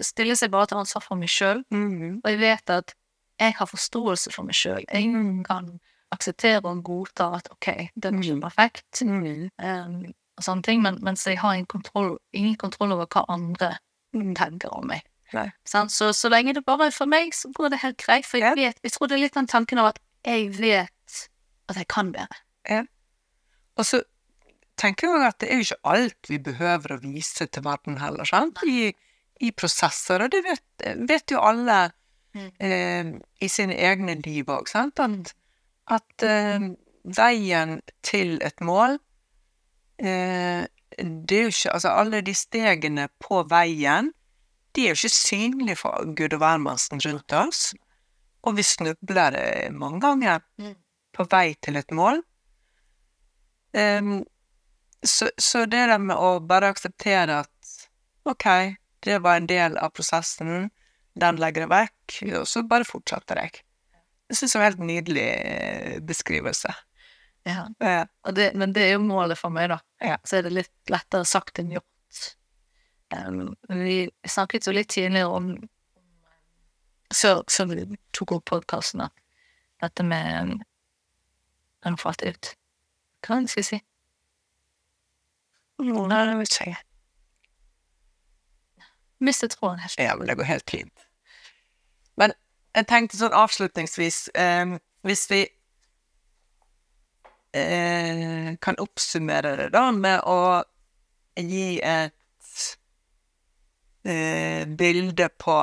stiller 0.05 0.37
seg 0.37 0.51
bare 0.53 0.69
til 0.69 0.77
ansvar 0.77 1.01
for 1.03 1.17
meg 1.19 1.31
sjøl, 1.33 1.63
Mm. 1.73 2.21
og 2.23 2.29
jeg 2.29 2.39
vet 2.39 2.69
at 2.69 2.93
jeg 3.41 3.55
har 3.57 3.65
forståelse 3.67 4.31
for 4.31 4.45
meg 4.45 4.53
sjøl. 4.55 4.85
Jeg 4.93 5.43
kan 5.47 5.79
akseptere 6.13 6.61
og 6.69 6.83
godta 6.85 7.31
at 7.39 7.49
ok, 7.51 7.89
det 7.95 8.05
er 8.11 8.19
ikke 8.21 8.41
perfekt, 8.45 9.01
Mm. 9.01 9.49
um, 9.57 10.13
og 10.37 10.43
sånne 10.45 10.63
ting, 10.65 10.81
men, 10.81 10.97
mens 11.05 11.25
jeg 11.27 11.39
har 11.41 11.53
ingen 11.57 11.67
kontroll, 11.69 12.15
ingen 12.33 12.55
kontroll 12.61 12.93
over 12.95 13.07
hva 13.11 13.25
andre 13.29 13.73
tenker 14.37 14.71
om 14.75 14.87
meg. 14.91 15.03
Sånn, 15.67 15.87
Så, 15.89 16.09
så 16.13 16.27
lenge 16.31 16.53
det 16.57 16.65
bare 16.67 16.89
er 16.89 16.95
for 16.95 17.07
meg, 17.07 17.31
så 17.35 17.51
går 17.55 17.69
det 17.71 17.81
helt 17.83 17.97
greit, 18.01 18.25
for 18.27 18.37
jeg 18.41 18.57
vet, 18.59 18.79
jeg 18.83 18.91
tror 18.91 19.07
det 19.07 19.15
er 19.15 19.21
litt 19.25 19.37
den 19.37 19.47
tanken 19.47 19.79
av 19.79 19.91
at 19.93 19.99
jeg 20.27 20.49
vet 20.57 21.21
at 21.71 21.77
jeg 21.79 21.87
kan 21.87 22.11
bedre. 22.11 22.41
Og 23.79 23.85
så 23.87 24.01
tenker 24.81 25.07
jeg 25.07 25.27
at 25.29 25.39
det 25.39 25.47
er 25.51 25.61
jo 25.61 25.67
ikke 25.69 25.93
alt 25.93 26.29
vi 26.29 26.39
behøver 26.41 26.95
å 26.95 26.99
vise 27.03 27.47
til 27.47 27.63
verden 27.63 27.97
heller, 28.01 28.27
sant? 28.27 28.59
I, 28.67 28.91
i 29.39 29.51
prosesser, 29.55 30.25
og 30.25 30.31
det 30.33 30.43
vet, 30.47 30.87
vet 31.07 31.31
jo 31.31 31.39
alle 31.41 31.89
Mm. 32.31 32.51
eh, 32.63 33.07
i 33.43 33.47
sine 33.51 33.75
egne 33.75 34.13
liv 34.23 34.47
òg, 34.47 34.69
sant? 34.71 34.99
At, 35.03 35.33
at 35.91 36.23
eh, 36.23 36.69
veien 37.03 37.81
til 38.07 38.37
et 38.41 38.61
mål 38.63 38.99
Det 40.01 41.37
er 41.37 41.45
jo 41.45 41.51
ikke 41.53 41.71
Altså, 41.75 41.91
alle 41.93 42.21
de 42.25 42.33
stegene 42.35 43.07
på 43.21 43.43
veien, 43.49 44.09
de 44.75 44.85
er 44.87 44.93
jo 44.95 44.97
ikke 44.99 45.13
synlige 45.13 45.77
for 45.79 46.05
Gud 46.17 46.33
og 46.33 46.41
hvermannsen 46.41 47.01
rundt 47.05 47.33
oss. 47.37 47.71
Og 48.43 48.55
vi 48.57 48.63
snubler 48.65 49.35
eh, 49.37 49.71
mange 49.71 50.01
ganger 50.01 50.41
Mm. 50.57 50.75
på 51.13 51.25
vei 51.29 51.53
til 51.61 51.75
et 51.77 51.91
mål. 51.91 52.21
Um, 53.73 54.23
så, 55.03 55.29
så 55.39 55.65
det 55.65 55.87
der 55.89 55.97
med 56.01 56.15
å 56.19 56.39
bare 56.43 56.69
akseptere 56.73 57.41
at 57.45 57.71
ok, 58.27 58.45
det 59.05 59.19
var 59.23 59.37
en 59.39 59.47
del 59.49 59.77
av 59.77 59.93
prosessen, 59.95 60.69
den 61.19 61.39
legger 61.41 61.65
jeg 61.65 61.71
vekk, 61.71 62.17
og 62.41 62.47
så 62.47 62.63
bare 62.67 62.87
fortsetter 62.87 63.39
jeg. 63.41 63.61
Jeg 64.31 64.37
synes 64.39 64.53
det 64.53 64.59
var 64.61 64.65
en 64.65 64.71
helt 64.71 64.85
nydelig 64.87 65.27
eh, 65.27 65.99
beskrivelse. 66.07 66.71
Ja. 67.43 67.67
ja. 67.79 68.05
Og 68.27 68.35
det, 68.35 68.51
men 68.55 68.73
det 68.73 68.85
er 68.85 68.95
jo 68.95 69.03
målet 69.03 69.39
for 69.39 69.53
meg, 69.53 69.71
da. 69.71 69.79
Ja. 70.01 70.17
Så 70.23 70.39
er 70.39 70.47
det 70.47 70.53
litt 70.55 70.91
lettere 70.91 71.25
sagt 71.25 71.61
enn 71.61 71.73
gjort. 71.73 71.87
Um, 73.11 73.55
vi 73.67 74.05
snakket 74.27 74.67
jo 74.67 74.75
litt 74.75 74.91
tidligere 74.93 75.27
om 75.27 75.53
Før, 77.11 77.41
før 77.51 77.73
vi 77.73 77.97
tok 78.15 78.31
opp 78.37 78.45
podkasten, 78.47 79.01
dette 79.83 80.03
med 80.07 80.53
um, 80.53 80.53
Den 81.83 81.97
falt 81.99 82.23
ut. 82.23 82.53
Hva 83.25 83.35
det 83.35 83.49
jeg 83.49 83.51
skal 83.51 83.67
si? 83.67 83.79
Nei, 85.81 86.21
det 86.29 86.37
vet 86.39 86.55
ikke 86.55 86.69
jeg. 86.69 86.79
Mistet 89.21 89.57
tråden 89.57 89.81
helt. 89.83 89.99
Ja, 89.99 90.15
men 90.15 90.29
det 90.29 90.37
går 90.39 90.47
helt 90.49 90.69
fint. 90.71 91.03
Men 92.17 92.33
jeg 92.77 92.87
tenkte 92.89 93.19
sånn 93.19 93.35
avslutningsvis 93.35 94.29
um, 94.33 94.77
Hvis 95.05 95.27
vi 95.29 95.43
eh, 97.53 98.55
kan 98.61 98.79
oppsummere 98.79 99.55
det 99.59 99.69
da 99.75 99.89
med 99.95 100.23
å 100.27 100.63
gi 101.35 101.79
et 101.79 102.57
eh, 104.03 104.65
bilde 104.67 105.29
på 105.39 105.57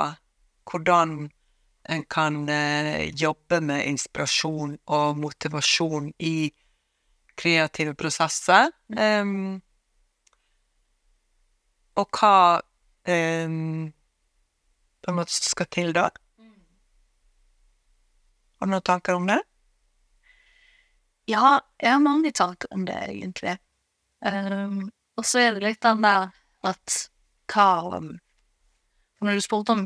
hvordan 0.69 1.19
en 1.89 2.05
kan 2.05 2.49
eh, 2.49 3.09
jobbe 3.17 3.61
med 3.65 3.87
inspirasjon 3.89 4.77
og 4.93 5.21
motivasjon 5.21 6.13
i 6.21 6.51
kreative 7.39 7.95
prosesser. 7.97 8.73
Um, 8.93 9.61
og 11.99 12.19
hva 12.19 12.61
um, 13.09 13.89
på 15.01 15.13
en 15.13 15.19
måte 15.19 15.35
skal 15.35 15.71
til 15.73 15.95
da? 15.97 16.11
Har 18.59 18.67
du 18.67 18.75
noen 18.75 18.85
tanker 18.85 19.17
om 19.17 19.29
det? 19.31 19.39
Ja, 21.29 21.61
jeg 21.77 21.93
har 21.93 22.01
mange 22.01 22.33
tanker 22.33 22.71
om 22.73 22.87
det, 22.89 22.97
egentlig. 23.11 23.59
Um, 24.25 24.89
og 25.17 25.27
så 25.29 25.43
er 25.43 25.55
det 25.55 25.65
litt 25.67 25.83
den 25.85 26.01
der 26.01 26.31
at 26.67 26.95
hva 27.53 27.99
um, 27.99 28.15
når 29.21 29.37
du 29.37 29.45
spurte 29.45 29.75
om, 29.75 29.83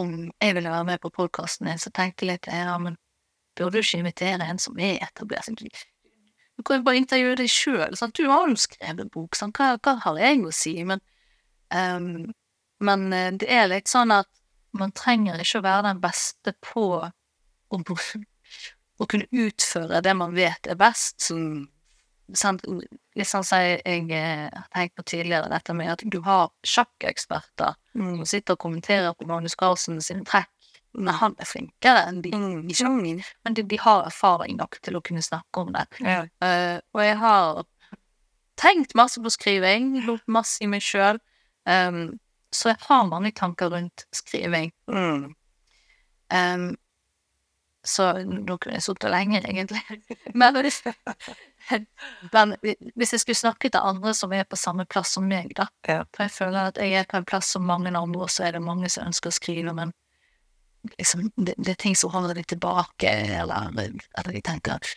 om 0.00 0.14
jeg 0.40 0.56
ville 0.56 0.72
være 0.72 0.86
med 0.88 1.02
på 1.02 1.10
podkasten 1.12 1.68
din, 1.68 1.80
så 1.82 1.92
tenkte 1.92 2.24
jeg 2.24 2.32
litt 2.32 2.48
ja, 2.48 2.78
men 2.80 2.96
burde 3.58 3.76
du 3.76 3.84
ikke 3.84 4.00
invitere 4.00 4.48
en 4.48 4.60
som 4.62 4.78
er 4.80 5.02
etablert? 5.04 5.50
Du, 6.56 6.62
kan 6.62 6.80
jo 6.80 6.86
bare 6.86 7.02
intervjue 7.02 7.36
deg 7.36 7.52
sjøl. 7.52 7.98
Du 8.16 8.24
har 8.30 8.48
jo 8.48 8.56
skrevet 8.56 9.12
bok, 9.12 9.36
sant? 9.36 9.58
Hva, 9.58 9.76
hva 9.82 9.96
har 10.06 10.22
jeg 10.22 10.40
å 10.46 10.54
si? 10.54 10.76
Men, 10.88 11.04
um, 11.74 12.30
men 12.80 13.08
eh, 13.12 13.32
det 13.36 13.50
er 13.52 13.68
litt 13.68 13.92
sånn 13.92 14.14
at 14.14 14.30
man 14.78 14.94
trenger 14.96 15.40
ikke 15.42 15.60
å 15.60 15.68
være 15.68 15.88
den 15.90 16.00
beste 16.00 16.54
på 16.64 16.88
å 17.02 17.82
å 18.98 19.06
kunne 19.06 19.28
utføre 19.30 20.02
det 20.04 20.14
man 20.18 20.34
vet 20.36 20.68
er 20.70 20.78
best. 20.78 21.20
Som, 21.28 21.68
sant, 22.34 22.64
litt 23.18 23.30
sånn 23.30 23.46
som 23.46 23.62
jeg 23.62 24.04
eh, 24.14 24.46
har 24.52 24.68
tenkt 24.74 24.98
på 24.98 25.06
tidligere, 25.14 25.50
dette 25.52 25.76
med 25.76 25.94
at 25.94 26.04
du 26.04 26.20
har 26.26 26.50
sjakkeksperter 26.66 27.76
som 27.94 28.28
sitter 28.28 28.56
og 28.56 28.62
kommenterer 28.66 29.14
på 29.16 29.26
Magnus 29.28 29.58
Carlsen 29.58 30.02
sine 30.04 30.26
trekk. 30.28 30.52
Men 30.98 31.14
han 31.20 31.34
er 31.38 31.46
flinkere 31.46 32.06
enn 32.08 32.22
de 32.24 32.30
i 32.32 32.74
sjakk. 32.74 32.94
Men 33.44 33.54
de, 33.54 33.62
de 33.70 33.78
har 33.78 34.06
erfaring 34.08 34.56
nok 34.58 34.80
til 34.82 34.96
å 34.98 35.02
kunne 35.04 35.22
snakke 35.22 35.62
om 35.62 35.74
det. 35.74 35.84
Ja. 36.00 36.22
Uh, 36.42 36.78
og 36.96 37.02
jeg 37.04 37.18
har 37.20 37.60
tenkt 38.58 38.96
masse 38.98 39.20
på 39.22 39.30
skriving, 39.30 39.92
gjort 40.02 40.24
masse 40.26 40.64
i 40.64 40.70
meg 40.70 40.82
sjøl. 40.82 41.20
så 42.50 42.70
jeg 42.72 42.80
har 42.88 43.04
mange 43.06 43.30
tanker 43.36 43.70
rundt 43.70 44.06
skriving. 44.16 44.72
Mm. 44.88 45.34
Um, 46.32 46.64
så 47.86 48.10
nå 48.26 48.56
kunne 48.58 48.74
jeg 48.78 48.82
sittet 48.84 49.10
lenger, 49.12 49.44
egentlig. 49.48 49.80
Men 50.34 50.56
men 52.32 52.54
hvis 52.96 53.12
jeg 53.12 53.20
skulle 53.22 53.36
snakke 53.38 53.68
til 53.70 53.80
andre 53.84 54.14
som 54.16 54.32
er 54.32 54.46
på 54.48 54.56
samme 54.56 54.86
plass 54.88 55.14
som 55.16 55.26
meg, 55.28 55.52
da 55.56 55.66
Ja. 55.88 56.04
For 56.16 56.24
jeg 56.24 56.32
føler 56.32 56.70
at 56.70 56.76
jeg 56.80 56.92
er 57.00 57.04
på 57.08 57.16
en 57.20 57.24
plass 57.28 57.50
som 57.54 57.66
mange 57.68 57.88
andre, 57.92 58.22
og 58.22 58.30
så 58.30 58.46
er 58.48 58.52
det 58.56 58.62
mange 58.64 58.88
som 58.92 59.06
ønsker 59.08 59.28
å 59.30 59.36
skrive, 59.36 59.74
men 59.76 59.92
liksom, 60.98 61.30
det, 61.36 61.54
det 61.58 61.74
er 61.74 61.80
ting 61.82 61.96
som 61.96 62.10
holder 62.14 62.34
dem 62.38 62.44
tilbake, 62.48 63.10
eller 63.40 63.70
at 64.16 64.30
de 64.32 64.40
tenker 64.40 64.94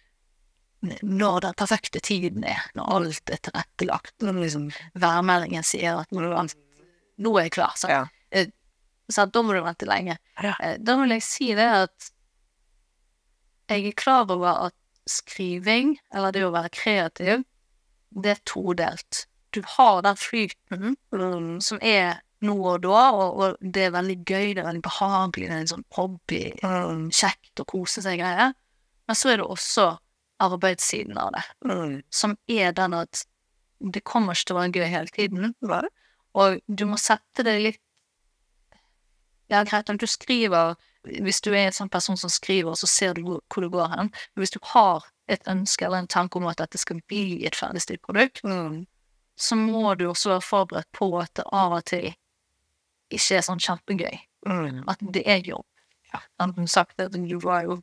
når 1.06 1.42
den 1.46 1.54
perfekte 1.60 2.00
tiden 2.02 2.44
er, 2.48 2.64
når 2.74 2.88
alt 2.96 3.30
er 3.30 3.38
tilrettelagt, 3.46 4.16
når 4.26 4.40
liksom 4.42 4.72
værmeldingen 4.98 5.64
sier 5.64 6.00
at 6.02 6.10
nå, 6.16 6.24
nå 7.22 7.34
er 7.38 7.44
jeg 7.46 7.52
klar, 7.60 7.76
så, 7.78 7.92
Ja. 7.92 8.46
så 9.12 9.28
da 9.30 9.44
må 9.46 9.54
du 9.54 9.62
vente 9.62 9.86
lenge. 9.86 10.18
Eh, 10.42 10.78
Da 10.82 10.96
vil 10.98 11.10
jeg 11.14 11.22
si 11.22 11.52
det 11.54 11.68
at 11.70 12.12
jeg 13.72 13.88
er 13.88 13.97
klar 13.97 14.30
over 14.30 14.67
at 14.67 14.76
skriving, 15.09 15.95
eller 16.13 16.32
det 16.36 16.43
å 16.45 16.51
være 16.53 16.69
kreativ, 16.76 17.45
det 18.11 18.36
er 18.36 18.41
todelt. 18.47 19.26
Du 19.55 19.61
har 19.78 20.01
den 20.05 20.19
flyten 20.19 20.93
mm, 21.11 21.57
som 21.63 21.80
er 21.84 22.22
nå 22.41 22.55
og 22.57 22.82
da, 22.86 23.01
og, 23.13 23.39
og 23.41 23.57
det 23.61 23.88
er 23.88 23.93
veldig 23.95 24.15
gøy, 24.26 24.53
det 24.55 24.61
er 24.63 24.67
veldig 24.69 24.84
behagelig, 24.86 25.47
det 25.49 25.55
er 25.55 25.63
en 25.65 25.72
sånn 25.72 25.86
hobby, 25.97 26.39
kjekt 27.13 27.61
å 27.61 27.67
kose 27.69 28.01
seg-greie. 28.05 28.47
Men 29.07 29.17
så 29.19 29.34
er 29.34 29.41
det 29.41 29.45
også 29.51 29.88
arbeidssiden 30.41 31.19
av 31.22 31.34
det, 31.36 31.43
Mm. 31.67 31.99
som 32.09 32.38
er 32.49 32.72
den 32.74 32.95
at 32.97 33.26
det 33.93 34.03
kommer 34.05 34.34
ikke 34.34 34.47
til 34.49 34.55
å 34.55 34.59
være 34.61 34.74
gøy 34.80 34.88
hele 34.89 35.13
tiden, 35.13 35.53
og 36.34 36.61
du 36.67 36.86
må 36.89 36.97
sette 37.01 37.43
deg 37.45 37.61
litt 37.67 37.82
Ja, 39.51 39.63
greit, 39.67 39.89
om 39.91 39.97
du 39.99 40.07
skriver 40.07 40.78
Hvis 41.04 41.41
du 41.41 41.49
er 41.52 41.68
en 41.68 41.74
sånn 41.74 41.89
person 41.89 42.18
som 42.18 42.30
skriver, 42.30 42.76
så 42.78 42.88
ser 42.88 43.14
du 43.18 43.24
hvor 43.26 43.62
det 43.64 43.72
går 43.74 43.89
hen. 43.89 44.12
Men 44.36 44.41
hvis 44.43 44.54
du 44.54 44.60
har 44.74 45.06
et 45.32 45.41
ønske 45.47 45.86
eller 45.86 46.04
en 46.04 46.08
tanke 46.08 46.38
om 46.38 46.45
at 46.47 46.58
dette 46.62 46.78
skal 46.78 47.02
bli 47.08 47.45
et 47.47 47.56
ferdigstilt 47.56 48.02
produkt, 48.02 48.43
Mm. 48.43 48.86
så 49.38 49.56
må 49.56 49.95
du 49.97 50.06
også 50.10 50.30
være 50.30 50.41
forberedt 50.41 50.91
på 50.93 51.20
at 51.20 51.34
det 51.34 51.45
av 51.52 51.74
og 51.74 51.86
til 51.86 52.14
ikke 53.12 53.38
er 53.38 53.41
sånn 53.41 53.60
kjempegøy. 53.60 54.20
Mm. 54.47 54.84
At 54.88 54.99
det 55.14 55.24
er 55.28 55.41
jobb. 55.41 55.66
Ja. 56.14 56.20
Som 56.39 56.68
sagt 56.68 56.99
at 56.99 57.12
du 57.12 57.39
var 57.39 57.64
jo 57.64 57.82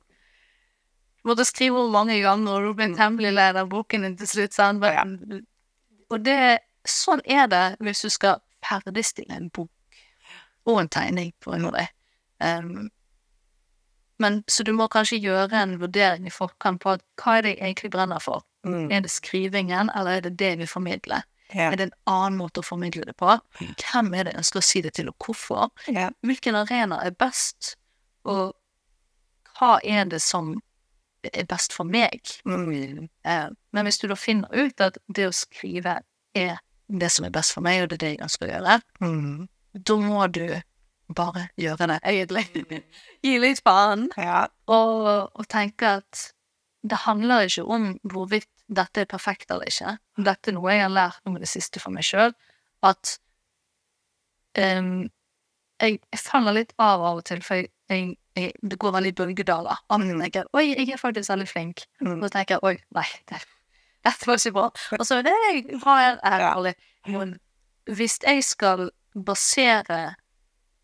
måtte 1.25 1.45
skrive 1.45 1.91
mange 1.91 2.21
ganger, 2.23 2.53
og 2.53 2.62
du 2.62 2.75
ble 2.75 2.95
temmelig 2.97 3.33
lei 3.35 3.49
av 3.53 3.69
boken 3.69 4.03
din 4.03 4.16
til 4.16 4.27
slutt. 4.27 4.55
Sånn. 4.57 4.81
Ja. 4.83 5.05
Og 6.11 6.23
det 6.25 6.61
Sånn 6.89 7.21
er 7.27 7.47
det 7.51 7.77
hvis 7.85 8.01
du 8.01 8.09
skal 8.09 8.39
ferdigstille 8.64 9.35
en 9.35 9.51
bok 9.51 9.69
og 10.64 10.79
en 10.81 10.89
tegning, 10.89 11.35
på 11.41 11.53
en 11.53 11.62
måte. 11.66 11.89
Um, 12.41 12.89
men 14.19 14.43
så 14.51 14.64
du 14.64 14.73
må 14.77 14.89
kanskje 14.93 15.21
gjøre 15.23 15.53
en 15.62 15.77
vurdering 15.81 16.27
i 16.27 16.31
forkant 16.35 16.81
på 16.83 16.91
at 16.97 17.03
hva 17.23 17.39
er 17.39 17.43
det 17.47 17.53
jeg 17.57 17.61
egentlig 17.69 17.91
brenner 17.95 18.19
for? 18.23 18.43
Mm. 18.66 18.91
Er 18.93 19.01
det 19.05 19.11
skrivingen, 19.14 19.91
eller 19.95 20.19
er 20.19 20.21
det 20.29 20.37
det 20.41 20.53
vi 20.59 20.66
formidler? 20.66 21.23
Ja. 21.55 21.71
Er 21.73 21.77
det 21.81 21.87
en 21.89 21.95
annen 22.07 22.37
måte 22.43 22.61
å 22.61 22.66
formidle 22.66 23.07
det 23.09 23.14
på? 23.16 23.39
Hvem 23.59 24.11
er 24.14 24.25
det 24.29 24.35
jeg 24.35 24.43
ønsker 24.43 24.61
å 24.61 24.66
si 24.69 24.83
det 24.85 24.93
til, 24.99 25.09
og 25.09 25.16
hvorfor? 25.25 25.71
Ja. 25.89 26.11
Hvilken 26.27 26.59
arena 26.61 26.99
er 27.07 27.14
best, 27.16 27.77
og 28.29 28.53
hva 29.59 29.79
er 29.83 30.05
det 30.11 30.21
som 30.23 30.57
er 31.33 31.47
best 31.51 31.73
for 31.75 31.89
meg? 31.89 32.21
Mm. 32.45 33.09
Eh, 33.25 33.49
men 33.73 33.89
hvis 33.89 33.99
du 34.03 34.09
da 34.11 34.14
finner 34.19 34.53
ut 34.53 34.81
at 34.85 34.99
det 35.09 35.29
å 35.31 35.33
skrive 35.35 36.01
er 36.37 36.59
det 36.89 37.11
som 37.12 37.25
er 37.27 37.33
best 37.35 37.53
for 37.57 37.64
meg, 37.64 37.83
og 37.83 37.89
det 37.91 37.97
er 37.99 38.05
det 38.05 38.12
jeg 38.16 38.23
ønsker 38.29 38.47
å 38.49 38.53
gjøre, 38.53 38.77
Mm. 39.01 39.49
da 39.75 39.97
må 39.97 40.27
du 40.33 40.45
bare 41.17 41.49
gjøre 41.57 41.87
det, 41.89 41.99
egentlig. 42.05 42.83
Gi 43.25 43.39
litt 43.41 43.63
faen, 43.65 44.09
Ja. 44.17 44.47
og, 44.69 45.31
og 45.35 45.47
tenke 45.49 45.97
at 46.03 46.33
det 46.89 46.99
handler 47.07 47.47
ikke 47.49 47.65
om 47.65 47.99
hvorvidt 48.05 48.49
dette 48.69 49.01
er 49.03 49.09
perfekt 49.09 49.51
eller 49.51 49.65
ikke. 49.67 49.97
Dette 50.21 50.51
er 50.51 50.55
noe 50.59 50.73
jeg 50.75 50.83
har 50.85 50.93
lært 50.93 51.21
om 51.27 51.35
det 51.41 51.49
siste 51.49 51.81
for 51.81 51.91
meg 51.95 52.05
sjøl, 52.05 52.35
at 52.85 53.15
um, 54.59 55.09
jeg, 55.81 55.99
jeg 56.13 56.21
faller 56.23 56.57
litt 56.61 56.73
av 56.79 57.03
av 57.07 57.21
og 57.21 57.25
til, 57.29 57.41
for 57.45 57.61
jeg, 57.61 57.71
jeg, 57.91 58.15
jeg, 58.37 58.53
det 58.63 58.79
går 58.83 58.95
veldig 58.99 59.15
bølgedaler. 59.19 59.81
Og 59.95 60.05
jeg 60.07 60.19
tenker 60.23 60.49
oi, 60.59 60.65
jeg 60.75 60.91
er 60.95 61.01
faktisk 61.01 61.33
veldig 61.33 61.49
flink. 61.51 61.85
Mm. 62.03 62.19
Og 62.19 62.27
så 62.29 62.33
tenker 62.37 62.59
jeg 62.59 62.67
oi, 62.69 62.75
nei, 62.99 63.07
det, 63.31 63.41
dette 64.07 64.29
var 64.31 64.41
ikke 64.41 64.55
bra. 64.59 64.69
Og 64.99 65.05
så 65.09 65.21
det 65.27 65.35
er 65.35 65.61
bra, 65.83 65.99
jeg 66.05 66.19
Ja. 66.23 66.53
ærlig. 66.55 66.75
Men 67.09 67.37
hvis 67.89 68.19
jeg 68.27 68.45
skal 68.45 68.91
basere 69.25 70.15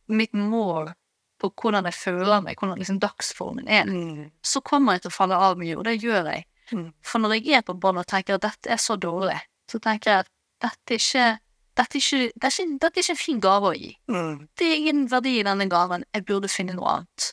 mitt 0.08 0.34
mål 0.34 0.92
på 1.40 1.50
hvordan 1.60 1.84
jeg 1.88 1.94
føler 1.98 2.40
meg, 2.44 2.56
hvordan 2.58 2.78
liksom 2.78 3.00
dagsformen 3.02 3.68
er, 3.68 3.84
Mm. 3.84 4.30
så 4.42 4.60
kommer 4.62 4.92
jeg 4.94 5.02
til 5.02 5.10
å 5.10 5.14
falle 5.16 5.36
av 5.36 5.58
mye, 5.58 5.76
og 5.76 5.84
det 5.84 6.00
gjør 6.02 6.30
jeg. 6.32 6.44
Mm. 6.72 6.92
For 7.02 7.18
når 7.18 7.34
jeg 7.44 7.58
er 7.58 7.62
på 7.62 7.74
bånn 7.78 7.98
og 7.98 8.06
tenker 8.06 8.34
at 8.34 8.42
dette 8.42 8.70
er 8.70 8.76
så 8.80 8.96
dårlig, 8.96 9.40
så 9.68 9.78
tenker 9.80 10.10
jeg 10.10 10.18
at 10.24 10.30
dette 10.60 10.94
er 10.94 10.98
ikke 10.98 11.38
dette 11.74 11.96
er 11.98 12.00
ikke, 12.00 12.32
det 12.38 12.44
er 12.46 12.50
ikke, 12.54 12.78
dette 12.78 12.98
er 12.98 13.02
ikke 13.02 13.10
en 13.10 13.16
fin 13.18 13.40
gave 13.40 13.66
å 13.66 13.74
gi. 13.74 13.96
Mm. 14.08 14.48
Det 14.56 14.66
er 14.68 14.76
ingen 14.76 15.06
verdi 15.10 15.40
i 15.40 15.42
denne 15.42 15.66
gaven. 15.68 16.04
Jeg 16.14 16.24
burde 16.24 16.48
finne 16.48 16.76
noe 16.76 16.86
annet. 16.86 17.30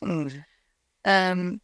Um, 1.06 1.60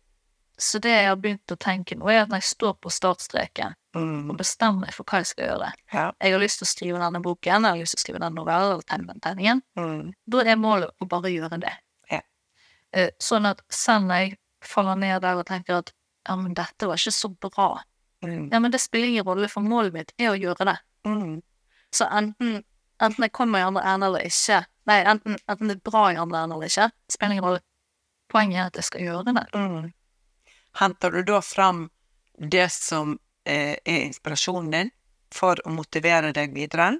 så 0.58 0.78
det 0.82 0.90
jeg 0.90 1.08
har 1.08 1.16
begynt 1.16 1.50
å 1.54 1.56
tenke 1.58 1.96
nå, 1.98 2.06
er 2.10 2.22
at 2.22 2.30
når 2.30 2.38
jeg 2.40 2.48
står 2.54 2.76
på 2.82 2.90
startstreken 2.90 3.74
Mm. 3.98 4.30
og 4.30 4.36
bestemmer 4.38 4.86
meg 4.86 4.94
for 4.94 5.04
hva 5.04 5.18
jeg 5.22 5.26
skal 5.32 5.44
gjøre 5.48 5.72
Ja. 5.92 6.12
Jeg 6.20 6.32
har 6.32 6.40
lyst 6.40 6.58
til 6.60 6.66
å 6.66 6.70
skrive 6.70 6.98
denne 7.02 7.20
boken, 7.24 7.62
jeg 7.64 7.70
har 7.72 7.78
lyst 7.80 7.94
til 7.96 8.00
å 8.00 8.04
skrive 8.04 8.20
den 8.24 8.34
novellen. 8.34 9.62
Mm. 9.76 10.12
Da 10.26 10.38
er 10.44 10.56
målet 10.56 10.90
å 11.00 11.08
bare 11.08 11.30
gjøre 11.32 11.60
det. 11.60 11.72
Ja. 12.10 12.20
Eh, 12.92 13.10
sånn 13.20 13.46
at 13.46 13.62
selv 13.68 14.06
når 14.08 14.14
jeg 14.24 14.38
faller 14.62 14.96
ned 14.96 15.22
der 15.22 15.36
og 15.40 15.46
tenker 15.46 15.78
at 15.82 15.92
ja, 16.28 16.36
men 16.36 16.54
dette 16.54 16.86
var 16.86 16.96
ikke 16.96 17.12
så 17.14 17.28
bra, 17.40 17.82
Mm. 18.20 18.48
ja, 18.52 18.58
men 18.58 18.72
det 18.72 18.80
spiller 18.80 19.06
ingen 19.06 19.24
rolle, 19.24 19.46
for 19.48 19.60
målet 19.62 19.92
mitt 19.92 20.12
er 20.18 20.32
å 20.32 20.38
gjøre 20.38 20.64
det. 20.66 20.78
Mm. 21.06 21.40
Så 21.94 22.04
enten, 22.10 22.64
enten 23.00 23.22
jeg 23.22 23.30
kommer 23.32 23.60
i 23.60 23.62
andre 23.62 23.82
enden 23.86 24.08
eller 24.08 24.20
ikke, 24.26 24.66
nei, 24.90 25.04
enten, 25.04 25.36
enten 25.48 25.68
det 25.68 25.76
er 25.76 25.90
bra 25.90 26.08
i 26.10 26.16
andre 26.16 26.40
enden 26.42 26.56
eller 26.56 26.66
ikke, 26.66 26.90
spiller 27.08 27.32
ingen 27.36 27.44
rolle. 27.44 27.60
Poenget 28.28 28.58
er 28.58 28.66
at 28.66 28.74
jeg 28.74 28.84
skal 28.84 29.00
gjøre 29.06 29.24
det. 29.34 29.44
Mm. 29.54 29.92
Henter 30.80 31.10
du 31.10 31.22
da 31.22 31.40
fram 31.40 31.90
det 32.38 32.66
som 32.72 33.20
er 33.48 34.04
inspirasjonen 34.08 34.70
din 34.74 34.90
for 35.34 35.60
å 35.64 35.72
motivere 35.74 36.32
deg 36.36 36.54
videre? 36.56 36.92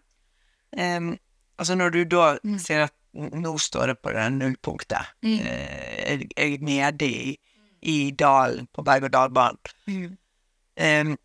Um, 0.76 1.14
altså 1.59 1.74
når 1.78 1.90
du 1.94 2.05
da 2.05 2.38
Mm. 2.44 2.59
sier 2.61 2.82
at 2.86 2.94
nå 3.14 3.55
står 3.59 3.86
det 3.92 4.03
på 4.03 4.12
det 4.12 4.26
nullpunktet, 4.36 5.14
Mm. 5.22 5.38
uh, 5.40 6.05
jeg, 6.07 6.28
er 6.36 6.59
nede 6.61 7.07
i, 7.09 7.38
i 7.82 8.11
dalen 8.11 8.66
på 8.72 8.84
berg-og-dal-banen, 8.84 10.16
Em, 10.78 11.16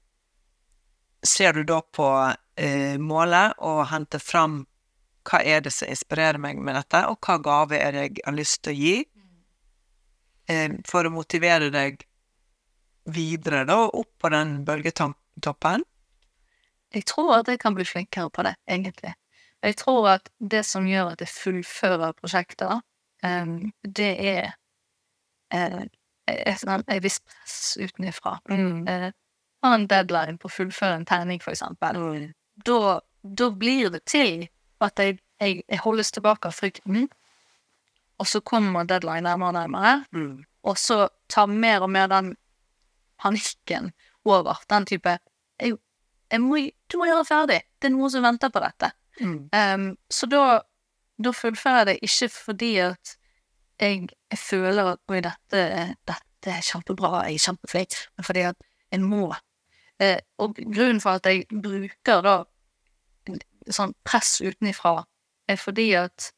ser 1.23 1.53
du 1.53 1.63
da 1.63 1.81
på 1.81 2.07
uh, 2.09 2.97
målet 2.97 3.53
og 3.59 3.83
henter 3.91 4.19
fram 4.19 4.63
hva 5.29 5.39
er 5.45 5.61
det 5.61 5.71
som 5.71 5.87
inspirerer 5.87 6.39
meg 6.41 6.57
med 6.57 6.75
dette, 6.75 7.03
og 7.07 7.19
hva 7.21 7.37
gave 7.39 7.77
er 7.77 7.91
det 7.91 8.01
jeg 8.07 8.23
har 8.25 8.33
lyst 8.33 8.63
til 8.63 8.73
å 8.73 8.79
gi, 8.79 8.95
um, 10.49 10.79
for 10.89 11.05
å 11.05 11.13
motivere 11.13 11.69
deg 11.71 12.01
videre 13.05 13.65
da, 13.67 13.79
opp 13.87 14.11
på 14.21 14.29
den 14.33 14.61
bølgetoppen? 14.65 15.83
Jeg 16.93 17.05
tror 17.09 17.39
at 17.39 17.49
jeg 17.49 17.59
kan 17.59 17.75
bli 17.75 17.85
flinkere 17.85 18.29
på 18.29 18.45
det, 18.45 18.55
egentlig. 18.69 19.15
Jeg 19.63 19.77
tror 19.79 20.09
at 20.17 20.29
det 20.39 20.65
som 20.67 20.87
gjør 20.87 21.13
at 21.13 21.23
jeg 21.23 21.31
fullfører 21.31 22.13
prosjekter, 22.19 22.81
um, 23.23 23.71
det 23.83 24.11
er 24.19 24.51
eh, 25.53 25.83
et 26.27 27.03
visst 27.03 27.23
press 27.25 27.77
utenfra. 27.79 28.37
Mm. 28.49 28.83
Uh, 28.87 29.09
ha 29.63 29.73
en 29.75 29.87
deadline 29.87 30.37
på 30.37 30.49
å 30.49 30.53
fullføre 30.53 30.99
en 30.99 31.07
tegning, 31.07 31.41
for 31.41 31.55
eksempel. 31.55 31.97
Mm. 31.97 32.29
Da, 32.67 32.99
da 33.23 33.49
blir 33.49 33.89
det 33.93 34.03
til 34.05 34.47
at 34.83 34.99
jeg, 34.99 35.19
jeg, 35.39 35.63
jeg 35.63 35.83
holdes 35.85 36.11
tilbake 36.11 36.51
av 36.51 36.57
frykten, 36.57 37.07
og 38.19 38.29
så 38.29 38.43
kommer 38.45 38.85
deadline 38.87 39.25
nærmere 39.25 39.53
og 39.53 39.57
nærmere, 39.57 39.93
Mm. 40.11 40.43
og 40.63 40.77
så 40.77 41.07
tar 41.29 41.47
mer 41.47 41.81
og 41.81 41.89
mer 41.89 42.07
den 42.07 42.35
panikken 43.23 43.91
over. 44.27 44.59
Den 44.69 44.85
type 44.89 45.15
jeg, 45.61 45.77
jeg 46.31 46.41
må, 46.43 46.59
Du 46.91 46.97
må 46.99 47.07
gjøre 47.07 47.25
ferdig! 47.27 47.61
Det 47.79 47.89
er 47.89 47.95
noen 47.95 48.11
som 48.11 48.23
venter 48.25 48.51
på 48.53 48.61
dette. 48.63 48.91
Mm. 49.21 49.37
Um, 49.53 49.87
så 50.11 50.27
da, 50.29 50.43
da 51.21 51.33
fullfører 51.35 51.83
jeg 51.83 51.89
det 51.91 52.09
ikke 52.09 52.29
fordi 52.33 52.71
at 52.83 53.15
jeg, 53.81 54.07
jeg 54.31 54.39
føler 54.39 54.93
at 54.93 55.01
oi, 55.11 55.19
dette, 55.25 55.63
dette 56.09 56.53
er 56.53 56.65
kjempebra, 56.65 57.25
jeg 57.27 57.39
er 57.39 57.45
kjempeflink, 57.47 57.97
men 58.17 58.27
fordi 58.27 58.45
at 58.49 58.69
jeg 58.93 59.01
må. 59.05 59.27
Uh, 60.01 60.19
og 60.41 60.57
grunnen 60.63 61.01
for 61.03 61.19
at 61.19 61.29
jeg 61.29 61.45
bruker 61.51 62.23
da 62.25 62.37
sånn 63.71 63.93
press 64.03 64.39
utenifra, 64.43 65.03
er 65.47 65.59
fordi 65.59 65.91
at 65.99 66.31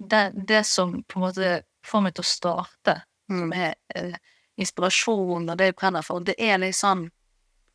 det, 0.00 0.30
det 0.48 0.64
som 0.68 0.98
på 1.08 1.20
en 1.20 1.26
måte 1.28 1.52
får 1.86 2.04
meg 2.04 2.16
til 2.16 2.26
å 2.26 2.30
starte, 2.34 3.00
Mm. 3.30 3.38
som 3.38 3.52
er 3.54 3.74
eh, 3.94 4.14
inspirasjon 4.60 5.48
og 5.48 5.58
det 5.58 5.70
jeg 5.70 5.76
brenner 5.78 6.04
for, 6.06 6.24
det 6.24 6.36
er 6.38 6.60
litt 6.60 6.78
sånn 6.78 7.08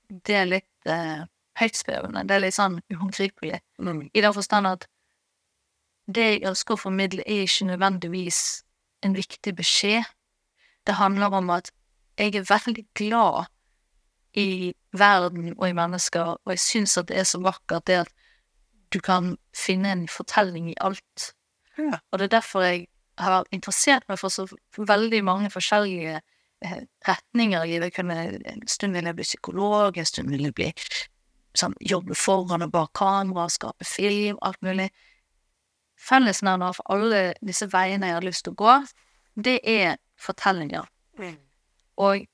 Det 0.05 0.35
er 0.37 0.45
litt 0.45 0.85
eh, 0.85 1.23
høytspevende. 1.57 2.21
Det 2.29 2.35
er 2.35 2.43
litt 2.43 2.53
sånn 2.53 2.75
uhåndgripelig. 2.93 3.57
Mm. 3.81 4.03
I 4.13 4.21
den 4.21 4.35
forstand 4.35 4.69
at 4.69 4.85
det 6.05 6.25
jeg 6.27 6.43
ønsker 6.51 6.75
å 6.75 6.83
formidle, 6.83 7.23
er 7.25 7.47
ikke 7.47 7.65
nødvendigvis 7.71 8.41
en 9.01 9.15
viktig 9.17 9.55
beskjed. 9.57 10.05
Det 10.85 10.99
handler 10.99 11.33
om 11.33 11.49
at 11.55 11.71
jeg 12.19 12.35
er 12.35 12.45
veldig 12.45 12.85
glad 12.93 13.49
i 14.37 14.75
verden 14.93 15.55
og 15.55 15.65
i 15.69 15.75
mennesker, 15.75 16.35
og 16.37 16.53
jeg 16.53 16.61
syns 16.61 16.97
at 17.01 17.09
det 17.09 17.17
er 17.19 17.27
så 17.27 17.39
vakkert 17.41 17.87
det 17.87 18.03
at 18.03 18.13
du 18.93 18.99
kan 19.03 19.33
finne 19.55 19.91
en 19.91 20.05
fortelling 20.11 20.69
i 20.71 20.77
alt. 20.83 21.31
Ja. 21.79 21.99
Og 22.11 22.19
det 22.19 22.29
er 22.29 22.37
derfor 22.37 22.67
jeg 22.67 22.85
har 23.17 23.47
interessert 23.55 24.05
meg 24.11 24.19
for 24.19 24.29
så 24.29 24.45
veldig 24.77 25.23
mange 25.23 25.49
forskjellige 25.51 26.21
retninger 27.07 27.65
i. 27.65 27.91
Kunne, 27.95 28.17
en 28.45 28.67
stund 28.67 28.93
ville 28.93 29.11
jeg 29.11 29.19
bli 29.19 29.27
psykolog, 29.27 29.97
en 29.97 30.05
stund 30.05 30.29
ville 30.33 30.51
jeg 30.51 30.57
bli 30.57 30.71
sånn, 31.55 31.75
jobbe 31.79 32.15
foran 32.19 32.65
og 32.65 32.71
bak 32.73 32.93
kamera, 32.97 33.47
skape 33.51 33.87
film, 33.87 34.39
alt 34.45 34.61
mulig. 34.65 34.89
Fellesnevner 36.01 36.75
for 36.75 36.91
alle 36.91 37.21
disse 37.45 37.67
veiene 37.71 38.09
jeg 38.09 38.17
har 38.19 38.25
lyst 38.25 38.45
til 38.45 38.55
å 38.55 38.59
gå, 38.59 38.77
det 39.35 39.59
er 39.63 39.95
fortellinger. 40.19 40.87
Og 42.01 42.25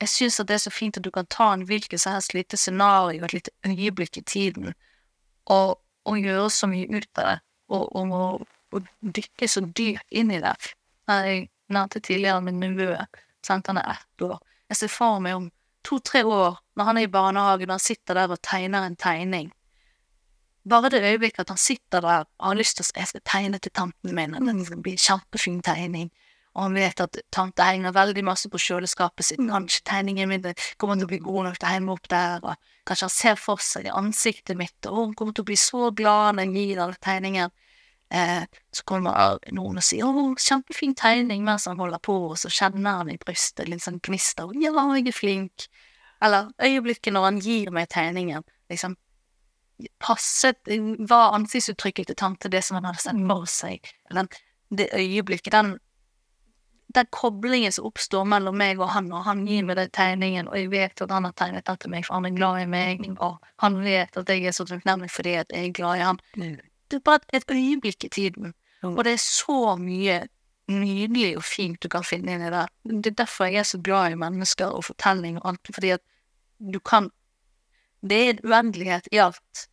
jeg 0.00 0.08
syns 0.10 0.40
at 0.40 0.48
det 0.48 0.56
er 0.56 0.64
så 0.64 0.72
fint 0.72 0.96
at 0.98 1.04
du 1.04 1.10
kan 1.14 1.28
ta 1.30 1.52
en 1.54 1.66
hvilket 1.68 2.00
som 2.00 2.16
helst 2.16 2.34
lite 2.34 2.58
scenario, 2.58 3.24
et 3.24 3.36
lite 3.36 3.54
øyeblikk 3.66 4.18
i 4.18 4.24
tiden, 4.26 4.74
og, 5.46 5.78
og 6.08 6.18
gjøre 6.18 6.50
så 6.50 6.68
mye 6.70 6.88
ut 6.90 7.08
av 7.20 7.28
det, 7.28 7.38
og, 7.70 7.96
og, 7.96 8.12
og, 8.12 8.46
og 8.74 8.88
dykke 9.00 9.48
så 9.48 9.62
dypt 9.66 10.06
inn 10.10 10.32
i 10.34 10.40
det. 10.42 10.56
Jeg 11.10 11.48
nevnte 11.70 12.02
tidligere 12.02 12.42
min 12.42 12.60
nevø, 12.62 12.96
sant, 13.46 13.66
han 13.66 13.80
er 13.80 13.96
ett 13.96 14.26
år. 14.26 14.38
Jeg 14.70 14.76
ser 14.76 14.92
for 14.92 15.22
meg 15.22 15.36
om 15.38 15.48
to-tre 15.86 16.22
år, 16.24 16.60
når 16.76 16.88
han 16.88 17.00
er 17.00 17.08
i 17.08 17.12
barnehagen, 17.12 17.70
og 17.70 17.78
han 17.78 17.82
sitter 17.82 18.18
der 18.18 18.32
og 18.34 18.42
tegner 18.44 18.86
en 18.86 18.96
tegning. 19.00 19.50
Bare 20.68 20.90
det 20.92 21.00
øyeblikket 21.02 21.46
at 21.46 21.54
han 21.54 21.58
sitter 21.58 22.04
der 22.04 22.26
og 22.38 22.46
har 22.50 22.58
lyst 22.58 22.76
til 22.76 22.84
å 22.84 22.98
jeg 23.00 23.08
skal 23.08 23.22
tegne 23.24 23.58
til 23.58 23.72
tanten 23.72 24.14
min, 24.14 24.34
og 24.36 24.44
det 24.44 24.66
skal 24.68 24.82
bli 24.84 24.92
en 24.92 25.06
kjempefin 25.06 25.62
tegning, 25.64 26.10
og 26.54 26.66
han 26.66 26.76
vet 26.76 27.00
at 27.00 27.16
tante 27.32 27.64
henger 27.64 27.94
veldig 27.94 28.24
masse 28.26 28.50
på 28.50 28.58
kjøleskapet 28.60 29.24
sitt, 29.24 29.40
kanskje 29.48 29.84
tegningen 29.86 30.28
min 30.28 30.44
kommer 30.76 30.98
til 30.98 31.06
å 31.06 31.10
bli 31.12 31.20
god 31.24 31.48
nok 31.48 31.58
til 31.58 31.68
å 31.68 31.72
henge 31.72 31.94
opp 31.94 32.08
der, 32.12 32.44
og 32.44 32.70
kanskje 32.88 33.06
han 33.06 33.14
ser 33.16 33.40
for 33.40 33.62
seg 33.64 33.86
i 33.86 33.94
ansiktet 33.94 34.58
mitt, 34.58 34.78
og 34.90 34.98
hun 34.98 35.14
kommer 35.16 35.36
til 35.36 35.46
å 35.46 35.50
bli 35.50 35.58
så 35.60 35.90
glad 35.96 36.36
når 36.36 36.50
jeg 36.50 36.66
gir 36.68 36.82
alle 36.84 37.00
tegningen. 37.00 37.54
Eh, 38.10 38.42
så 38.74 38.84
kommer 38.84 39.38
noen 39.54 39.78
og 39.78 39.84
sier 39.86 40.04
'Å, 40.04 40.34
kjempefin 40.34 40.94
tegning', 40.94 41.44
mens 41.44 41.66
han 41.70 41.78
holder 41.78 41.98
på, 42.02 42.16
og 42.30 42.38
så 42.38 42.50
kjenner 42.50 42.98
han 42.98 43.10
i 43.10 43.18
brystet 43.18 43.68
litt 43.68 43.82
sånn 43.82 44.00
gnister, 44.02 44.50
'Ja, 44.54 44.72
jeg 44.96 45.06
er 45.08 45.12
flink'. 45.12 45.68
Eller 46.22 46.50
øyeblikket 46.60 47.12
når 47.12 47.24
han 47.24 47.38
gir 47.40 47.70
meg 47.70 47.88
tegningen, 47.88 48.42
liksom 48.70 48.96
passet 49.98 50.56
Var 51.08 51.32
ansiktsuttrykket 51.32 52.06
til 52.06 52.16
tante 52.16 52.50
det 52.50 52.62
som 52.64 52.74
han 52.74 52.84
hadde 52.84 53.00
sett 53.00 53.22
for 53.28 53.46
seg? 53.46 53.80
Den, 54.12 54.28
det 54.68 54.90
øyeblikket, 54.92 55.52
den 55.52 55.78
den 56.94 57.06
koblingen 57.10 57.72
som 57.72 57.86
oppstår 57.86 58.24
mellom 58.24 58.56
meg 58.58 58.80
og 58.80 58.88
han, 58.88 59.12
og 59.12 59.22
han 59.22 59.44
gir 59.46 59.62
meg 59.62 59.76
den 59.78 59.92
tegningen, 59.94 60.48
og 60.48 60.56
jeg 60.58 60.70
vet 60.72 61.02
at 61.04 61.10
han 61.14 61.24
har 61.24 61.32
tegnet 61.38 61.66
den 61.66 61.76
til 61.76 61.90
meg, 61.90 62.06
for 62.06 62.14
han 62.14 62.26
er 62.26 62.34
glad 62.34 62.62
i 62.62 62.66
meg, 62.66 63.04
og 63.20 63.38
han 63.62 63.78
vet 63.84 64.16
at 64.16 64.28
jeg 64.28 64.48
er 64.50 64.56
så 64.56 64.66
takknemlig 64.66 65.10
fordi 65.14 65.36
at 65.38 65.54
jeg 65.54 65.68
er 65.68 65.76
glad 65.76 66.00
i 66.00 66.08
han. 66.08 66.20
Det 66.90 66.98
er 66.98 67.06
bare 67.06 67.20
et 67.32 67.44
øyeblikk 67.50 68.04
i 68.04 68.08
tiden, 68.08 68.54
og 68.82 69.04
det 69.04 69.12
er 69.12 69.22
så 69.22 69.76
mye 69.78 70.20
nydelig 70.70 71.36
og 71.36 71.44
fint 71.44 71.82
du 71.82 71.88
kan 71.88 72.04
finne 72.06 72.34
inni 72.34 72.50
der. 72.50 72.70
Det 72.84 73.12
er 73.12 73.18
derfor 73.24 73.44
jeg 73.50 73.62
er 73.62 73.68
så 73.68 73.80
glad 73.82 74.12
i 74.12 74.18
mennesker 74.18 74.66
og 74.66 74.84
fortelling 74.84 75.38
og 75.40 75.48
alt, 75.48 75.74
fordi 75.74 75.96
at 75.96 76.04
du 76.58 76.78
kan 76.78 77.10
Det 78.02 78.16
er 78.16 78.30
en 78.30 78.38
uendelighet 78.44 79.08
i 79.12 79.16
alt, 79.20 79.68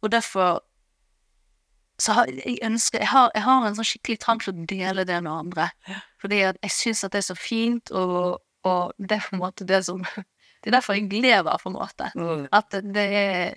og 0.00 0.12
derfor 0.12 0.62
så 1.98 2.12
har 2.12 2.26
jeg 2.26 2.58
ønsker 2.62 2.98
jeg 2.98 3.08
har, 3.08 3.30
jeg 3.34 3.42
har, 3.42 3.66
en 3.66 3.76
sånn 3.76 3.88
skikkelig 3.88 4.18
trang 4.20 4.40
til 4.40 4.54
å 4.54 4.64
dele 4.70 5.04
det 5.04 5.18
med 5.24 5.32
andre. 5.32 5.68
Fordi 6.22 6.40
at 6.48 6.56
jeg 6.64 6.72
syns 6.72 7.04
at 7.04 7.12
det 7.12 7.22
er 7.22 7.26
så 7.28 7.36
fint, 7.36 7.90
og, 7.90 8.40
og, 8.64 8.92
det 8.96 9.18
er 9.18 9.28
på 9.28 9.36
en 9.36 9.42
måte 9.42 9.68
det 9.68 9.84
som 9.88 10.04
Det 10.64 10.72
er 10.72 10.78
derfor 10.80 10.96
jeg 10.96 11.12
lever, 11.12 11.58
på 11.62 11.68
en 11.68 11.76
måte. 11.76 12.08
Mm. 12.16 12.46
At 12.56 12.74
det 12.82 13.04
er 13.20 13.52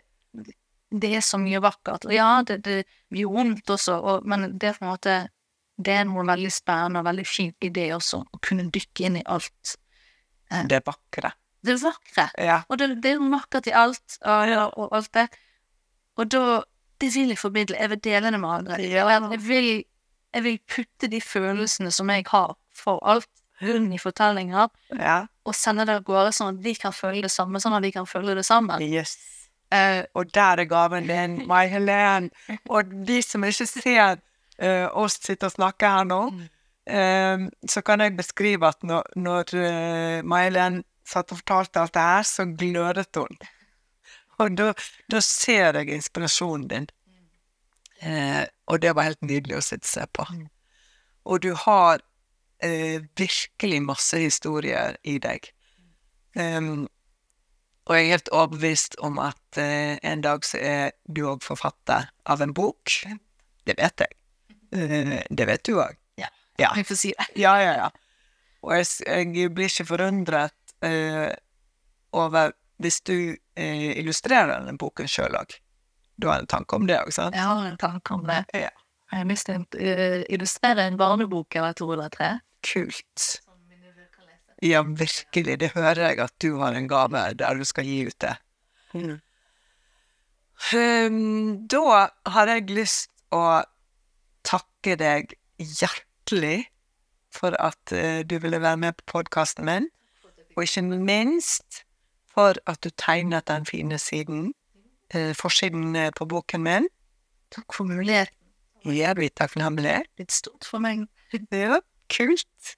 Det 0.89 1.11
er 1.19 1.25
så 1.25 1.37
mye 1.41 1.61
vakkert. 1.61 2.07
Og 2.07 2.13
ja, 2.15 2.29
det, 2.45 2.61
det 2.65 2.79
gjør 3.13 3.35
vondt 3.35 3.75
også, 3.75 3.97
og, 3.99 4.29
men 4.29 4.47
det 4.57 4.71
er 4.71 4.79
på 4.79 4.85
en 4.85 4.93
måte 4.93 5.17
Det 5.79 5.93
er 5.95 6.07
noe 6.09 6.25
veldig 6.27 6.49
spennende 6.51 6.99
og 6.99 7.05
veldig 7.07 7.23
fint 7.23 7.63
i 7.63 7.69
det 7.71 7.85
også, 7.95 8.17
å 8.19 8.39
kunne 8.43 8.65
dykke 8.67 9.05
inn 9.07 9.21
i 9.21 9.27
alt. 9.31 9.77
Eh, 10.51 10.65
det 10.67 10.81
vakre. 10.83 11.31
Det 11.63 11.77
vakre. 11.79 12.25
Ja. 12.35 12.57
Og 12.67 12.81
det, 12.81 12.89
det 13.03 13.13
er 13.13 13.23
vakkert 13.31 13.69
i 13.71 13.75
alt, 13.79 14.17
og, 14.25 14.51
og 14.75 14.97
alt 14.97 15.13
det. 15.15 15.29
Og 16.19 16.27
da 16.27 16.43
det 16.99 17.13
vil 17.15 17.31
jeg 17.31 17.39
formidle, 17.39 17.77
jeg 17.79 17.89
vil 17.93 18.01
dele 18.03 18.31
det 18.31 18.39
med 18.39 18.49
andre. 18.49 18.81
Jeg 18.83 19.39
vil, 19.47 19.69
jeg 20.33 20.43
vil 20.43 20.59
putte 20.67 21.07
de 21.07 21.21
følelsene 21.21 21.91
som 21.95 22.09
jeg 22.11 22.25
har 22.27 22.57
for 22.75 22.99
alt, 23.07 23.29
inn 23.59 23.89
i 23.91 23.99
fortellinger, 23.99 24.69
ja. 24.95 25.25
og 25.43 25.55
sende 25.55 25.85
det 25.87 25.97
av 25.99 26.05
gårde 26.07 26.31
sånn 26.35 26.53
at 26.53 26.61
de 26.63 26.73
kan 26.79 26.95
føle 26.95 27.23
det 27.25 27.31
samme, 27.33 27.59
sånn 27.59 27.75
at 27.75 27.83
de 27.83 27.91
kan 27.91 28.07
føle 28.07 28.35
det 28.37 28.45
sammen. 28.47 28.83
Yes. 28.83 29.17
Uh, 29.69 30.01
og 30.17 30.31
der 30.33 30.63
er 30.63 30.69
gaven 30.69 31.07
din, 31.07 31.47
Mai 31.47 31.67
Helen. 31.69 32.31
Og 32.69 32.93
de 33.07 33.21
som 33.21 33.43
ikke 33.45 33.67
ser 33.69 34.17
eh, 34.57 34.87
oss 34.97 35.19
sitte 35.21 35.45
og 35.45 35.53
snakke 35.53 35.91
her 35.93 36.07
nå, 36.09 36.23
eh, 36.89 37.45
så 37.69 37.83
kan 37.85 38.01
jeg 38.01 38.17
beskrive 38.17 38.67
at 38.67 38.81
når, 38.83 39.13
når 39.15 40.23
Mai 40.25 40.43
Helen 40.47 40.83
satt 41.05 41.31
og 41.31 41.41
fortalte 41.41 41.81
alt 41.81 41.93
det 41.93 42.05
her, 42.05 42.25
så 42.27 42.45
glødet 42.45 43.15
hun. 43.15 43.37
Og 44.39 44.55
da, 44.57 44.71
da 45.11 45.21
ser 45.23 45.77
jeg 45.79 45.91
inspirasjonen 45.97 46.67
din. 46.71 46.87
Eh, 48.01 48.45
og 48.71 48.81
det 48.81 48.93
var 48.95 49.09
helt 49.09 49.25
nydelig 49.25 49.57
å 49.57 49.63
sitte 49.63 49.87
og 49.87 49.91
se 49.91 50.05
på. 50.15 50.25
Mm. 50.31 50.45
Og 51.29 51.41
du 51.43 51.49
har 51.65 51.99
eh, 52.63 53.01
virkelig 53.19 53.81
masse 53.83 54.21
historier 54.21 54.95
i 55.03 55.17
deg. 55.19 55.51
Um, 56.37 56.87
og 57.89 57.97
jeg 57.97 58.05
er 58.05 58.13
helt 58.13 58.29
overbevist 58.29 58.99
om 59.01 59.17
at 59.23 59.57
eh, 59.57 59.97
en 60.05 60.21
dag 60.21 60.45
så 60.45 60.59
er 60.61 60.91
du 61.09 61.23
òg 61.31 61.41
forfatter 61.41 62.11
av 62.29 62.43
en 62.45 62.53
bok. 62.53 62.99
Det 63.65 63.75
vet 63.79 64.03
jeg. 64.05 64.17
Eh, 64.77 65.15
det 65.25 65.47
vet 65.49 65.63
du 65.65 65.79
òg. 65.81 65.97
Ja, 66.21 66.29
ja. 66.61 66.69
jeg 66.77 66.85
får 66.85 66.99
si 67.01 67.13
det. 67.17 67.25
Ja, 67.41 67.55
ja, 67.57 67.73
ja. 67.81 67.89
Og 68.61 68.75
jeg, 68.77 68.89
jeg 69.09 69.53
blir 69.55 69.71
ikke 69.71 69.87
forundret 69.89 70.75
eh, 70.85 71.31
over 72.13 72.53
hvis 72.79 73.01
du 73.09 73.15
eh, 73.33 73.89
illustrerer 73.97 74.59
denne 74.59 74.77
boken 74.77 75.09
sjøl 75.09 75.39
òg. 75.41 75.57
Du 76.19 76.29
har 76.29 76.43
en 76.43 76.51
tanke 76.51 76.77
om 76.77 76.85
det 76.85 76.99
òg, 77.01 77.09
sant? 77.15 77.33
Jeg 77.33 77.47
har 77.47 77.65
en 77.65 77.79
tanke 77.79 78.13
om 78.13 78.27
det. 78.29 78.43
Ja. 78.53 78.69
Jeg 79.09 79.23
har 79.23 79.29
lyst 79.31 79.47
til 79.49 79.57
å 79.57 79.65
uh, 79.65 80.23
illustrere 80.29 80.83
en 80.85 80.97
barnebok 80.99 81.55
eller 81.57 81.73
to 81.73 81.87
eller 81.95 82.11
tre. 82.13 82.35
Kult. 82.61 83.39
Ja, 84.61 84.81
virkelig. 84.83 85.59
Det 85.59 85.71
hører 85.75 86.09
jeg 86.09 86.19
at 86.19 86.33
du 86.41 86.57
har 86.59 86.75
en 86.75 86.87
gave 86.87 87.33
der 87.39 87.53
du 87.55 87.63
skal 87.63 87.85
gi 87.87 88.05
ut 88.07 88.21
det. 88.21 88.35
Mm. 88.93 89.19
Um, 90.75 91.67
da 91.71 92.09
har 92.27 92.49
jeg 92.51 92.67
lyst 92.75 93.11
å 93.31 93.61
takke 94.43 94.97
deg 94.99 95.35
hjertelig 95.59 96.67
for 97.31 97.55
at 97.63 97.93
uh, 97.95 98.19
du 98.27 98.35
ville 98.43 98.59
være 98.59 98.81
med 98.81 98.97
på 98.99 99.07
podkasten 99.13 99.65
min, 99.69 99.87
og 100.57 100.65
ikke 100.65 100.83
minst 100.83 101.83
for 102.27 102.59
at 102.67 102.81
du 102.83 102.91
tegnet 102.99 103.47
den 103.47 103.65
fine 103.69 103.99
siden, 104.01 104.51
uh, 105.15 105.31
forsiden 105.37 105.95
på 106.17 106.27
boken 106.27 106.65
min. 106.67 106.89
Takk 107.55 107.73
for 107.73 107.87
muligheten. 107.87 108.35
Ja, 108.85 109.13
du 109.15 109.23
er 109.23 109.31
takknemlig. 109.35 110.01
Litt 110.19 110.31
stort 110.31 110.67
for 110.67 110.83
meg. 110.83 111.07
Ja, 111.51 111.79
kult. 112.11 112.75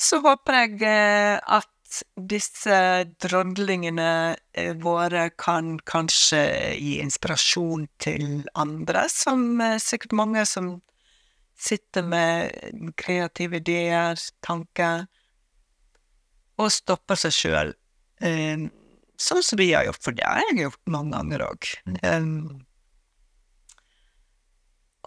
Så 0.00 0.20
håper 0.24 0.58
jeg 0.58 0.82
eh, 0.88 1.38
at 1.38 1.68
disse 2.16 2.76
drodlingene 3.20 4.36
eh, 4.56 4.72
våre 4.80 5.28
kan 5.38 5.76
kanskje 5.88 6.42
gi 6.78 6.96
inspirasjon 7.02 7.86
til 8.02 8.46
andre, 8.58 9.06
som 9.12 9.60
eh, 9.60 9.78
sikkert 9.82 10.16
mange 10.16 10.44
som 10.48 10.74
sitter 11.62 12.02
med 12.02 12.92
kreative 12.98 13.60
ideer, 13.60 14.18
tanker, 14.42 15.04
og 16.58 16.72
stopper 16.74 17.18
seg 17.20 17.34
sjøl. 17.36 17.70
Sånn 19.22 19.44
som 19.46 19.60
vi 19.60 19.68
har 19.70 19.86
gjort, 19.86 20.02
for 20.02 20.16
det 20.16 20.26
har 20.26 20.42
jeg 20.48 20.64
gjort 20.64 20.90
mange 20.90 21.14
ganger 21.14 21.44
òg. 21.46 21.68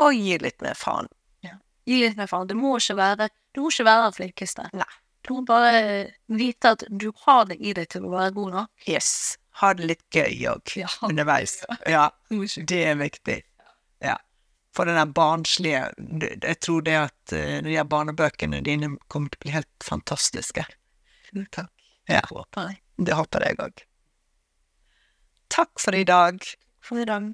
Og 0.06 0.16
gi 0.16 0.38
litt 0.40 0.64
mer 0.64 0.80
faen. 0.80 1.12
Gi 1.86 2.00
litt 2.06 2.16
mer 2.20 2.32
faen. 2.32 2.48
Det 2.48 2.56
må 2.56 2.78
ikke 2.80 2.98
være 3.02 3.28
Du 3.56 3.62
må 3.64 3.72
ikke 3.72 3.86
være 3.88 4.04
den 4.10 4.16
flinkeste. 4.20 4.68
Nei. 4.76 4.88
Du 5.26 5.32
må 5.34 5.42
bare 5.48 5.80
vite 6.30 6.76
at 6.76 6.84
du 6.92 7.08
har 7.24 7.46
det 7.50 7.56
i 7.58 7.72
deg 7.74 7.88
til 7.90 8.04
å 8.06 8.12
være 8.14 8.34
god 8.36 8.52
nok. 8.60 8.70
Yes. 8.88 9.38
Ha 9.62 9.72
det 9.74 9.88
litt 9.90 10.04
gøy 10.14 10.44
òg 10.52 10.74
Ja. 10.78 10.90
underveis. 11.08 11.62
Ja, 11.88 12.10
det 12.30 12.82
er 12.92 12.98
viktig. 13.00 13.40
Ja. 14.04 14.18
For 14.76 14.84
den 14.86 14.98
der 15.00 15.08
barnslige 15.08 15.86
Jeg 16.44 16.60
tror 16.60 16.82
det 16.84 16.96
at 17.00 17.34
eh, 17.34 17.62
de 17.64 17.78
her 17.78 17.88
barnebøkene 17.88 18.60
dine 18.62 18.98
kommer 19.08 19.32
til 19.32 19.40
å 19.40 19.44
bli 19.46 19.54
helt 19.56 19.88
fantastiske. 19.88 20.66
Takk. 21.56 21.72
Ja. 22.12 22.22
Det 23.00 23.16
håper 23.16 23.48
jeg 23.48 23.58
òg. 23.64 23.86
Takk 25.50 25.80
for 25.80 25.96
i 25.96 26.04
dag. 26.04 26.44
For 26.84 27.00
i 27.02 27.06
dag. 27.08 27.32